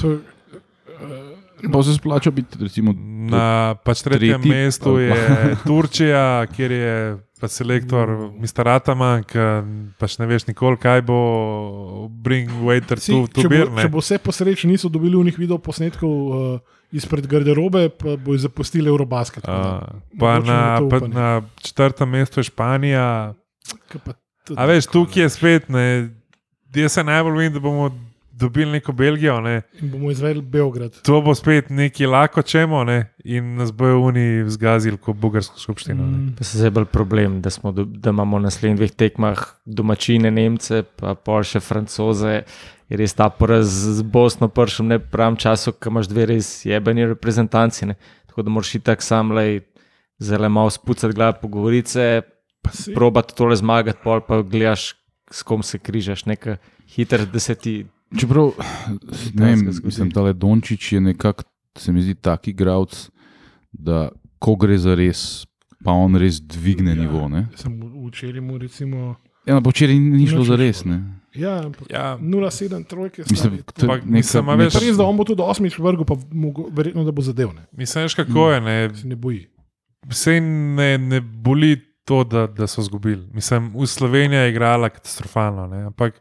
[0.00, 0.20] To, uh,
[1.72, 2.92] Pa se splača biti, recimo,
[3.30, 5.16] na pač tretjem Tretji, mestu je
[5.68, 6.94] Turčija, kjer je
[7.40, 8.66] pa selektor Mr.
[8.68, 9.44] Ataman, ki
[9.98, 11.18] pač ne veš nikoli, kaj bo
[12.10, 15.38] bring waiter si, tu, tu če, bo, če bo vse po sreči niso dobili unih
[15.38, 16.58] video posnetkov uh,
[16.94, 19.46] izpred garderobe, pa bojo zapustili Eurobasket.
[19.46, 21.28] Uh, pa na, to pa na
[21.62, 23.34] četrtem mestu je Španija.
[24.56, 26.10] A veš, tukaj je spet, ne,
[26.74, 27.90] jaz se najbolj bojim, da bomo
[28.38, 29.40] dobili neko Belgijo.
[29.40, 29.62] Ne.
[29.74, 31.00] In bomo izvedli Beograd.
[31.02, 36.02] To bo spet neki lako čemo ne, in nas bojo oni zgazili kot bugarsko skupščino.
[36.02, 36.18] ne.
[36.18, 36.34] Mm.
[36.34, 40.30] Pa se zdaj bolj problem, da, smo, do- da imamo na naslednjih dveh tekmah domačine,
[40.30, 42.42] Nemce, pa pol še francoze.
[42.88, 46.64] Je res ta poraz z Bosno prišel ne v pravem času, ko imaš dve res
[46.64, 47.86] jebeni reprezentanci.
[47.86, 47.94] Ne?
[48.26, 49.60] Tako da moraš tako sam le
[50.18, 52.22] zelo malo spucati glave, pogovoriti se,
[52.60, 54.94] Pa si- probati tole zmagati, pol pa gledaš,
[55.30, 56.56] s kom se križaš, nekaj
[56.88, 57.86] hiter, da se ti.
[58.16, 58.52] Čeprav,
[59.34, 61.42] ne vem, mislim, da Dončić je nekako,
[61.76, 63.10] se mi zdi, taki igralec,
[63.72, 65.46] da ko gre za res,
[65.84, 66.94] pa on res dvigne ja.
[66.96, 67.28] nivo.
[67.28, 67.46] Ne?
[67.54, 67.76] Sem
[68.08, 69.14] včeraj mu recimo.
[69.46, 70.84] Ja, pa včeraj ni šlo za res.
[70.84, 71.02] Ne?
[71.34, 73.22] Ja, ampak Ja, 0,7 trojke.
[73.30, 75.78] Mislim, to je Pa, neka- mislim, a neka- veš- res, da on bo tudi osmič
[75.78, 77.52] vrgel, pa mogo, verjetno, da bo zadev.
[77.54, 78.60] Ne, mislim, veš, kako je.
[78.60, 79.46] Ne, se ne boji.
[80.08, 83.28] vse ne, ne boli to, da, da so izgubili.
[83.32, 86.20] Mislim, v Sloveniji je igrala katastrofalno, ne, ampak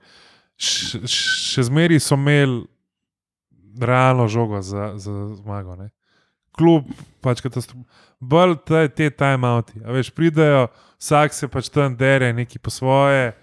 [0.58, 2.66] še, še zmeraj so imeli
[3.80, 5.76] realno žogo za, za zmago.
[5.76, 5.90] Ne.
[6.52, 6.90] Kljub
[7.22, 7.86] pač katastrofalno.
[8.20, 9.78] Bolj te, te timeouti.
[9.86, 13.36] Veš, pridejo, vsak se pač tam dere, neki po svoje,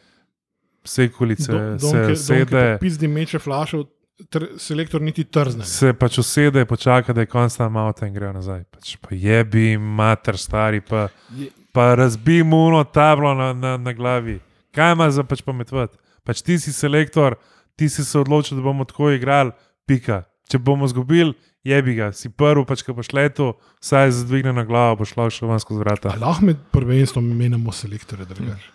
[0.83, 2.65] vse kulice, se sede.
[2.81, 3.85] Pizdi meče flašo,
[4.27, 5.63] tr, selektor niti trzne.
[5.65, 8.65] Se pač usede, počaka, da je konc tam avto in grejo nazaj.
[8.67, 13.93] Pač pa jebi, mater, stari, pa, Je- pa razbi mu uno tablo na, na, na
[13.93, 14.41] glavi.
[14.75, 15.95] Kaj ima za pač pametvati?
[16.25, 17.37] Pač ti si selektor,
[17.77, 19.55] ti si se odločil, da bomo tako igrali,
[19.89, 20.25] pika.
[20.51, 21.33] Če bomo izgubili,
[21.65, 25.53] jebi ga, si prvi, pač ko boš letel, vsaj zdvigne na glavo, boš lahko šel
[25.53, 26.13] ven skozi vrata.
[26.13, 28.73] A lahko med prvenstvom menjamo selektore, drugače.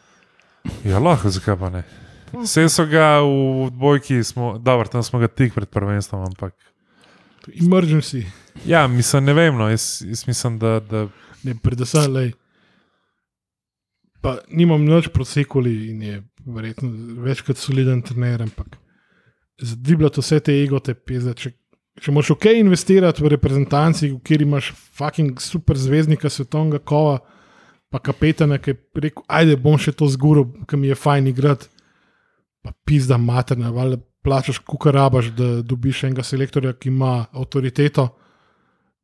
[0.86, 1.84] Ja, lahko, zakaj pa ne?
[2.34, 6.58] Vse so ga v odbojki, smo, dobro, tam smo ga tik pred prvenstvom, ampak.
[7.50, 8.26] Emergency,
[8.66, 11.08] Ja, mislim, ne vem, no, jaz, jaz mislim, da, da
[11.44, 12.32] ne predvsem le.
[14.22, 16.90] Pa nimam nič prosekoli in je verjetno
[17.24, 18.78] večkrat soliden trener, ampak
[19.62, 21.34] zadribljati vse te egote, peze.
[21.36, 21.52] Če,
[22.00, 27.20] če moš ok investirati v reprezentanci, v kjer imaš fucking super zvezdnika svetovnega kova,
[27.90, 31.70] pa kapetana, ki je rekel, ajde bom še to zguril, ki mi je fajn igrati,
[32.64, 38.10] pa pizda materna, valjda plačaš, kukar rabaš, da dobiš enega selektorja, ki ima avtoriteto,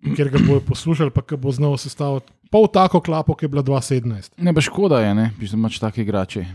[0.06, 3.64] kjer ga bojo poslušali, pa ki bo znal sestaviti pol tako klapo, ki je bila
[3.64, 4.32] 2017.
[4.38, 6.46] Ne, pa škoda je, ne, mislim, imaš take igrače.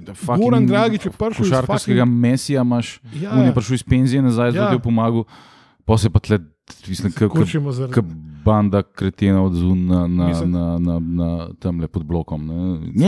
[0.00, 3.82] Da Goran Dragič je prišel iz Košarkarskega fucking- mesija imaš, Ja, on je prišel iz
[3.82, 4.52] penzije nazaj, Ja.
[4.52, 5.24] zato ti je pomagal,
[5.84, 6.38] pa se pa tle,
[6.88, 7.12] mislim,
[7.72, 8.00] zaradi.
[8.44, 12.46] banda kretena od zunaj na, na, na, na, na tamle pod blokom.
[12.46, 12.54] Ne,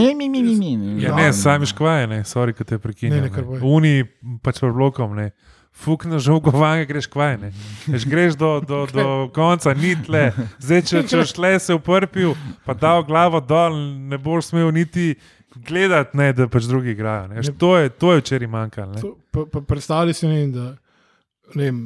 [0.01, 1.01] ne, mi, mi, mi, mi.
[1.01, 3.21] Ja, ne, sami škvaje, ne, sorry, ki te Ne, prekinem.
[3.21, 3.59] ne, kar boj.
[3.61, 4.03] Uni
[4.41, 5.31] pač pred blokom, ne.
[5.77, 7.37] Fukneš žogo van, greš kvaj.
[7.41, 7.51] ne.
[7.87, 10.31] Veš, greš do, do, do konca, ni tle.
[10.63, 12.33] Zdaj, če, če boš tle se uprpil,
[12.65, 13.77] pa dal glavo dol,
[14.09, 15.13] ne boš smel niti
[15.67, 17.27] gledati, ne, da pač drugi igrajo.
[17.31, 17.41] ne.
[17.41, 17.55] Ne.
[17.61, 19.15] To je, to je včeraj manjkalo.
[19.67, 20.67] predstavljaj si, ne, da
[21.55, 21.79] ne vem,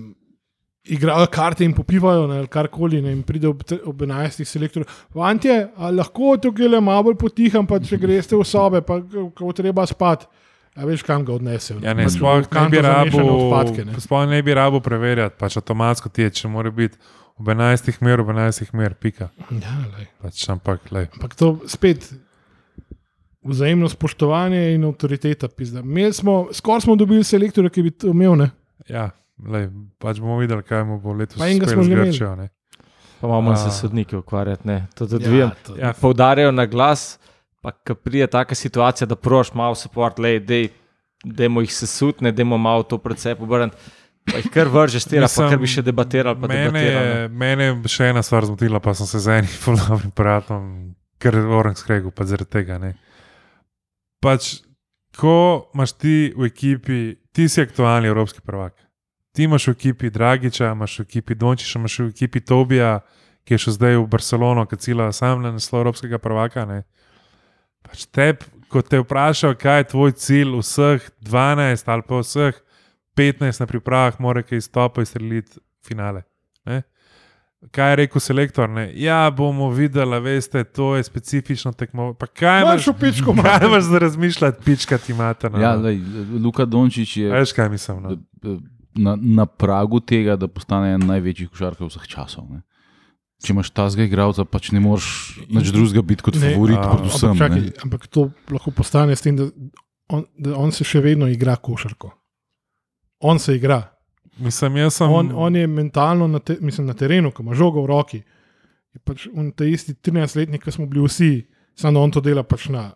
[0.84, 4.46] igrajo karte in popivajo, ne, ali karkoli, ne, in pride ob, ob 11.
[4.46, 4.86] selektor.
[5.14, 8.98] Vantje, lahko tukaj le malo bolj potiham, pa če greste v sobe, pa
[9.38, 10.26] ko treba spati.
[10.76, 11.80] A veš, kam ga odnesejo?
[11.84, 13.84] Ja, ne, sploh v ne kanto bi rabo, odpadke.
[14.00, 16.98] sploh ne bi rabo preverjati, pač avtomatsko teče, mora biti
[17.38, 19.28] ob 11 mer, ob 11 mer, pika.
[19.52, 20.08] Ja, lej.
[20.22, 21.10] Pač, ampak, lej.
[21.18, 22.08] Ampak to spet
[23.44, 25.48] vzajemno spoštovanje in avtoriteta.
[25.48, 25.80] pizda.
[25.80, 28.36] Imeli Smo, skoraj smo dobili selektorja, ki bi to imel.
[28.36, 28.50] Ne?
[28.88, 29.10] Ja,
[29.48, 29.70] lej,
[30.00, 32.10] pač bomo videli, kaj mu bo letos Pa enega uspelo smo z že imeli.
[32.10, 32.36] Grčijo.
[32.36, 32.50] ne.
[33.22, 33.56] Pa imamo A.
[33.56, 34.68] se sodniki ukvarjati.
[34.68, 34.88] Ne.
[34.96, 37.20] To tudi ja, to, Ja, Poudarjajo na glas,
[37.62, 42.42] pa ko pride taka situacija, da proš malo support, le da jim jih sesutne, da
[42.42, 43.78] jim malo to predvsej pobrniti.
[44.26, 46.42] Pa jih kar vržeš, tira, pa Mislim, kar bi še debatirali.
[46.42, 49.56] pa Mene debatirali, je, mene je še ena stvar zmotila, pa sem se z enim
[49.64, 50.68] fulovim aparatom,
[51.22, 52.78] ker je orang skregal, pa zaradi tega.
[52.82, 52.94] Ne.
[54.22, 54.62] Pač,
[55.18, 55.36] ko
[55.74, 57.00] imaš ti v ekipi,
[57.34, 58.78] ti si aktualni evropski prvak.
[59.34, 63.00] Ti imaš v ekipi Dragiča, imaš v ekipi Dončiša, imaš v ekipi Tobija,
[63.48, 66.66] ki je še zdaj v Barcelono, ki cila sam na naslov evropskega prvaka.
[66.70, 66.84] Ne.
[67.92, 72.62] Pač teb, ko te vprašajo, kaj je tvoj cilj, vseh 12 ali pa vseh
[73.20, 76.24] 15 na pripravah, mora kaj izstopa in streljiti finale.
[76.66, 76.82] Ne?
[77.72, 78.70] Kaj je rekel selektor?
[78.70, 78.88] Ne?
[78.98, 82.14] Ja, bomo videli, veste, to je specifično tekmo.
[82.18, 85.50] Pa kaj imaš, v pičku, kaj imaš za razmišljati, pička ti imate?
[85.50, 85.62] No?
[85.62, 86.00] Ja, lej,
[86.42, 88.02] Luka Dončić je Veš, kaj mislim?
[88.02, 88.18] No?
[88.96, 92.48] na, na pragu tega, da postane en največjih košarkarjev vseh časov.
[92.50, 92.62] Ne.
[93.42, 95.08] Če imaš ta zgolj igralca, pač ne moreš
[95.50, 97.32] nič drugega biti kot Ne, favorit, a, predvsem.
[97.32, 97.72] ampak, čakaj, ne.
[97.84, 99.48] ampak to lahko postane s tem, da
[100.14, 102.12] on, da on se še vedno igra košarko.
[103.26, 103.82] On se igra.
[104.38, 105.10] Mislim, jaz sem.
[105.10, 108.22] On, on je mentalno na, te, mislim, na terenu, ko ima žogo v roki.
[108.94, 111.32] Je pač on ta isti 13-letnik, ki smo bili vsi,
[111.78, 112.92] samo on to dela pač na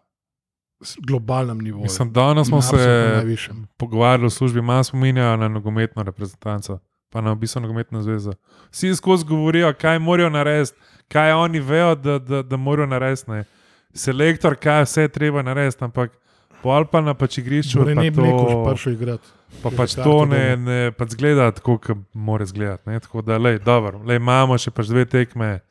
[1.07, 1.83] globalnem nivoju.
[1.87, 3.67] Mislim, danes smo se najvišjem.
[3.77, 8.33] pogovarjali v službi, malo spominjajo na nogometno reprezentanco, pa na obisko nogometno zvezo.
[8.71, 10.73] Vsi skozi govorijo, kaj morajo narediti,
[11.07, 13.31] kaj oni vejo, da, da, da morajo narediti.
[13.31, 13.43] ne.
[13.93, 16.11] Selektor, kaj vse je treba narediti, ampak
[16.61, 17.79] pol pa na pač igrišču.
[17.79, 19.27] Torej, pa ne bi to- rekel, prišel igrati.
[19.63, 22.89] Pa pač to ne, ne pač zgleda tako, kot mora izgledati.
[22.89, 22.99] ne.
[22.99, 25.61] Tako da, lej, dobro, lej, imamo še pač dve tekme,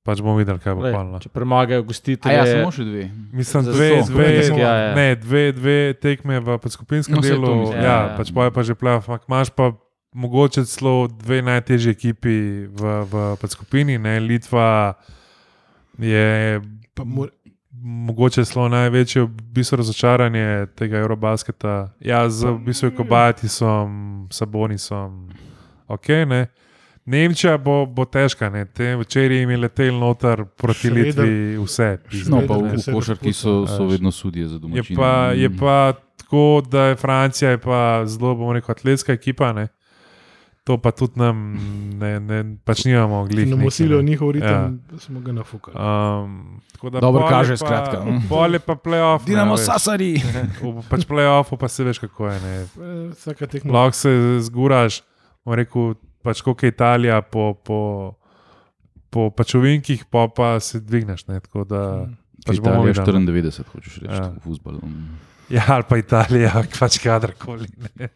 [0.00, 1.18] pač bomo videli, kaj bo palno.
[1.18, 3.04] Če premagajo A gostitelje, ja, samo še dve.
[3.32, 4.12] Mislim, Za dve, sto.
[4.12, 4.94] dve, Slovenski, ja, ja.
[4.94, 7.76] ne, dve, dve tekme v skupinskem No, delu, mislim.
[7.76, 8.16] ja, Ja, ja, ja.
[8.16, 9.76] pač pa je pa že ampak imaš pa
[10.12, 14.94] mogoče celo dve najtežji ekipi v, v skupini, ne, Litva
[15.98, 16.60] je
[17.82, 21.92] mogoče celo največje v bistvu razočaranje tega Eurobasketa.
[22.00, 25.28] Ja, z v bistvu Kobatisom, Sabonisom,
[25.88, 26.46] ok, ne.
[27.04, 28.64] Nemčija bo, bo težka, ne.
[28.64, 31.06] te včeraj jim je letel noter proti Šveden.
[31.06, 31.98] Litvi vse.
[32.10, 34.96] pizda, No, pa v, v košarki so, so vedno sudje za Je domačine.
[34.96, 39.52] pa, je pa tako, da je Francija je pa zelo, bomo rekel, atletska ekipa.
[39.52, 39.68] Ne?
[40.64, 41.56] To pa tudi nam,
[41.96, 43.48] ne, ne, pač nimamo glih.
[43.48, 44.02] Nam ne.
[44.02, 44.98] njihov ritem, ja.
[44.98, 45.72] smo ga nafukali.
[45.72, 48.20] Um, tako da Dobro kaže, pa- skratka, mm.
[48.30, 49.24] Pol je pa playoff.
[49.24, 49.66] ne, Dinamo veš.
[49.66, 50.20] Sasari!
[50.60, 52.36] V pač playoffu pa se veš, kako je.
[52.40, 52.54] Ne.
[52.60, 52.68] Eh,
[53.10, 53.72] Vsaka tekma.
[53.72, 55.00] Lahko se zguraš,
[55.40, 57.80] bom rekel, pač kot je Italija po, po,
[59.08, 61.24] po pač ovinkih, pa, pa se dvigneš.
[61.26, 61.40] Ne.
[61.40, 62.04] Tako da,
[62.44, 63.48] pač bomo Italija videli.
[63.48, 64.28] 94, hočeš reči, Ja.
[64.28, 64.32] ja.
[64.36, 64.84] v futbalu.
[65.50, 67.66] Ja, ali pa Italija, pač kadarkoli.
[67.78, 68.08] ne.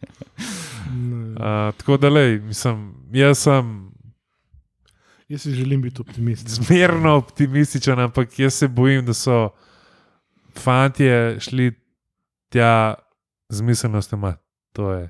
[0.87, 1.31] Ne.
[1.31, 2.77] Uh, tako da, lej, mislim,
[3.11, 3.91] jaz sem
[5.27, 6.47] Jaz si želim biti optimist.
[6.49, 9.49] zmerno optimističen, ampak jaz se bojim, da so
[10.53, 11.03] fanti
[11.39, 11.71] šli
[12.49, 12.93] tja
[13.49, 14.33] z miselnostjo,
[14.71, 15.09] to je.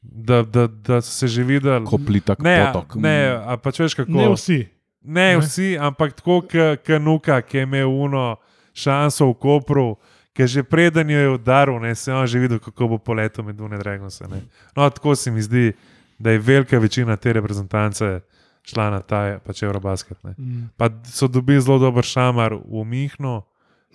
[0.00, 1.86] Da, da, da so se že videli.
[1.86, 2.94] Kopli tak Ne, potok.
[2.94, 4.10] ne, a pač veš kako.
[4.10, 4.58] Ne vsi.
[5.02, 5.38] Ne Ne.
[5.38, 8.36] vsi, ampak tako, kot Nuka, ki je imel uno
[8.72, 9.96] šanso v Kopru,
[10.36, 13.44] ki že preden jo je udaril, ne, se je on že videl, kako bo poletel
[13.44, 14.28] med Dune Dragonse.
[14.28, 14.42] ne.
[14.76, 15.72] No, tako se mi zdi,
[16.18, 18.20] da je velika večina te reprezentance
[18.62, 20.18] šla na ta pač Eurobasket.
[20.24, 20.34] Ne.
[20.38, 20.68] Mm.
[20.76, 23.42] Pa so dobili zelo dober šamar v Mihnu,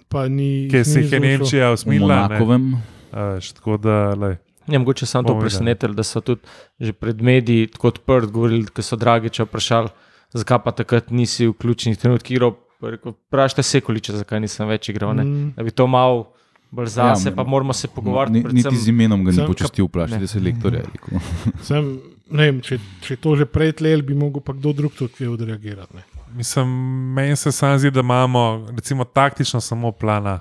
[0.08, 0.68] Pa ni.
[0.68, 1.20] ki se jih je.
[1.20, 2.16] Nemčija V usmila.
[2.18, 2.22] ne.
[2.30, 2.66] Monakovem.
[3.12, 4.38] A veš, Tako da, lej.
[4.68, 6.42] Je mogoče samo to presenetilo, da so tudi
[6.80, 9.90] že pred mediji tako odprt govorili, ko so Dragiča vprašali,
[10.34, 12.56] zakaj pa takrat nisi v ključnih trenutkih igral.
[12.82, 15.14] Vprašajte se, količe, zakaj nisem več igral.
[15.14, 15.24] Ne?
[15.24, 15.50] Mm.
[15.52, 16.32] Da bi to malo
[16.72, 18.34] bolj zase, Ja, pa moramo se pogovarjati.
[18.34, 19.46] Ni, niti z predvsem- imenom ga ni Ne.
[19.84, 20.80] vprašajte se lektorja.
[20.80, 21.20] je rekel.
[21.64, 22.00] Sem,
[22.30, 25.96] ne vem, če, če to že prej tlel, bi mogel pa kdo drug tudi odreagirati.
[25.96, 26.04] Ne.
[26.34, 26.68] Mislim,
[27.14, 30.40] meni se sam zdi, da imamo recimo, taktično samo plana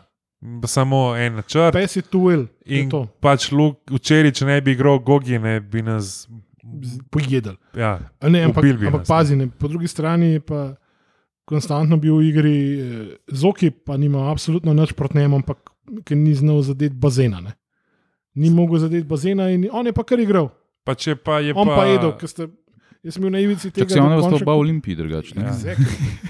[0.65, 1.73] samo en načrt.
[1.73, 5.61] Pes je tuel in In to pač Luk, včeraj, če ne bi igral Gogi, ne
[5.61, 6.29] bi nas.
[7.11, 7.55] pojedel.
[7.75, 10.75] Ja, A Ne, ampak, ampak nas, pazi, ne, po drugi strani je pa
[11.45, 15.71] konstantno bil v igri eh, Zoki, pa nima absolutno nič proti njemu, ampak
[16.07, 17.41] ker ni znal zadeti bazena.
[17.41, 17.57] Ne.
[18.35, 20.51] Ni mogel zadeti bazena in on je pa kar igral.
[20.85, 22.49] pa če pa je On pa, pa je jedel, ker ste.
[23.01, 23.87] Jaz sem bil na ivici tega.
[23.89, 25.35] Tako se on je končno ostal v Olimpiji drugače.
[25.41, 25.55] Ja.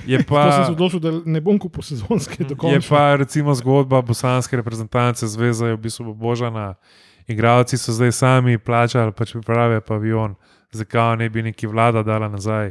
[0.07, 2.87] je Pa sem se pa, odločil, da ne bom kupil sezonske do je konca.
[2.89, 6.75] pa recimo zgodba bosanske reprezentance, zveza je v bistvu božana.
[7.27, 10.35] Igravci so zdaj sami plačali, pač priprave pavion,
[10.71, 12.71] zakaj ne bi neki vlada dala nazaj.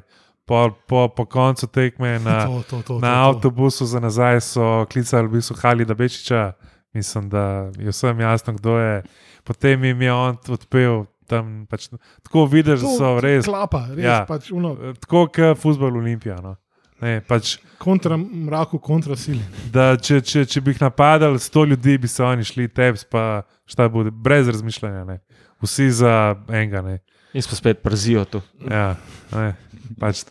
[0.49, 3.27] Po, po, po koncu tekme na, To, to, to, na to, to.
[3.29, 6.53] avtobusu za nazaj so klicali v bistvu Halida Bečiča,
[6.93, 9.03] mislim, da je vsem jasno, kdo je.
[9.45, 11.87] Potem jim je on odpel tam, pač,
[12.25, 13.45] tako vidiš, da so res.
[13.45, 14.01] Klapa, res.
[14.01, 14.23] Ja.
[14.25, 14.73] Pač uno,
[15.05, 16.39] Tako kot futbol Olimpija.
[16.41, 16.55] No.
[17.01, 19.45] Ne, pač, kontra mraku, kontra sili.
[19.71, 23.45] da če, če, če bi jih napadali, sto ljudi bi se oni šli teps, pa
[23.69, 25.05] šta bude, brez razmišljanja.
[25.05, 25.19] Ne.
[25.61, 26.81] Vsi za enega.
[26.81, 26.97] Ne.
[27.37, 28.41] In smo spet przijo tu.
[28.65, 28.95] Ja,
[29.31, 29.53] ne.
[29.97, 30.21] Pač,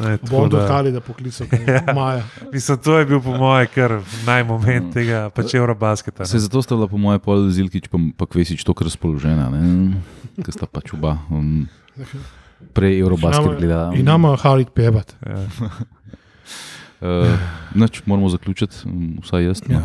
[0.00, 1.82] ne, Bom da- dohali, da poklical Ja.
[1.92, 2.22] Maja.
[2.52, 6.24] Mislim, to je bil po mojem kar najmoment tega pač Eurobasketa.
[6.24, 10.00] Se zato sta bila po mojem pol Zilkič pa, pa Kvesič tako razpoložena, ne?
[10.40, 11.66] ker sta pač oba um,
[12.72, 13.92] prej Eurobasket gledala.
[13.92, 15.12] In nama Halid pevat.
[15.20, 15.44] Ja.
[17.04, 17.26] Uh,
[17.76, 19.60] Noč moramo zaključiti, um, vsaj jaz.
[19.68, 19.80] Ja.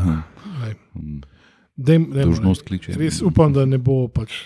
[0.96, 1.20] Um,
[1.76, 2.94] Dejm, dejmo, Dolžnost kliče.
[2.96, 4.38] Res upam, da ne bo pač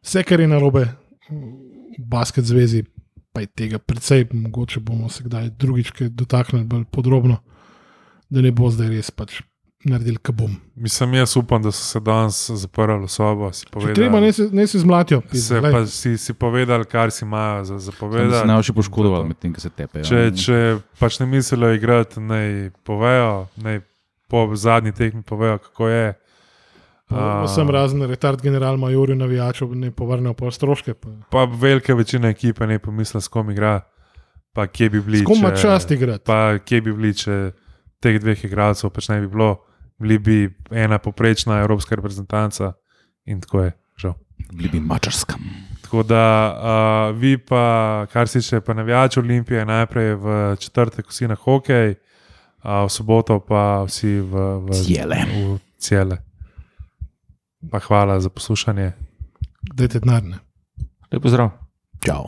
[0.00, 0.86] vse, kar je narobe
[1.28, 2.84] v basket zvezi,
[3.32, 7.38] pa je tega precej, mogoče bomo se kdaj drugič kaj dotaknili bolj podrobno,
[8.30, 9.40] da ne bo zdaj res pač
[9.84, 10.56] naredili kabum.
[10.74, 13.50] Mislim, jaz upam, da so se danes zaprli v sobo.
[13.70, 15.20] povedali- treba, ne se, ne se zmlatijo.
[15.20, 15.72] se pizda, glej.
[15.72, 19.26] pa si, si povedali, kar si imajo za, za Da se ne bo še poškodoval
[19.26, 20.02] med tem, ko se tepe.
[20.02, 23.80] Če, če pač ne mislijo igrati, naj povejo, naj
[24.28, 26.14] po zadnji tekmi povejo, kako je.
[27.12, 30.94] Pa Vsem razen retard general majorju navijačev ne povrnejo pa stroške.
[30.94, 31.08] Pa.
[31.30, 33.80] Pa velika večina ekipe ne pomisli, s kom igra,
[34.52, 35.18] pa kje bi bili.
[35.18, 36.24] S kom ima čast igrati?
[36.26, 37.52] Pa kje bi bili, če
[38.02, 39.56] teh dveh igralcev pač ne bi bilo,
[40.00, 40.38] bili bi
[40.70, 42.72] ena poprečna evropska reprezentanca
[43.24, 43.72] in tako je.
[44.02, 44.14] Žal.
[44.52, 45.36] Bili bi mačarska.
[45.82, 46.24] Tako da
[47.12, 51.94] uh, vi, pa, kar se tiče pa navijačev Olimpije, najprej v četrtek vsi na hokej,
[52.64, 55.24] uh, v soboto pa vsi v, v Cijele.
[55.28, 56.31] V cijele.
[57.70, 58.92] Pa hvala za poslušanje.
[59.74, 60.22] Dajte denar.
[60.22, 60.38] ne.
[61.12, 61.50] Lep pozdrav.
[62.00, 62.26] Čau.